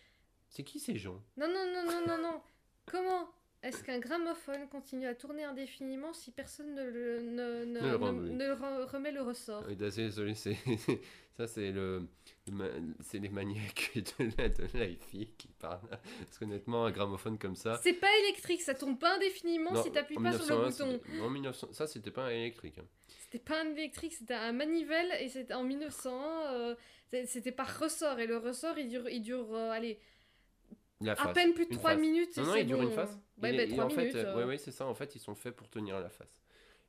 c'est 0.50 0.64
qui 0.64 0.78
ces 0.78 0.98
gens? 0.98 1.18
Non, 1.38 1.48
non, 1.48 1.64
non, 1.72 1.84
non, 1.90 2.06
non, 2.06 2.22
non. 2.22 2.42
Comment 2.84 3.26
est-ce 3.62 3.82
qu'un 3.82 3.98
gramophone 3.98 4.68
continue 4.68 5.06
à 5.06 5.14
tourner 5.14 5.44
indéfiniment 5.44 6.12
si 6.12 6.30
personne 6.30 6.74
ne, 6.74 6.84
le, 6.84 7.20
ne, 7.22 7.64
ne, 7.64 7.80
le 7.80 8.82
remet? 8.84 9.12
le 9.12 9.22
ressort? 9.22 9.64
Oui, 9.66 9.76
désolé, 9.76 10.34
c'est 10.34 10.58
ça, 11.36 11.46
c'est 11.46 11.70
le, 11.72 12.06
c'est 13.00 13.18
les 13.18 13.28
maniaques 13.28 13.92
de 14.18 14.28
la 14.38 14.48
de 14.48 15.24
qui 15.38 15.48
parlent. 15.58 15.88
Parce 15.88 16.38
qu'honnêtement, 16.38 16.84
un 16.86 16.90
gramophone 16.90 17.38
comme 17.38 17.56
ça. 17.56 17.78
C'est 17.82 17.94
pas 17.94 18.10
électrique, 18.24 18.62
ça 18.62 18.74
tourne 18.74 18.98
pas 18.98 19.16
indéfiniment 19.16 19.72
Non, 19.72 19.82
si 19.82 19.90
t'appuies 19.90 20.16
pas 20.16 20.32
sur 20.32 20.56
le 20.58 20.66
1901, 20.66 20.98
bouton. 20.98 21.24
En 21.24 21.30
1900, 21.30 21.68
ça, 21.72 21.86
c'était 21.86 22.10
pas 22.10 22.24
un 22.24 22.30
électrique. 22.30 22.78
hein. 22.78 22.86
C'était 23.08 23.38
pas 23.38 23.62
un 23.62 23.70
électrique, 23.72 24.12
c'était 24.12 24.34
un 24.34 24.52
manivelle 24.52 25.10
et 25.20 25.28
c'était 25.28 25.54
en 25.54 25.64
1901. 25.64 26.52
euh, 26.52 26.74
c'était 27.26 27.52
par 27.52 27.78
ressort 27.78 28.18
et 28.20 28.26
le 28.26 28.36
ressort 28.38 28.78
il 28.78 28.88
dure, 28.88 29.08
il 29.08 29.20
dure 29.22 29.54
euh, 29.54 29.70
allez, 29.70 29.98
La 31.00 31.12
à 31.12 31.16
face. 31.16 31.34
peine 31.34 31.52
plus 31.54 31.66
de 31.66 31.72
une 31.72 31.78
3 31.78 31.90
face. 31.92 32.00
minutes. 32.00 32.36
Non, 32.36 32.44
non, 32.44 32.54
il 32.56 32.66
dure 32.66 32.78
bon. 32.78 32.84
une 32.84 32.90
face. 32.92 33.10
Ouais, 33.42 33.50
Il 33.50 33.56
bah, 33.56 33.62
est- 33.62 33.66
et 33.66 33.68
3 33.72 33.84
en 33.84 33.88
fait, 33.90 33.96
minutes. 34.02 34.16
euh, 34.16 34.24
euh. 34.26 34.36
ouais, 34.36 34.44
ouais, 34.44 34.58
c'est 34.58 34.70
ça. 34.70 34.86
En 34.86 34.94
fait, 34.94 35.14
ils 35.14 35.18
sont 35.20 35.34
faits 35.34 35.54
pour 35.56 35.68
tenir 35.68 35.98
la 36.00 36.08
face. 36.10 36.41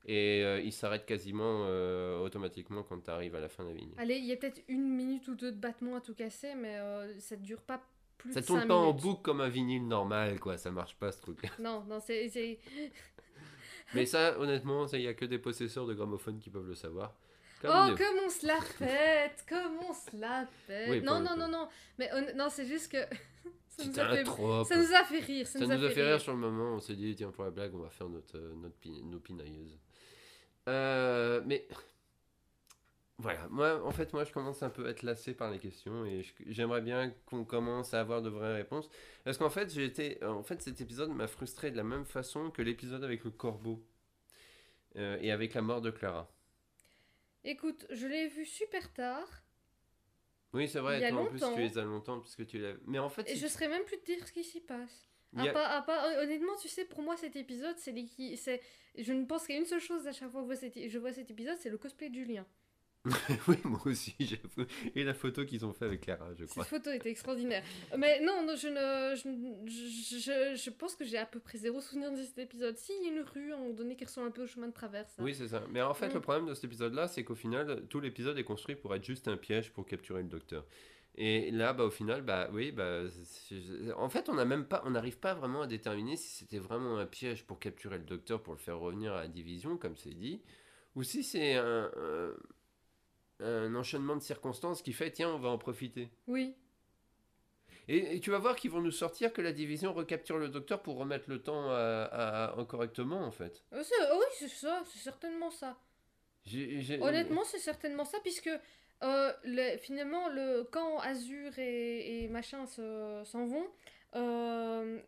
Et 0.05 0.43
euh, 0.43 0.59
ils 0.59 0.73
s'arrêtent 0.73 1.05
quasiment 1.05 1.65
euh, 1.65 2.19
automatiquement 2.19 2.83
quand 2.83 2.99
tu 2.99 3.09
arrives 3.09 3.35
à 3.35 3.39
la 3.39 3.47
fin 3.47 3.63
de 3.63 3.69
la 3.69 3.75
ligne. 3.75 3.93
Allez, 3.97 4.17
il 4.17 4.25
y 4.25 4.33
a 4.33 4.35
peut-être 4.35 4.61
une 4.67 4.89
minute 4.89 5.27
ou 5.29 5.35
deux 5.35 5.51
de 5.51 5.57
battement 5.57 5.95
à 5.95 6.01
tout 6.01 6.13
casser, 6.13 6.55
mais 6.55 6.75
euh, 6.77 7.17
ça 7.19 7.37
dure 7.37 7.61
pas 7.61 7.81
plus 8.17 8.33
Ça 8.33 8.41
de 8.41 8.45
tourne 8.45 8.59
5 8.61 8.67
pas 8.67 8.75
en 8.75 8.91
boucle 8.93 9.21
comme 9.21 9.39
un 9.41 9.47
vinyle 9.49 9.87
normal, 9.87 10.39
quoi. 10.41 10.57
Ça 10.57 10.71
marche 10.71 10.95
pas 10.97 11.11
ce 11.11 11.21
truc. 11.21 11.39
Non, 11.59 11.83
non, 11.87 11.99
c'est. 12.01 12.59
Mais 13.93 14.05
ça, 14.05 14.37
honnêtement, 14.39 14.87
il 14.87 15.01
y 15.01 15.07
a 15.07 15.13
que 15.13 15.25
des 15.25 15.37
possesseurs 15.39 15.85
de 15.85 15.93
gramophones 15.93 16.39
qui 16.39 16.49
peuvent 16.49 16.67
le 16.67 16.75
savoir. 16.75 17.13
Comme 17.61 17.71
Oh, 17.73 17.89
nous. 17.91 17.95
comme 17.97 18.17
on 18.25 18.29
se 18.29 18.45
la 18.45 18.57
pète 18.79 19.45
Comme 19.47 19.77
on 19.87 19.93
se 19.93 20.17
la 20.17 20.47
Oui, 20.89 20.99
pour 21.01 21.11
Non, 21.13 21.19
non, 21.21 21.37
non, 21.37 21.47
non. 21.47 21.67
Mais 21.97 22.09
non, 22.35 22.47
c'est 22.49 22.65
juste 22.65 22.91
que. 22.91 22.97
ça, 23.67 23.85
nous 23.85 23.99
a 23.99 24.09
fait... 24.15 24.23
trope. 24.23 24.67
ça 24.67 24.75
nous 24.77 24.93
a 24.93 25.03
fait 25.03 25.19
rire. 25.19 25.47
Ça, 25.47 25.59
Ça 25.59 25.65
nous 25.65 25.71
a 25.85 25.89
fait, 25.89 26.03
rire 26.03 26.19
sur 26.19 26.33
le 26.33 26.39
moment. 26.39 26.73
On 26.75 26.79
s'est 26.79 26.95
dit, 26.95 27.15
tiens, 27.15 27.31
pour 27.31 27.43
la 27.45 27.51
blague, 27.51 27.73
on 27.75 27.79
va 27.79 27.89
faire 27.89 28.09
notre, 28.09 28.37
notre 28.37 28.75
pi- 28.75 29.01
nos 29.03 29.19
pinailleuses. 29.19 29.77
Euh, 30.69 31.41
mais 31.45 31.67
voilà, 33.19 33.47
moi, 33.49 33.85
en 33.85 33.91
fait, 33.91 34.11
moi, 34.13 34.23
je 34.23 34.31
commence 34.33 34.63
un 34.63 34.69
peu 34.69 34.87
à 34.87 34.89
être 34.89 35.03
lassé 35.03 35.33
par 35.33 35.51
les 35.51 35.59
questions 35.59 36.05
et 36.05 36.23
j'aimerais 36.47 36.81
bien 36.81 37.13
qu'on 37.25 37.45
commence 37.45 37.93
à 37.93 37.99
avoir 38.01 38.21
de 38.21 38.29
vraies 38.29 38.55
réponses. 38.55 38.89
Parce 39.23 39.37
qu'en 39.37 39.49
fait, 39.49 39.71
j'ai 39.73 39.85
été, 39.85 40.23
en 40.23 40.43
fait, 40.43 40.61
cet 40.61 40.81
épisode 40.81 41.09
m'a 41.11 41.27
frustré 41.27 41.71
de 41.71 41.77
la 41.77 41.83
même 41.83 42.05
façon 42.05 42.49
que 42.49 42.61
l'épisode 42.61 43.03
avec 43.03 43.23
le 43.23 43.31
corbeau 43.31 43.83
euh, 44.95 45.17
et 45.21 45.31
avec 45.31 45.53
la 45.53 45.61
mort 45.61 45.81
de 45.81 45.91
Clara. 45.91 46.29
Écoute, 47.45 47.85
je 47.91 48.07
l'ai 48.07 48.27
vu 48.29 48.45
super 48.45 48.91
tard. 48.93 49.27
Oui, 50.53 50.67
c'est 50.67 50.79
vrai, 50.79 50.99
Il 50.99 51.01
y 51.01 51.05
a 51.05 51.09
toi 51.09 51.21
en 51.21 51.25
plus 51.25 51.39
tu 51.39 51.59
les 51.59 51.77
as 51.77 51.83
longtemps 51.83 52.19
puisque 52.19 52.45
tu 52.45 52.57
l'as. 52.59 52.73
Mais 52.85 52.99
en 52.99 53.09
fait, 53.09 53.29
Et 53.29 53.35
je 53.35 53.45
tu- 53.45 53.49
saurais 53.51 53.69
même 53.69 53.83
plus 53.85 53.97
te 53.99 54.05
dire 54.05 54.25
ce 54.27 54.31
qui 54.31 54.43
s'y 54.43 54.61
passe. 54.61 55.09
A- 55.37 55.81
part- 55.81 56.05
hon- 56.05 56.23
honnêtement, 56.23 56.55
tu 56.61 56.67
sais, 56.67 56.85
pour 56.85 57.01
moi, 57.01 57.15
cet 57.17 57.35
épisode, 57.35 57.75
c'est 57.77 57.93
c'est 58.37 58.61
Je 58.97 59.11
ne 59.13 59.25
pense 59.25 59.47
qu'à 59.47 59.55
une 59.55 59.65
seule 59.65 59.79
chose 59.81 60.05
à 60.07 60.11
chaque 60.11 60.29
fois 60.31 60.41
que 60.43 60.47
je 60.87 60.97
vois 60.99 61.11
cet, 61.13 61.29
épisode, 61.31 61.57
c'est 61.59 61.69
le 61.69 61.77
cosplay 61.77 62.09
de 62.09 62.15
Julien. 62.15 62.45
oui, 63.49 63.57
moi 63.65 63.81
aussi, 63.85 64.15
j'avoue. 64.19 64.65
Et 64.95 65.03
la 65.03 65.13
photo 65.13 65.43
qu'ils 65.45 65.65
ont 65.65 65.73
fait 65.73 65.83
avec 65.83 65.99
Clara, 66.01 66.33
je 66.35 66.45
crois. 66.45 66.63
Cette 66.63 66.69
photo 66.69 66.89
était 66.89 67.09
extraordinaire. 67.09 67.61
Mais 67.97 68.21
non, 68.21 68.43
non, 68.45 68.55
je 68.55 68.69
ne. 68.69 69.13
Je, 69.67 70.19
je, 70.19 70.55
je- 70.55 70.69
pense 70.69 70.95
que 70.95 71.03
j'ai 71.03 71.17
à 71.17 71.25
peu 71.25 71.39
près 71.41 71.57
zéro 71.57 71.81
souvenir 71.81 72.11
de 72.13 72.23
cet 72.23 72.37
épisode. 72.37 72.77
Si, 72.77 72.93
il 73.01 73.07
y 73.07 73.09
a 73.09 73.13
une 73.13 73.21
rue 73.23 73.51
à 73.51 73.55
un 73.55 73.59
moment 73.59 73.73
donné 73.73 73.97
qui 73.97 74.05
ressemble 74.05 74.27
un 74.27 74.31
peu 74.31 74.43
au 74.43 74.47
chemin 74.47 74.67
de 74.69 74.73
traverse. 74.73 75.11
Oui, 75.19 75.35
c'est 75.35 75.49
ça. 75.49 75.61
Mais 75.69 75.81
en 75.81 75.93
fait, 75.93 76.09
Mm. 76.09 76.13
le 76.13 76.21
problème 76.21 76.45
de 76.45 76.53
cet 76.53 76.63
épisode-là, 76.63 77.09
c'est 77.09 77.25
qu'au 77.25 77.35
final, 77.35 77.85
tout 77.89 77.99
l'épisode 77.99 78.37
est 78.37 78.45
construit 78.45 78.75
pour 78.77 78.95
être 78.95 79.03
juste 79.03 79.27
un 79.27 79.35
piège 79.35 79.73
pour 79.73 79.85
capturer 79.85 80.21
le 80.21 80.29
docteur. 80.29 80.65
Et 81.15 81.51
là, 81.51 81.73
bah, 81.73 81.83
au 81.83 81.91
final, 81.91 82.23
bah 82.23 82.49
oui, 82.51 82.71
bah, 82.71 83.01
en 83.97 84.09
fait, 84.09 84.29
on 84.29 84.33
n'a 84.33 84.45
même 84.45 84.65
pas, 84.65 84.81
on 84.85 84.91
n'arrive 84.91 85.19
pas 85.19 85.35
vraiment 85.35 85.61
à 85.61 85.67
déterminer 85.67 86.15
si 86.17 86.29
c'était 86.29 86.57
vraiment 86.57 86.97
un 86.97 87.05
piège 87.05 87.45
pour 87.45 87.59
capturer 87.59 87.99
le 87.99 88.03
docteur 88.03 88.41
pour 88.41 88.53
le 88.53 88.59
faire 88.59 88.79
revenir 88.79 89.13
à 89.13 89.21
la 89.21 89.27
division, 89.27 89.77
comme 89.77 89.95
c'est 89.95 90.15
dit, 90.15 90.41
ou 90.95 91.03
si 91.03 91.23
c'est 91.23 91.53
un, 91.53 91.91
un, 93.39 93.45
un 93.45 93.75
enchaînement 93.75 94.15
de 94.15 94.21
circonstances 94.21 94.81
qui 94.81 94.91
fait, 94.91 95.11
tiens, 95.11 95.29
on 95.29 95.37
va 95.39 95.49
en 95.49 95.59
profiter. 95.59 96.09
Oui. 96.27 96.55
Et, 97.87 98.15
et 98.15 98.19
tu 98.19 98.31
vas 98.31 98.39
voir 98.39 98.55
qu'ils 98.55 98.71
vont 98.71 98.81
nous 98.81 98.91
sortir 98.91 99.33
que 99.33 99.41
la 99.41 99.51
division 99.51 99.93
recapture 99.93 100.37
le 100.37 100.49
docteur 100.49 100.81
pour 100.81 100.97
remettre 100.97 101.29
le 101.29 101.43
temps 101.43 101.69
à, 101.69 101.75
à- 101.75 102.59
à- 102.59 102.65
correctement, 102.65 103.21
en 103.23 103.31
fait. 103.31 103.63
C'est- 103.71 103.93
oh 104.11 104.17
oui, 104.19 104.25
c'est 104.39 104.47
ça, 104.47 104.81
c'est 104.85 104.99
certainement 104.99 105.51
ça. 105.51 105.77
Honnêtement, 107.01 107.43
c'est 107.43 107.59
certainement 107.59 108.05
ça, 108.05 108.19
puisque 108.21 108.49
euh, 109.03 109.33
le- 109.43 109.77
finalement, 109.77 110.29
le, 110.29 110.63
quand 110.71 110.99
Azur 110.99 111.57
et, 111.59 112.23
et 112.23 112.27
machin 112.29 112.65
se- 112.65 113.21
s'en 113.25 113.45
vont, 113.45 113.67
euh, 114.15 114.99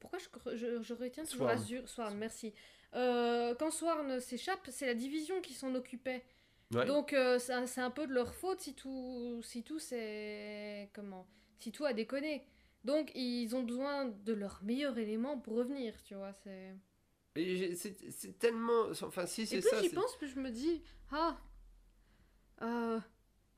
pourquoi 0.00 0.18
je, 0.18 0.56
je, 0.56 0.82
je 0.82 0.94
retiens 0.94 1.24
toujours 1.24 1.46
Swarm. 1.48 1.58
Azur 1.58 1.88
Swarm, 1.88 2.16
merci. 2.16 2.52
Euh, 2.94 3.54
quand 3.56 3.70
Swarm 3.70 4.20
s'échappe, 4.20 4.66
c'est 4.70 4.86
la 4.86 4.94
division 4.94 5.40
qui 5.40 5.52
s'en 5.52 5.74
occupait. 5.74 6.24
Ouais. 6.72 6.86
Donc 6.86 7.12
euh, 7.12 7.38
c'est 7.38 7.80
un 7.80 7.90
peu 7.90 8.06
de 8.06 8.12
leur 8.14 8.32
faute 8.34 8.60
si 8.60 8.74
tout, 8.74 9.40
si 9.42 9.62
tout 9.62 9.78
c'est 9.78 10.88
comment, 10.94 11.26
si 11.58 11.70
tout 11.72 11.84
a 11.84 11.92
déconné. 11.92 12.46
Donc 12.84 13.10
ils 13.14 13.54
ont 13.54 13.62
besoin 13.62 14.06
de 14.06 14.32
leur 14.32 14.60
meilleur 14.62 14.96
élément 14.98 15.38
pour 15.38 15.54
revenir, 15.56 15.94
tu 16.04 16.14
vois. 16.14 16.32
C'est. 16.32 16.74
Et 17.36 17.74
c'est 17.74 18.38
tellement. 18.38 18.86
Enfin, 19.02 19.26
si 19.26 19.42
Et 19.42 19.46
c'est 19.46 19.60
plus 19.60 19.68
ça. 19.70 19.82
j'y 19.82 19.88
c'est- 19.88 19.94
pense, 19.94 20.16
plus 20.16 20.28
je 20.28 20.38
me 20.38 20.50
dis, 20.50 20.82
ah, 21.10 21.36
euh, 22.62 23.00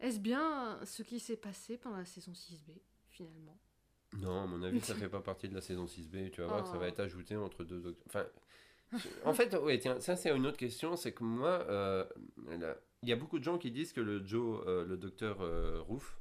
est-ce 0.01 0.19
bien 0.19 0.79
ce 0.85 1.03
qui 1.03 1.21
s'est 1.21 1.37
passé 1.37 1.77
pendant 1.79 1.97
la 1.99 2.05
saison 2.05 2.33
6B 2.33 2.79
finalement? 3.09 3.59
Non, 4.19 4.43
à 4.43 4.47
mon 4.47 4.63
avis, 4.63 4.81
ça 4.81 4.95
fait 4.97 5.09
pas 5.09 5.21
partie 5.21 5.49
de 5.49 5.55
la 5.55 5.61
saison 5.61 5.85
6B. 5.87 6.31
Tu 6.31 6.41
vas 6.41 6.47
voir 6.47 6.63
que 6.63 6.69
ça 6.69 6.79
va 6.79 6.87
Oh. 6.87 6.89
être 6.89 7.01
ajouté 7.01 7.37
entre 7.37 7.65
deux. 7.65 7.97
Enfin, 8.07 8.25
en 9.25 9.35
fait, 9.35 9.55
ouais, 9.57 9.79
tiens, 9.79 10.01
ça 10.01 10.17
c'est 10.17 10.31
une 10.35 10.47
autre 10.47 10.57
question. 10.57 10.97
C'est 10.97 11.13
que 11.13 11.25
moi, 11.25 11.65
euh, 11.69 12.05
il 13.03 13.09
y 13.09 13.13
a 13.13 13.17
beaucoup 13.17 13.39
de 13.39 13.45
gens 13.45 13.59
qui 13.59 13.71
disent 13.71 13.93
que 13.93 14.01
le 14.01 14.25
Joe, 14.25 14.63
euh, 14.67 14.85
le 14.87 14.97
docteur 14.97 15.41
euh, 15.41 15.81
Roof, 15.83 16.19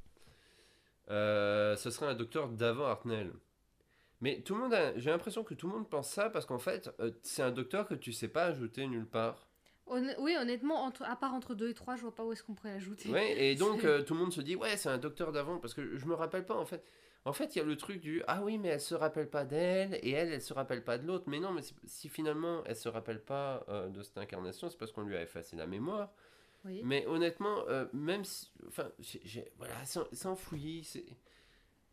euh, 1.10 1.76
ce 1.76 1.90
serait 1.90 2.06
un 2.06 2.14
docteur 2.14 2.48
d'avant 2.48 2.86
Hartnell. 2.86 3.32
Mais 4.20 4.40
tout 4.42 4.54
le 4.54 4.60
monde, 4.62 4.74
j'ai 4.96 5.10
l'impression 5.10 5.44
que 5.44 5.54
tout 5.54 5.68
le 5.68 5.74
monde 5.74 5.88
pense 5.90 6.10
ça 6.10 6.30
parce 6.30 6.46
qu'en 6.46 6.58
fait, 6.58 6.90
c'est 7.22 7.42
un 7.42 7.50
docteur 7.52 7.86
que 7.86 7.94
tu 7.94 8.12
sais 8.12 8.28
pas 8.28 8.46
ajouter 8.46 8.86
nulle 8.86 9.06
part. 9.06 9.45
Honn- 9.88 10.14
Oui, 10.18 10.34
honnêtement, 10.36 10.82
entre, 10.82 11.02
à 11.04 11.16
part 11.16 11.34
entre 11.34 11.54
2 11.54 11.70
et 11.70 11.74
3, 11.74 11.96
je 11.96 12.02
vois 12.02 12.14
pas 12.14 12.24
où 12.24 12.32
est-ce 12.32 12.42
qu'on 12.42 12.54
pourrait 12.54 12.72
l'ajouter. 12.74 13.08
Ouais, 13.10 13.38
et 13.50 13.54
donc 13.56 13.84
euh, 13.84 14.02
tout 14.02 14.14
le 14.14 14.20
monde 14.20 14.32
se 14.32 14.40
dit 14.40 14.56
ouais 14.56 14.76
c'est 14.76 14.88
un 14.88 14.98
docteur 14.98 15.32
d'avant 15.32 15.58
parce 15.58 15.74
que 15.74 15.96
je 15.96 16.06
me 16.06 16.14
rappelle 16.14 16.44
pas 16.44 16.56
en 16.56 16.64
fait. 16.66 16.84
En 17.24 17.32
fait 17.32 17.56
il 17.56 17.58
y 17.58 17.62
a 17.62 17.64
le 17.64 17.76
truc 17.76 18.00
du 18.00 18.22
ah 18.28 18.42
oui 18.44 18.56
mais 18.56 18.68
elle 18.68 18.80
se 18.80 18.94
rappelle 18.94 19.28
pas 19.28 19.44
d'elle 19.44 19.94
et 20.02 20.10
elle 20.12 20.32
elle 20.32 20.40
se 20.42 20.52
rappelle 20.52 20.84
pas 20.84 20.96
de 20.96 21.04
l'autre 21.08 21.24
mais 21.26 21.40
non 21.40 21.50
mais 21.50 21.62
si, 21.86 22.08
finalement 22.08 22.62
elle 22.66 22.76
se 22.76 22.88
rappelle 22.88 23.20
pas 23.20 23.64
euh, 23.68 23.88
de 23.88 24.00
cette 24.04 24.16
incarnation 24.18 24.70
c'est 24.70 24.78
parce 24.78 24.92
qu'on 24.92 25.02
lui 25.02 25.16
a 25.16 25.22
effacé 25.22 25.56
la 25.56 25.66
mémoire. 25.66 26.12
Oui. 26.64 26.82
Mais 26.84 27.04
honnêtement 27.06 27.64
euh, 27.68 27.86
même 27.92 28.24
si 28.24 28.50
enfin 28.68 28.88
voilà 29.58 29.74
c'est 29.84 30.00
c'est 30.12 30.28
enfoui 30.28 30.84
c'est 30.84 31.04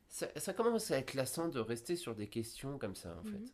ça, 0.08 0.28
ça 0.36 0.54
commence 0.54 0.92
à 0.92 1.00
être 1.00 1.16
lassant 1.16 1.48
de 1.48 1.60
rester 1.60 1.96
sur 1.96 2.14
des 2.14 2.28
questions 2.28 2.78
comme 2.78 2.96
ça 2.96 3.18
en 3.20 3.24
fait. 3.24 3.54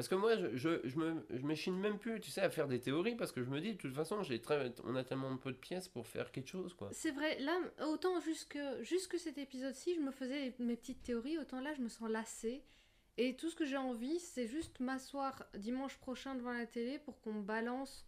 Parce 0.00 0.08
que 0.08 0.14
moi, 0.14 0.34
je, 0.34 0.56
je, 0.56 0.80
je 0.88 0.96
me, 0.96 1.26
je 1.28 1.44
m'échine 1.44 1.76
même 1.76 1.98
plus, 1.98 2.22
tu 2.22 2.30
sais, 2.30 2.40
à 2.40 2.48
faire 2.48 2.68
des 2.68 2.80
théories, 2.80 3.16
parce 3.16 3.32
que 3.32 3.42
je 3.42 3.50
me 3.50 3.60
dis, 3.60 3.74
de 3.74 3.76
toute 3.76 3.92
façon, 3.92 4.22
j'ai 4.22 4.40
très, 4.40 4.72
on 4.84 4.96
a 4.96 5.04
tellement 5.04 5.36
peu 5.36 5.52
de 5.52 5.58
pièces 5.58 5.88
pour 5.88 6.06
faire 6.06 6.32
quelque 6.32 6.48
chose, 6.48 6.72
quoi. 6.72 6.88
C'est 6.90 7.10
vrai, 7.10 7.38
là, 7.40 7.60
autant 7.86 8.18
jusque, 8.18 8.58
jusque 8.80 9.18
cet 9.18 9.36
épisode-ci, 9.36 9.94
je 9.96 10.00
me 10.00 10.10
faisais 10.10 10.54
mes 10.58 10.74
petites 10.76 11.02
théories, 11.02 11.36
autant 11.36 11.60
là, 11.60 11.74
je 11.74 11.82
me 11.82 11.90
sens 11.90 12.08
lassée. 12.08 12.64
Et 13.18 13.36
tout 13.36 13.50
ce 13.50 13.54
que 13.54 13.66
j'ai 13.66 13.76
envie, 13.76 14.18
c'est 14.20 14.46
juste 14.46 14.80
m'asseoir 14.80 15.44
dimanche 15.52 15.98
prochain 15.98 16.34
devant 16.34 16.54
la 16.54 16.64
télé 16.64 16.98
pour 16.98 17.20
qu'on 17.20 17.34
me 17.34 17.42
balance, 17.42 18.06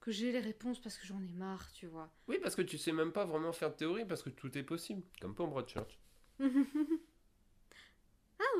que 0.00 0.12
j'ai 0.12 0.30
les 0.30 0.38
réponses 0.38 0.80
parce 0.80 0.96
que 0.96 1.06
j'en 1.08 1.20
ai 1.24 1.32
marre, 1.32 1.72
tu 1.72 1.88
vois. 1.88 2.08
Oui, 2.28 2.38
parce 2.40 2.54
que 2.54 2.62
tu 2.62 2.78
sais 2.78 2.92
même 2.92 3.10
pas 3.10 3.24
vraiment 3.24 3.52
faire 3.52 3.72
de 3.72 3.76
théorie, 3.76 4.04
parce 4.04 4.22
que 4.22 4.30
tout 4.30 4.56
est 4.56 4.62
possible. 4.62 5.02
Comme 5.20 5.34
pour 5.34 5.48
Broadchurch. 5.48 5.98
ah 6.38 6.44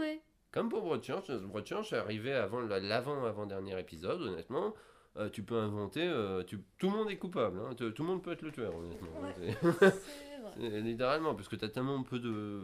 ouais 0.01 0.21
Comme 0.57 0.71
pour 0.71 0.81
Broadchurch, 0.81 1.31
Broadchurch 1.31 1.93
est 1.93 1.99
arrivé 1.99 2.33
avant 2.33 2.61
la- 2.63 2.81
l'avant-avant-dernier 2.81 3.79
épisode, 3.79 4.23
honnêtement. 4.23 4.73
euh, 5.19 5.29
tu 5.29 5.43
peux 5.43 5.59
inventer, 5.59 6.01
euh, 6.03 6.43
tu, 6.45 6.59
tout 6.79 6.89
le 6.89 6.97
monde 6.97 7.11
est 7.11 7.19
coupable, 7.19 7.59
hein, 7.61 7.75
tout, 7.75 7.93
le 7.99 8.05
monde 8.05 8.23
peut 8.23 8.33
être 8.33 8.41
le 8.41 8.53
tueur, 8.53 8.75
honnêtement. 8.75 9.21
Ouais. 9.21 9.55
Vrai. 10.57 10.81
littéralement, 10.81 11.35
parce 11.35 11.49
que 11.49 11.57
tu 11.57 11.65
as 11.67 11.69
tellement 11.69 12.03
peu 12.03 12.19
de. 12.19 12.63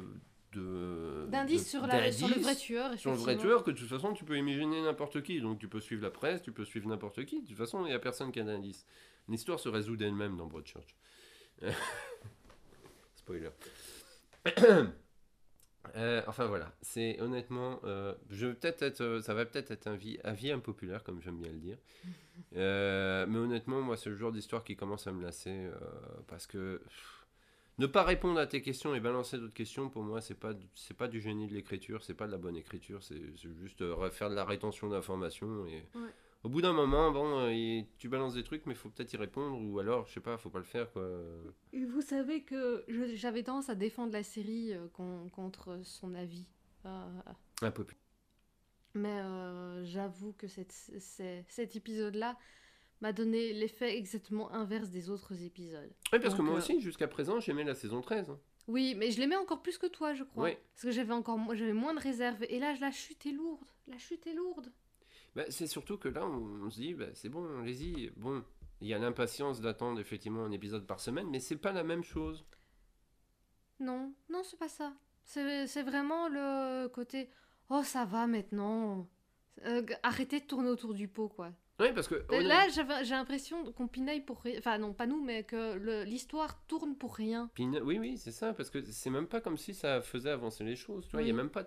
D'indices 1.28 1.68
sur, 1.68 1.80
sur 1.80 2.28
le 2.28 2.40
vrai 2.40 2.56
tueur, 2.56 2.98
sur 2.98 3.10
le 3.10 3.16
vrai 3.18 3.36
tueur 3.36 3.62
que 3.62 3.70
de 3.72 3.76
toute 3.76 3.88
façon 3.88 4.12
tu 4.14 4.24
peux 4.24 4.36
imaginer 4.38 4.82
n'importe 4.82 5.22
qui. 5.22 5.40
Donc 5.40 5.58
tu 5.58 5.68
peux 5.68 5.80
suivre 5.80 6.02
la 6.02 6.10
presse, 6.10 6.42
tu 6.42 6.52
peux 6.52 6.64
suivre 6.64 6.88
n'importe 6.88 7.24
qui. 7.26 7.42
De 7.42 7.48
toute 7.48 7.56
façon, 7.58 7.84
il 7.84 7.88
n'y 7.88 7.94
a 7.94 7.98
personne 7.98 8.32
qui 8.32 8.40
a 8.40 8.44
d'indice. 8.44 8.86
L'histoire 9.28 9.60
se 9.60 9.68
résout 9.68 9.96
d'elle-même 9.96 10.36
dans 10.38 10.46
Broadchurch. 10.46 10.96
Spoiler. 13.16 13.50
Euh, 15.96 16.22
enfin 16.26 16.46
voilà, 16.46 16.72
c'est 16.80 17.20
honnêtement, 17.20 17.80
euh, 17.84 18.14
je 18.30 18.46
vais 18.46 18.54
peut-être 18.54 18.82
être, 18.82 19.00
euh, 19.00 19.20
ça 19.20 19.34
va 19.34 19.44
peut-être 19.44 19.70
être 19.70 19.86
un 19.86 19.94
avis, 19.94 20.18
avis 20.22 20.50
impopulaire 20.52 21.02
comme 21.02 21.20
j'aime 21.20 21.38
bien 21.38 21.50
le 21.50 21.58
dire, 21.58 21.76
mais 22.52 23.38
honnêtement 23.38 23.82
moi 23.82 23.96
c'est 23.96 24.10
le 24.10 24.16
genre 24.16 24.32
d'histoire 24.32 24.64
qui 24.64 24.76
commence 24.76 25.06
à 25.06 25.12
me 25.12 25.22
lasser 25.22 25.68
parce 26.28 26.46
que 26.46 26.80
pff, 26.84 27.26
ne 27.78 27.86
pas 27.86 28.04
répondre 28.04 28.38
à 28.38 28.46
tes 28.46 28.62
questions 28.62 28.94
et 28.94 29.00
balancer 29.00 29.38
d'autres 29.38 29.52
questions 29.54 29.88
pour 29.88 30.02
moi 30.02 30.20
c'est 30.20 30.38
pas 30.38 30.52
c'est 30.74 30.96
pas 30.96 31.08
du 31.08 31.20
génie 31.20 31.48
de 31.48 31.54
l'écriture, 31.54 32.02
c'est 32.04 32.14
pas 32.14 32.26
de 32.26 32.32
la 32.32 32.38
bonne 32.38 32.56
écriture, 32.56 33.02
c'est 33.02 33.20
juste 33.36 33.82
faire 34.12 34.30
de 34.30 34.34
la 34.34 34.44
rétention 34.44 34.88
d'informations 34.88 35.66
et 35.66 35.84
Ouais. 35.94 36.10
Au 36.44 36.48
bout 36.48 36.60
d'un 36.62 36.72
moment 36.72 37.10
bon 37.12 37.38
euh, 37.40 37.82
tu 37.98 38.08
balances 38.08 38.34
des 38.34 38.42
trucs 38.42 38.66
mais 38.66 38.72
il 38.74 38.76
faut 38.76 38.88
peut-être 38.90 39.12
y 39.12 39.16
répondre 39.16 39.56
ou 39.60 39.78
alors 39.78 40.06
je 40.06 40.14
sais 40.14 40.20
pas 40.20 40.36
faut 40.38 40.50
pas 40.50 40.58
le 40.58 40.64
faire 40.64 40.90
quoi. 40.92 41.08
Et 41.72 41.84
Vous 41.84 42.02
savez 42.02 42.42
que 42.42 42.84
j'avais 43.14 43.42
tendance 43.42 43.68
à 43.68 43.74
défendre 43.74 44.12
la 44.12 44.22
série 44.22 44.72
euh, 44.74 44.88
con- 44.92 45.28
contre 45.30 45.80
son 45.84 46.14
avis. 46.14 46.46
Euh, 46.86 47.20
Un 47.62 47.70
peu 47.70 47.84
plus. 47.84 47.96
Mais 48.94 49.20
euh, 49.20 49.84
j'avoue 49.84 50.32
que 50.34 50.48
cette, 50.48 50.72
cet 50.72 51.76
épisode-là 51.76 52.36
m'a 53.00 53.12
donné 53.12 53.52
l'effet 53.52 53.96
exactement 53.96 54.52
inverse 54.52 54.90
des 54.90 55.08
autres 55.10 55.42
épisodes. 55.42 55.90
Oui 56.12 56.18
parce 56.20 56.34
que 56.34 56.42
moi 56.42 56.54
aussi 56.56 56.80
jusqu'à 56.80 57.08
présent 57.08 57.40
j'aimais 57.40 57.64
la 57.64 57.74
saison 57.74 58.00
13. 58.00 58.30
hein. 58.30 58.38
Oui, 58.68 58.94
mais 58.96 59.10
je 59.10 59.18
l'aimais 59.18 59.34
encore 59.34 59.60
plus 59.60 59.76
que 59.76 59.88
toi, 59.88 60.14
je 60.14 60.22
crois. 60.22 60.44
Oui. 60.44 60.56
Parce 60.74 60.82
que 60.84 60.90
j'avais 60.92 61.12
encore 61.12 61.38
j'avais 61.56 61.72
moins 61.72 61.94
de 61.94 61.98
réserve. 62.00 62.44
Et 62.48 62.60
là, 62.60 62.72
la 62.80 62.92
chute 62.92 63.26
est 63.26 63.32
lourde. 63.32 63.66
La 63.88 63.98
chute 63.98 64.24
est 64.28 64.34
lourde. 64.34 64.70
Bah, 65.34 65.44
c'est 65.48 65.66
surtout 65.66 65.96
que 65.98 66.08
là, 66.08 66.26
on, 66.26 66.64
on 66.66 66.70
se 66.70 66.80
dit, 66.80 66.94
bah, 66.94 67.06
c'est 67.14 67.28
bon, 67.28 67.60
allez-y. 67.60 68.10
Bon, 68.16 68.44
il 68.80 68.88
y 68.88 68.94
a 68.94 68.98
l'impatience 68.98 69.60
d'attendre 69.60 70.00
effectivement 70.00 70.44
un 70.44 70.50
épisode 70.50 70.86
par 70.86 71.00
semaine, 71.00 71.28
mais 71.30 71.40
c'est 71.40 71.56
pas 71.56 71.72
la 71.72 71.84
même 71.84 72.02
chose. 72.04 72.44
Non, 73.80 74.12
non, 74.28 74.42
c'est 74.44 74.58
pas 74.58 74.68
ça. 74.68 74.92
C'est 75.24 75.82
vraiment 75.82 76.28
le 76.28 76.88
côté 76.88 77.30
oh 77.70 77.82
ça 77.84 78.04
va 78.04 78.26
maintenant. 78.26 79.08
Euh, 79.64 79.84
arrêtez 80.02 80.40
de 80.40 80.44
tourner 80.46 80.68
autour 80.68 80.94
du 80.94 81.08
pot 81.08 81.28
quoi. 81.28 81.52
Oui, 81.80 81.92
parce 81.94 82.08
que. 82.08 82.14
Là 82.30 82.68
j'ai 82.68 83.14
l'impression 83.14 83.72
qu'on 83.72 83.88
pinaille 83.88 84.20
pour 84.20 84.40
rien. 84.40 84.58
Enfin 84.58 84.78
non 84.78 84.92
pas 84.92 85.06
nous 85.06 85.22
mais 85.22 85.44
que 85.44 85.76
l'histoire 86.04 86.64
tourne 86.66 86.96
pour 86.96 87.14
rien. 87.14 87.50
Puis, 87.54 87.66
oui, 87.66 87.98
oui, 87.98 88.18
c'est 88.18 88.32
ça, 88.32 88.52
parce 88.52 88.70
que 88.70 88.82
c'est 88.82 89.10
même 89.10 89.26
pas 89.26 89.40
comme 89.40 89.56
si 89.56 89.74
ça 89.74 90.00
faisait 90.02 90.30
avancer 90.30 90.64
les 90.64 90.76
choses. 90.76 91.06
Tu 91.06 91.12
vois, 91.12 91.22
il 91.22 91.28
y 91.28 91.30
a 91.30 91.34
Oui. 91.34 91.36
même 91.36 91.50
pas. 91.50 91.64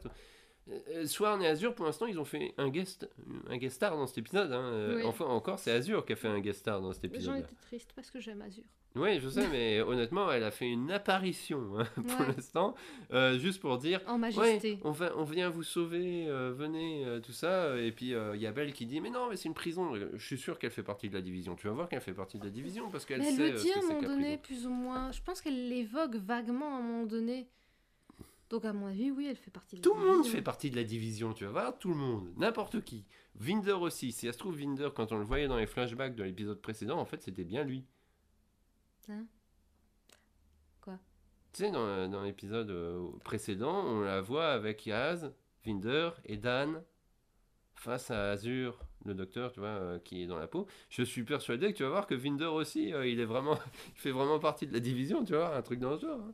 De- 0.68 0.74
Euh, 0.96 1.06
Swarn 1.06 1.42
et 1.44 1.48
Azure, 1.48 1.76
pour 1.76 1.86
l'instant, 1.86 2.06
ils 2.08 2.20
ont 2.20 2.26
fait 2.26 2.54
un 2.58 2.70
guest, 2.70 3.08
un 3.50 3.58
guest 3.58 3.76
star 3.76 3.96
dans 3.96 4.08
cet 4.08 4.18
épisode. 4.20 4.52
hein. 4.52 4.62
Euh, 4.64 4.96
Oui. 4.98 5.04
Enfin, 5.06 5.26
encore, 5.26 5.60
c'est 5.60 5.72
Azure 5.72 6.06
qui 6.06 6.14
a 6.14 6.16
fait 6.16 6.28
un 6.28 6.40
guest 6.40 6.60
star 6.60 6.82
dans 6.82 6.92
cet 6.94 7.04
J'en 7.04 7.10
épisode. 7.14 7.38
étais 7.40 7.56
triste 7.68 7.92
parce 7.96 8.10
que 8.10 8.20
j'aime 8.20 8.42
Azur. 8.42 8.64
Oui, 8.98 9.20
je 9.20 9.28
sais, 9.28 9.46
mais 9.52 9.82
honnêtement, 9.82 10.32
elle 10.32 10.44
a 10.46 10.52
fait 10.52 10.70
une 10.70 10.90
apparition 10.90 11.78
hein, 11.80 11.86
pour 11.96 12.06
Ouais. 12.20 12.28
l'instant, 12.36 12.76
euh, 13.12 13.38
juste 13.38 13.60
pour 13.60 13.78
dire 13.78 14.00
En 14.08 14.14
Ouais, 14.14 14.32
majesté. 14.32 14.80
on, 14.86 14.92
va, 14.92 15.12
on 15.18 15.26
vient 15.26 15.50
vous 15.50 15.64
sauver, 15.64 16.28
euh, 16.30 16.54
venez, 16.56 17.06
euh, 17.06 17.20
tout 17.20 17.34
ça. 17.34 17.78
Et 17.78 17.92
puis 17.92 18.14
il 18.34 18.42
y 18.42 18.48
a 18.48 18.52
Belle 18.54 18.72
qui 18.74 18.86
dit 18.86 19.02
Mais 19.02 19.10
non, 19.10 19.28
mais 19.30 19.36
c'est 19.36 19.50
une 19.50 19.54
prison. 19.54 19.94
Je 20.14 20.26
suis 20.26 20.38
sûr 20.38 20.58
qu'elle 20.60 20.72
fait 20.72 20.82
partie 20.84 21.10
de 21.10 21.14
la 21.14 21.22
division. 21.22 21.56
Tu 21.56 21.68
vas 21.68 21.74
voir 21.74 21.90
qu'elle 21.90 22.00
fait 22.02 22.14
partie 22.14 22.40
de 22.40 22.46
la 22.46 22.50
division 22.52 22.90
parce 22.90 23.06
qu'elle 23.06 23.20
Mais 23.20 23.28
elle 23.28 23.36
sait 23.36 23.52
le 23.52 23.58
euh, 23.58 23.62
dit 23.62 23.72
à 23.74 23.80
un 23.80 23.82
moment 23.82 24.02
donné, 24.02 24.38
prison. 24.38 24.62
plus 24.64 24.68
ou 24.68 24.74
moins. 24.74 25.12
Je 25.12 25.22
pense 25.22 25.42
qu'elle 25.42 25.68
l'évoque 25.70 26.16
vaguement 26.16 26.76
à 26.76 26.80
un 26.80 26.82
moment 26.82 27.06
donné. 27.06 27.50
Donc 28.50 28.64
à 28.66 28.74
mon 28.74 28.88
avis, 28.88 29.10
oui, 29.12 29.28
elle 29.30 29.36
fait 29.36 29.50
partie 29.52 29.76
de 29.76 29.82
la 29.82 29.84
Tout 29.84 29.96
le 30.00 30.06
monde 30.06 30.26
fait 30.26 30.42
partie 30.42 30.70
de 30.70 30.76
la 30.76 30.84
division, 30.84 31.34
tu 31.34 31.46
vas 31.46 31.52
voir, 31.52 31.78
tout 31.80 31.90
le 31.90 31.96
monde, 31.96 32.32
n'importe 32.38 32.84
qui. 32.84 33.06
Vinder 33.36 33.72
aussi, 33.74 34.12
si 34.12 34.28
ça 34.28 34.34
se 34.34 34.38
trouve, 34.38 34.58
Vinder, 34.60 34.90
quand 34.96 35.12
on 35.12 35.18
le 35.18 35.24
voyait 35.26 35.48
dans 35.48 35.58
les 35.58 35.66
flashbacks 35.66 36.16
de 36.16 36.24
l'épisode 36.24 36.62
précédent, 36.62 37.00
en 37.00 37.06
fait, 37.06 37.22
c'était 37.24 37.44
bien 37.44 37.64
lui. 37.64 37.86
Hein? 39.10 39.26
Quoi? 40.82 41.00
Tu 41.54 41.64
sais, 41.64 41.72
dans, 41.72 42.08
dans 42.10 42.22
l'épisode 42.24 42.70
euh, 42.70 43.08
précédent, 43.24 43.84
on 43.86 44.02
la 44.02 44.22
voit 44.22 44.50
avec 44.50 44.86
Yaz, 44.86 45.34
Vinder 45.66 46.12
et 46.26 46.38
Dan 46.38 46.84
face 47.74 48.10
à 48.12 48.32
Azur, 48.32 48.80
le 49.06 49.14
docteur, 49.16 49.52
tu 49.52 49.60
vois, 49.60 49.70
euh, 49.70 50.00
qui 50.00 50.22
est 50.24 50.28
dans 50.28 50.38
la 50.38 50.48
peau. 50.48 50.66
Je 50.90 51.04
suis 51.04 51.24
persuadé 51.24 51.72
que 51.74 51.78
tu 51.78 51.84
vas 51.84 51.90
voir 51.90 52.08
que 52.08 52.16
Vinder 52.16 52.46
aussi, 52.46 52.94
euh, 52.94 53.08
il 53.08 53.20
est 53.20 53.26
vraiment, 53.26 53.58
il 53.96 54.00
fait 54.00 54.12
vraiment 54.12 54.40
partie 54.40 54.66
de 54.68 54.74
la 54.74 54.80
division, 54.80 55.24
tu 55.26 55.34
vois, 55.34 55.56
un 55.56 55.62
truc 55.62 55.80
dans 55.80 55.98
ce 55.98 56.06
genre. 56.06 56.20
hein. 56.22 56.34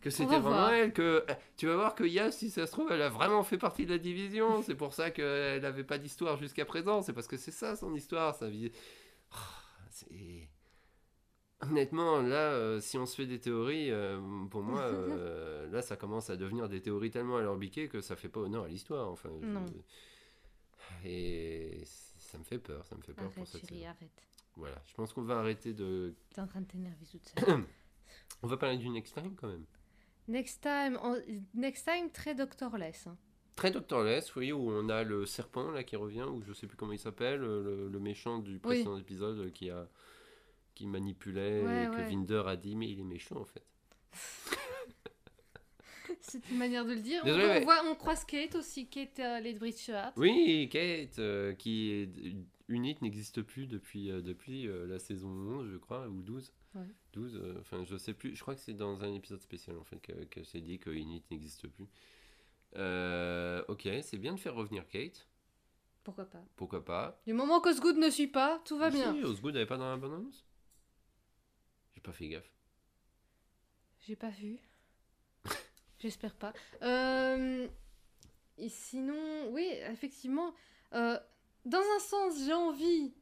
Que 0.00 0.10
c'était 0.10 0.38
vraiment 0.38 0.70
elle, 0.70 0.92
que 0.92 1.24
euh, 1.28 1.34
tu 1.56 1.66
vas 1.66 1.74
voir 1.74 1.94
que 1.94 2.04
Yaz, 2.04 2.36
si 2.36 2.50
ça 2.50 2.66
se 2.66 2.72
trouve, 2.72 2.92
elle 2.92 3.02
a 3.02 3.08
vraiment 3.08 3.42
fait 3.42 3.58
partie 3.58 3.84
de 3.84 3.90
la 3.90 3.98
division. 3.98 4.62
C'est 4.62 4.76
pour 4.76 4.94
ça 4.94 5.10
qu'elle 5.10 5.62
n'avait 5.62 5.84
pas 5.84 5.98
d'histoire 5.98 6.36
jusqu'à 6.36 6.64
présent. 6.64 7.02
C'est 7.02 7.12
parce 7.12 7.26
que 7.26 7.36
c'est 7.36 7.50
ça 7.50 7.74
son 7.74 7.94
histoire, 7.94 8.34
sa 8.34 8.48
vie. 8.48 8.70
Oh, 9.32 9.36
c'est 9.90 10.48
Honnêtement, 11.60 12.22
là, 12.22 12.52
euh, 12.52 12.80
si 12.80 12.98
on 12.98 13.06
se 13.06 13.16
fait 13.16 13.26
des 13.26 13.40
théories, 13.40 13.90
euh, 13.90 14.20
pour 14.46 14.62
moi, 14.62 14.80
euh, 14.82 15.68
là, 15.70 15.82
ça 15.82 15.96
commence 15.96 16.30
à 16.30 16.36
devenir 16.36 16.68
des 16.68 16.80
théories 16.80 17.10
tellement 17.10 17.36
alambiquées 17.36 17.88
que 17.88 18.00
ça 18.00 18.14
fait 18.14 18.28
pas 18.28 18.40
honneur 18.40 18.64
à 18.64 18.68
l'histoire. 18.68 19.10
Enfin, 19.10 19.30
je-. 19.42 21.08
Et 21.08 21.82
ça 21.84 22.38
me 22.38 22.44
fait 22.44 22.58
peur, 22.58 22.86
ça 22.86 22.96
me 22.96 23.02
fait 23.02 23.12
peur 23.12 23.30
pour 23.32 23.46
cette 23.46 23.62
chérie, 23.62 23.80
saison. 23.80 23.90
arrête. 23.90 24.28
Voilà, 24.56 24.80
je 24.86 24.94
pense 24.94 25.12
qu'on 25.12 25.22
va 25.22 25.38
arrêter 25.38 25.72
de. 25.72 26.14
T'es 26.32 26.40
en 26.40 26.46
train 26.46 26.60
de 26.60 26.66
t'énerver 26.66 27.06
toute 27.10 27.26
seule. 27.26 27.64
On 28.42 28.46
va 28.46 28.56
parler 28.56 28.76
du 28.76 28.88
next 28.88 29.14
time 29.14 29.34
quand 29.34 29.48
même. 29.48 29.64
Next 30.28 30.60
time, 30.62 30.98
next 31.54 31.84
time, 31.84 32.10
très 32.10 32.34
doctorless. 32.34 33.06
hein. 33.06 33.16
Très 33.56 33.72
Doctorless, 33.72 34.36
oui, 34.36 34.52
où 34.52 34.70
on 34.70 34.88
a 34.88 35.02
le 35.02 35.26
serpent 35.26 35.72
là 35.72 35.82
qui 35.82 35.96
revient, 35.96 36.22
ou 36.22 36.42
je 36.46 36.52
sais 36.52 36.68
plus 36.68 36.76
comment 36.76 36.92
il 36.92 36.98
s'appelle, 37.00 37.40
le, 37.40 37.88
le 37.88 37.98
méchant 37.98 38.38
du 38.38 38.60
précédent 38.60 38.96
épisode 38.96 39.50
qui 39.52 39.68
a 39.70 39.88
qui 40.76 40.86
manipulait 40.86 41.64
Ouais, 41.64 41.84
et 41.86 41.88
que. 41.88 42.08
Vinder 42.08 42.42
a 42.46 42.54
dit 42.56 42.76
mais 42.76 42.88
il 42.88 43.00
est 43.00 43.04
méchant 43.04 43.40
en 43.40 43.44
fait. 43.44 43.64
C'est 46.20 46.48
une 46.50 46.58
manière 46.58 46.84
de 46.84 46.92
le 46.94 47.00
dire. 47.00 47.24
Désolé, 47.24 47.44
on, 47.44 47.48
on 47.50 47.54
mais- 47.54 47.64
voit, 47.64 47.82
on 47.86 47.94
croise 47.94 48.24
Kate 48.24 48.54
aussi, 48.54 48.86
Kate 48.88 49.18
euh, 49.20 49.40
les 49.40 49.54
Bridgeheart. 49.54 50.14
Oui, 50.16 50.68
Kate, 50.70 51.18
euh, 51.18 51.52
qui 51.54 51.90
est 51.90 52.08
Unit 52.68 52.96
n'existe 53.02 53.42
plus 53.42 53.66
depuis, 53.66 54.10
euh, 54.10 54.20
depuis 54.20 54.68
euh, 54.68 54.86
la 54.86 54.98
saison 54.98 55.28
11, 55.30 55.68
je 55.72 55.76
crois, 55.78 56.06
ou 56.08 56.22
12. 56.22 56.52
Ouais. 56.74 56.82
12, 57.18 57.36
euh, 57.36 57.56
enfin, 57.60 57.84
je 57.84 57.96
sais 57.96 58.14
plus. 58.14 58.34
Je 58.36 58.40
crois 58.42 58.54
que 58.54 58.60
c'est 58.60 58.74
dans 58.74 59.02
un 59.02 59.12
épisode 59.12 59.40
spécial, 59.42 59.76
en 59.78 59.84
fait, 59.84 60.00
que- 60.00 60.24
qu'elle 60.24 60.46
s'est 60.46 60.60
dit 60.60 60.78
que 60.78 60.90
Unit 60.90 61.22
n'existe 61.30 61.66
plus. 61.68 61.86
Euh, 62.76 63.64
ok, 63.68 63.88
c'est 64.02 64.18
bien 64.18 64.34
de 64.34 64.40
faire 64.40 64.54
revenir 64.54 64.86
Kate. 64.88 65.26
Pourquoi 66.04 66.26
pas 66.26 66.42
Pourquoi 66.56 66.84
pas 66.84 67.20
Du 67.26 67.32
moment 67.34 67.60
qu'Osgood 67.60 67.96
ne 67.96 68.08
suit 68.10 68.28
pas, 68.28 68.60
tout 68.64 68.78
va 68.78 68.90
bien. 68.90 69.12
Si, 69.14 69.24
Osgood 69.24 69.54
n'avait 69.54 69.66
pas 69.66 69.76
dans 69.76 69.90
la 69.90 69.96
bonne 69.96 70.12
annonce 70.14 70.46
J'ai 71.94 72.00
pas 72.00 72.12
fait 72.12 72.28
gaffe. 72.28 72.50
J'ai 74.00 74.16
pas 74.16 74.30
vu. 74.30 74.58
J'espère 75.98 76.34
pas. 76.36 76.52
Euh, 76.82 77.68
et 78.56 78.68
sinon, 78.68 79.50
oui, 79.52 79.68
effectivement, 79.90 80.54
euh, 80.94 81.18
dans 81.64 81.82
un 81.96 81.98
sens, 82.00 82.34
j'ai 82.44 82.54
envie, 82.54 83.12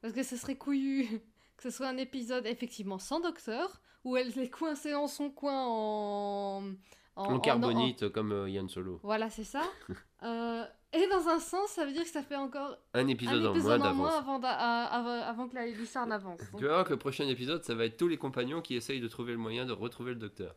parce 0.00 0.12
que 0.12 0.22
ce 0.22 0.36
serait 0.36 0.56
couillu, 0.56 1.08
que 1.56 1.62
ce 1.62 1.70
soit 1.70 1.88
un 1.88 1.96
épisode 1.96 2.46
effectivement 2.46 2.98
sans 2.98 3.20
docteur, 3.20 3.80
où 4.04 4.16
elle 4.16 4.36
est 4.38 4.50
coincée 4.50 4.92
dans 4.92 5.06
son 5.08 5.30
coin 5.30 5.64
en. 5.66 6.62
En, 7.16 7.34
en- 7.34 7.38
carbonite, 7.40 8.08
comme 8.08 8.32
euh, 8.32 8.50
Yann 8.50 8.68
Solo. 8.68 8.98
Voilà, 9.02 9.30
c'est 9.30 9.44
ça. 9.44 9.62
Euh, 10.22 10.64
et 10.94 11.06
dans 11.08 11.28
un 11.28 11.38
sens, 11.38 11.68
ça 11.68 11.84
veut 11.84 11.92
dire 11.92 12.04
que 12.04 12.08
ça 12.08 12.22
fait 12.22 12.34
encore 12.34 12.78
Un 12.94 13.00
un 13.00 13.08
épisode, 13.08 13.44
en 13.44 13.50
moins 13.50 13.52
épisode 13.52 13.82
en 13.82 13.94
moins 13.94 14.16
avant, 14.16 14.40
avant, 14.40 15.10
avant 15.22 15.48
que 15.48 15.54
la 15.54 16.06
n'avance. 16.06 16.40
Donc, 16.50 16.60
Tu 16.60 16.64
vas 16.66 16.72
voir 16.72 16.84
que 16.84 16.94
le 16.94 16.98
prochain 16.98 17.28
épisode, 17.28 17.62
ça 17.62 17.74
va 17.74 17.84
être 17.84 17.98
tous 17.98 18.08
les 18.08 18.16
compagnons 18.16 18.62
qui 18.62 18.74
essayent 18.74 19.02
de 19.02 19.08
trouver 19.08 19.32
le 19.32 19.38
moyen 19.38 19.66
de 19.66 19.72
retrouver 19.72 20.12
le 20.12 20.18
docteur. 20.18 20.54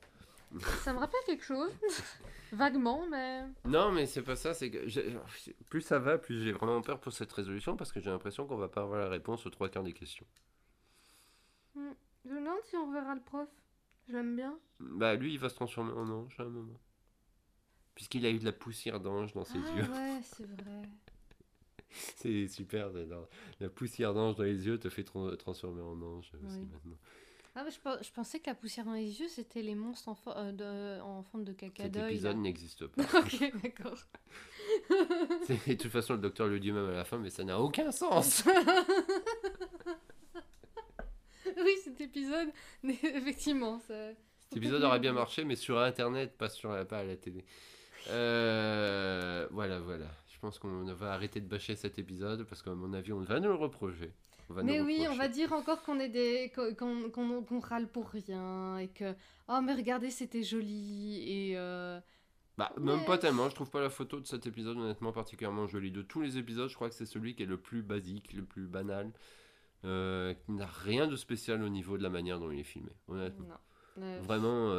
Ça 0.84 0.94
me 0.94 1.00
rappelle 1.00 1.20
quelque 1.26 1.44
chose, 1.44 1.72
vaguement, 2.54 3.06
mais. 3.10 3.44
Non, 3.66 3.92
mais 3.92 4.06
c'est 4.06 4.22
pas 4.22 4.38
ça, 4.38 4.54
c'est 4.54 4.72
que 4.72 4.88
plus 5.68 5.82
ça 5.82 6.00
va, 6.00 6.18
plus 6.18 6.42
j'ai 6.42 6.54
vraiment 6.54 6.82
peur 6.82 7.00
pour 7.02 7.12
cette 7.12 7.34
résolution 7.34 7.76
parce 7.76 7.92
que 7.92 8.00
j'ai 8.00 8.10
l'impression 8.10 8.48
qu'on 8.48 8.56
va 8.56 8.70
pas 8.70 8.84
avoir 8.84 9.00
la 9.02 9.10
réponse 9.10 9.46
aux 9.46 9.50
trois 9.50 9.68
quarts 9.68 9.84
des 9.84 9.92
questions. 9.92 10.26
Je 12.26 12.30
me 12.32 12.40
demande 12.40 12.60
si 12.64 12.76
on 12.76 12.92
verra 12.92 13.16
le 13.16 13.22
prof. 13.22 13.48
Je 14.08 14.14
l'aime 14.14 14.36
bien. 14.36 14.58
Bah, 14.80 15.16
lui, 15.16 15.34
il 15.34 15.40
va 15.40 15.50
se 15.50 15.56
transformer 15.56 15.92
en 15.94 16.10
ange 16.10 16.36
à 16.40 16.44
un 16.44 16.50
moment. 16.50 16.80
Puisqu'il 17.96 18.26
a 18.26 18.30
eu 18.30 18.40
de 18.40 18.46
la 18.46 18.52
poussière 18.52 19.00
d'ange 19.00 19.34
dans 19.34 19.44
ses 19.46 19.58
ah 19.58 19.76
yeux. 19.78 19.84
ouais, 19.92 20.20
c'est 20.24 20.46
vrai. 20.46 20.82
C'est 22.18 22.48
super. 22.48 22.90
La 23.60 23.70
poussière 23.70 24.14
d'ange 24.14 24.36
dans 24.36 24.44
les 24.44 24.66
yeux 24.68 24.78
te 24.80 24.90
fait 24.90 25.04
tran- 25.04 25.36
transformer 25.38 25.82
en 25.82 26.00
ange 26.02 26.32
aussi 26.46 26.60
Oui. 26.60 26.68
maintenant. 26.72 26.98
Ah, 27.56 27.64
mais 27.64 27.72
je, 27.72 27.80
je 28.06 28.12
pensais 28.12 28.40
que 28.40 28.48
la 28.52 28.56
poussière 28.56 28.86
dans 28.86 28.94
les 28.94 29.20
yeux, 29.20 29.28
c'était 29.30 29.64
les 29.64 29.74
monstres 29.74 30.10
en, 30.10 30.14
fo- 30.14 30.38
euh, 30.38 30.52
de- 30.52 31.02
en 31.02 31.24
forme 31.24 31.44
de 31.44 31.54
caca 31.54 31.84
Cet 31.86 31.96
épisode 31.96 32.38
n'existe 32.38 32.86
pas. 32.88 33.02
ok, 33.20 33.52
d'accord. 33.64 33.98
De 35.50 35.74
toute 35.74 35.92
façon, 35.92 36.14
le 36.14 36.20
docteur 36.20 36.48
le 36.48 36.60
dit 36.60 36.72
même 36.72 36.88
à 36.90 36.92
la 36.94 37.04
fin, 37.04 37.18
mais 37.18 37.32
ça 37.32 37.44
n'a 37.44 37.60
aucun 37.60 37.92
sens. 37.92 38.44
oui, 41.64 41.72
cet 41.84 42.00
épisode, 42.02 42.50
effectivement. 42.84 43.80
ça- 43.80 44.12
Cet 44.40 44.58
épisode 44.58 44.84
aurait 44.84 45.00
bien 45.00 45.14
marché, 45.14 45.44
mais 45.46 45.56
sur 45.56 45.80
Internet, 45.80 46.38
pas, 46.38 46.50
sur, 46.50 46.70
pas 46.88 47.00
à 47.00 47.04
la 47.04 47.16
télé. 47.18 47.44
Euh, 48.10 49.48
voilà, 49.52 49.80
voilà. 49.80 50.08
Je 50.34 50.40
pense 50.40 50.60
qu'on 50.60 50.84
va 50.94 51.14
arrêter 51.14 51.42
de 51.42 51.48
bâcher 51.48 51.76
cet 51.76 51.98
épisode 52.00 52.44
parce 52.46 52.62
qu'à 52.62 52.74
mon 52.74 52.94
avis, 52.94 53.12
on 53.14 53.22
va 53.22 53.40
nous 53.40 53.50
le 53.50 53.56
reprocher. 53.56 54.12
Mais 54.64 54.80
oui, 54.80 55.06
on 55.10 55.16
va 55.16 55.28
dire 55.28 55.52
encore 55.52 55.84
qu'on 55.84 56.00
est 56.00 56.08
des 56.08 56.52
qu'on 56.78 57.10
qu'on 57.10 57.60
râle 57.60 57.88
pour 57.90 58.08
rien 58.10 58.78
et 58.78 58.88
que 58.88 59.14
oh 59.50 59.60
mais 59.62 59.74
regardez 59.74 60.10
c'était 60.10 60.42
joli 60.44 61.22
et 61.50 61.58
euh, 61.58 62.00
Bah, 62.58 62.72
même 62.80 63.00
Mais- 63.00 63.06
pas 63.06 63.18
tellement. 63.18 63.50
Je 63.50 63.56
trouve 63.56 63.70
pas 63.70 63.82
la 63.82 63.90
photo 63.90 64.22
de 64.22 64.26
cet 64.26 64.48
épisode 64.48 64.78
honnêtement 64.78 65.12
particulièrement 65.12 65.68
jolie. 65.68 65.92
De 65.92 66.02
tous 66.02 66.22
les 66.22 66.38
épisodes, 66.38 66.70
je 66.70 66.76
crois 66.76 66.88
que 66.88 66.96
c'est 66.96 67.06
celui 67.06 67.36
qui 67.36 67.44
est 67.44 67.48
le 67.48 67.58
plus 67.58 67.82
basique, 67.82 68.32
le 68.34 68.46
plus 68.46 68.68
banal, 68.68 69.12
euh, 69.86 70.34
qui 70.34 70.52
n'a 70.52 70.66
rien 70.66 71.08
de 71.08 71.16
spécial 71.16 71.62
au 71.64 71.70
niveau 71.70 71.98
de 71.98 72.04
la 72.04 72.10
manière 72.10 72.40
dont 72.40 72.52
il 72.52 72.60
est 72.60 72.64
filmé. 72.64 72.92
Honnêtement. 73.08 73.48
non. 73.48 74.04
Euh, 74.04 74.20
Vraiment, 74.22 74.72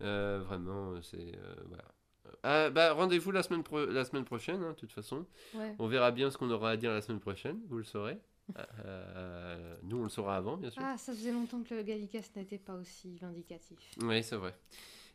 euh, 0.00 0.40
vraiment, 0.44 1.00
c'est 1.02 1.38
voilà. 1.66 2.70
Bah, 2.70 2.92
rendez-vous 2.92 3.30
la 3.32 3.42
semaine 3.42 3.62
pro- 3.62 3.86
la 3.86 4.04
semaine 4.04 4.24
prochaine, 4.24 4.62
hein, 4.62 4.70
de 4.70 4.76
toute 4.76 4.92
façon. 4.92 5.26
ouais. 5.54 5.74
On 5.78 5.86
verra 5.88 6.10
bien 6.10 6.30
ce 6.30 6.38
qu'on 6.38 6.50
aura 6.50 6.70
à 6.70 6.76
dire 6.76 6.92
la 6.92 7.00
semaine 7.02 7.20
prochaine. 7.20 7.60
Vous 7.68 7.78
le 7.78 7.84
saurez. 7.84 8.18
Euh, 8.84 9.76
nous, 9.84 9.98
on 9.98 10.02
le 10.02 10.08
saura 10.08 10.36
avant, 10.36 10.56
bien 10.56 10.70
sûr. 10.70 10.82
Ah, 10.84 10.98
ça 10.98 11.12
faisait 11.12 11.30
longtemps 11.30 11.62
que 11.62 11.72
le 11.72 11.82
Gallicast 11.84 12.34
n'était 12.34 12.58
pas 12.58 12.74
aussi 12.74 13.16
vindicatif. 13.18 13.78
Oui, 14.02 14.24
c'est 14.24 14.34
vrai. 14.34 14.56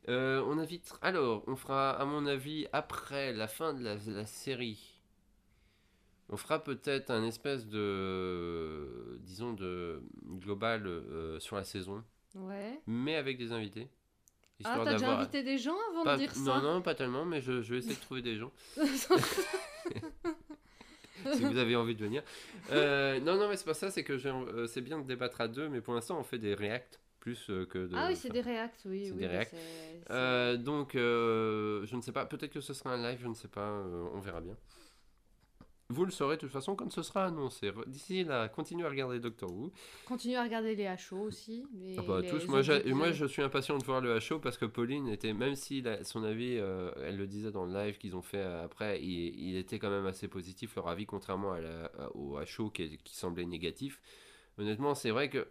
Euh, 0.08 0.42
on 0.48 0.58
invite. 0.58 0.94
Alors, 1.02 1.44
on 1.48 1.58
fera, 1.58 1.92
à 1.92 2.06
mon 2.06 2.26
avis, 2.28 2.66
après 2.72 3.34
la 3.34 3.50
fin 3.50 3.74
de 3.74 3.84
la, 3.84 3.96
la 4.08 4.26
série, 4.26 4.95
on 6.30 6.38
fera 6.38 6.64
peut-être 6.64 7.12
un 7.12 7.24
espèce 7.24 7.68
de, 7.68 9.18
disons, 9.22 9.54
de 9.54 10.02
global 10.40 10.88
euh, 10.88 11.40
sur 11.40 11.56
la 11.56 11.64
saison, 11.64 12.04
Ouais. 12.36 12.80
mais 12.88 13.16
avec 13.16 13.38
des 13.38 13.52
invités. 13.52 13.88
Ah, 14.64 14.80
t'as 14.86 14.94
déjà 14.94 15.18
invité 15.18 15.44
des 15.44 15.58
gens 15.58 15.76
avant 15.92 16.04
Pas- 16.04 16.16
de 16.16 16.22
dire 16.22 16.32
non, 16.38 16.46
ça 16.56 16.62
non, 16.62 16.82
pas 16.82 16.96
tellement, 16.96 17.26
mais 17.26 17.42
je, 17.42 17.62
je 17.62 17.74
vais 17.74 17.80
essayer 17.80 17.96
de 17.96 18.00
trouver 18.00 18.22
des 18.22 18.38
gens 18.38 18.52
si 21.34 21.44
vous 21.44 21.58
avez 21.58 21.76
envie 21.76 21.96
de 21.96 22.04
venir. 22.04 22.24
Euh, 22.72 23.20
non, 23.20 23.36
non, 23.38 23.50
mais 23.50 23.58
c'est 23.58 23.66
pas 23.66 23.74
ça, 23.74 23.92
c'est 23.92 24.04
que 24.04 24.14
euh, 24.14 24.68
c'est 24.68 24.82
bien 24.82 25.00
de 25.00 25.06
débattre 25.08 25.42
à 25.42 25.48
deux, 25.48 25.68
mais 25.70 25.82
pour 25.82 25.94
l'instant, 25.94 26.20
on 26.20 26.24
fait 26.24 26.38
des 26.38 26.54
reacts 26.56 27.00
plus 27.20 27.46
que 27.70 27.88
de. 27.88 27.96
Ah 27.96 28.08
oui, 28.10 28.16
c'est 28.16 28.30
des 28.30 28.42
réacts, 28.42 28.82
oui. 28.86 29.12
des 29.12 29.28
réacts. 29.28 29.56
Euh, 30.12 30.58
donc, 30.58 30.92
je 30.94 31.96
ne 31.96 32.02
sais 32.02 32.12
pas, 32.12 32.26
peut-être 32.26 32.54
que 32.54 32.62
ce 32.62 32.74
sera 32.74 32.92
un 32.94 32.98
live, 33.10 33.20
je 33.22 33.28
ne 33.28 33.34
sais 33.34 33.48
pas, 33.48 33.70
on 34.14 34.20
verra 34.20 34.42
bien. 34.42 34.56
Vous 35.90 36.04
le 36.04 36.10
saurez 36.12 36.36
de 36.38 36.42
toute 36.42 36.52
façon 36.52 36.76
quand 36.76 36.92
ce 36.92 37.04
sera 37.04 37.26
annoncé. 37.26 37.72
D'ici 37.86 38.24
là, 38.24 38.50
continuez 38.50 38.86
à 38.86 38.90
regarder 38.90 39.20
Doctor 39.20 39.52
Who. 39.52 39.72
Continue 40.08 40.36
à 40.36 40.44
regarder 40.44 40.76
les 40.76 40.86
HO 40.88 41.18
aussi. 41.20 41.64
les- 41.76 41.96
Ah 42.00 42.02
bah, 42.02 42.22
les 42.22 42.30
tous. 42.30 42.48
Moi, 42.48 43.12
je 43.12 43.26
suis 43.28 43.44
impatient 43.44 43.78
de 43.78 43.84
voir 43.84 44.02
le 44.02 44.18
HO 44.18 44.40
parce 44.40 44.58
que 44.58 44.66
Pauline 44.66 45.08
était, 45.10 45.34
même 45.34 45.56
si 45.56 45.82
la- 45.84 46.04
son 46.04 46.24
avis, 46.24 46.58
euh, 46.58 46.92
elle 47.04 47.18
le 47.18 47.28
disait 47.28 47.52
dans 47.52 47.66
le 47.66 47.74
live 47.74 48.00
qu'ils 48.00 48.16
ont 48.16 48.24
fait 48.24 48.40
euh, 48.40 48.66
après, 48.66 49.00
il, 49.00 49.40
il 49.50 49.58
était 49.58 49.78
quand 49.78 49.92
même 49.92 50.08
assez 50.08 50.28
positif, 50.28 50.76
leur 50.76 50.88
avis, 50.88 51.06
contrairement 51.06 51.52
à 51.54 51.60
la- 51.62 51.86
à- 52.00 52.10
au 52.16 52.40
HO 52.40 52.72
qui, 52.72 52.98
qui 53.04 53.16
semblait 53.16 53.46
négatif. 53.46 54.02
Honnêtement, 54.58 54.96
c'est 54.96 55.12
vrai 55.12 55.30
que 55.30 55.48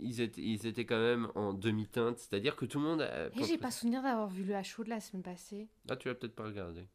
ils 0.00 0.22
étaient, 0.22 0.40
ils 0.40 0.66
étaient 0.66 0.86
quand 0.86 0.98
même 0.98 1.28
en 1.34 1.52
demi-teinte, 1.52 2.18
c'est-à-dire 2.18 2.56
que 2.56 2.64
tout 2.64 2.78
le 2.78 2.84
monde. 2.86 3.02
a- 3.02 3.26
Et 3.26 3.44
j'ai 3.44 3.58
pas 3.58 3.70
souvenir 3.70 4.00
d'avoir 4.02 4.28
vu 4.30 4.44
le 4.44 4.54
HO 4.54 4.82
de 4.82 4.88
la 4.88 5.00
semaine 5.00 5.22
passée. 5.22 5.68
Ah, 5.90 5.96
tu 5.96 6.08
l'as 6.08 6.14
peut-être 6.14 6.34
pas 6.34 6.44
regardé. 6.46 6.86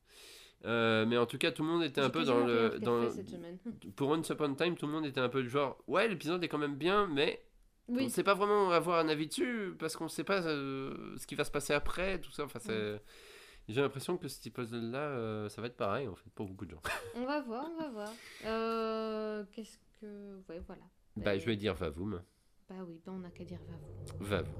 Euh, 0.65 1.05
mais 1.05 1.17
en 1.17 1.25
tout 1.25 1.37
cas, 1.37 1.51
tout 1.51 1.63
le 1.63 1.69
monde 1.69 1.83
était 1.83 2.01
un 2.01 2.09
peu 2.09 2.23
dans 2.23 2.45
le. 2.45 2.79
Dans, 2.79 3.09
cette 3.09 3.35
pour 3.95 4.09
Once 4.09 4.27
Upon 4.29 4.53
a 4.53 4.55
Time, 4.55 4.75
tout 4.75 4.87
le 4.87 4.91
monde 4.91 5.05
était 5.05 5.21
un 5.21 5.29
peu 5.29 5.41
du 5.41 5.49
genre 5.49 5.77
Ouais, 5.87 6.07
l'épisode 6.07 6.43
est 6.43 6.47
quand 6.49 6.57
même 6.57 6.75
bien, 6.75 7.07
mais 7.07 7.41
on 7.87 7.95
Oui, 7.95 8.03
ne 8.05 8.09
sait 8.09 8.23
pas 8.23 8.33
vraiment 8.33 8.69
avoir 8.71 8.99
un 8.99 9.07
avis 9.07 9.27
dessus 9.27 9.73
parce 9.79 9.95
qu'on 9.95 10.05
ne 10.05 10.09
sait 10.09 10.23
pas 10.23 10.45
euh, 10.45 11.15
ce 11.17 11.25
qui 11.25 11.35
va 11.35 11.43
se 11.43 11.51
passer 11.51 11.73
après, 11.73 12.19
tout 12.19 12.31
ça. 12.31 12.43
Enfin, 12.43 12.59
J'ai 13.69 13.81
l'impression 13.81 14.17
que 14.17 14.27
cet 14.27 14.47
épisode-là, 14.47 14.99
euh, 14.99 15.49
ça 15.49 15.61
va 15.61 15.67
être 15.67 15.77
pareil 15.77 16.07
en 16.07 16.15
fait 16.15 16.29
pour 16.33 16.47
beaucoup 16.47 16.65
de 16.65 16.71
gens. 16.71 16.81
on 17.15 17.25
va 17.25 17.39
voir, 17.41 17.69
on 17.71 17.81
va 17.81 17.89
voir. 17.89 18.13
Euh, 18.45 19.43
Qu'est-ce 19.53 19.77
que. 20.01 20.37
Ouais, 20.49 20.61
voilà. 20.65 20.83
Bah, 21.15 21.31
Euh, 21.35 21.39
je 21.39 21.45
vais 21.45 21.55
dire 21.55 21.73
Vavoum. 21.75 22.21
Bah 22.67 22.75
oui, 22.87 22.99
bah 23.05 23.11
on 23.15 23.19
n'a 23.19 23.31
qu'à 23.31 23.45
dire 23.45 23.59
va 23.67 23.75
vous. 23.77 24.25
Vavoum. 24.25 24.53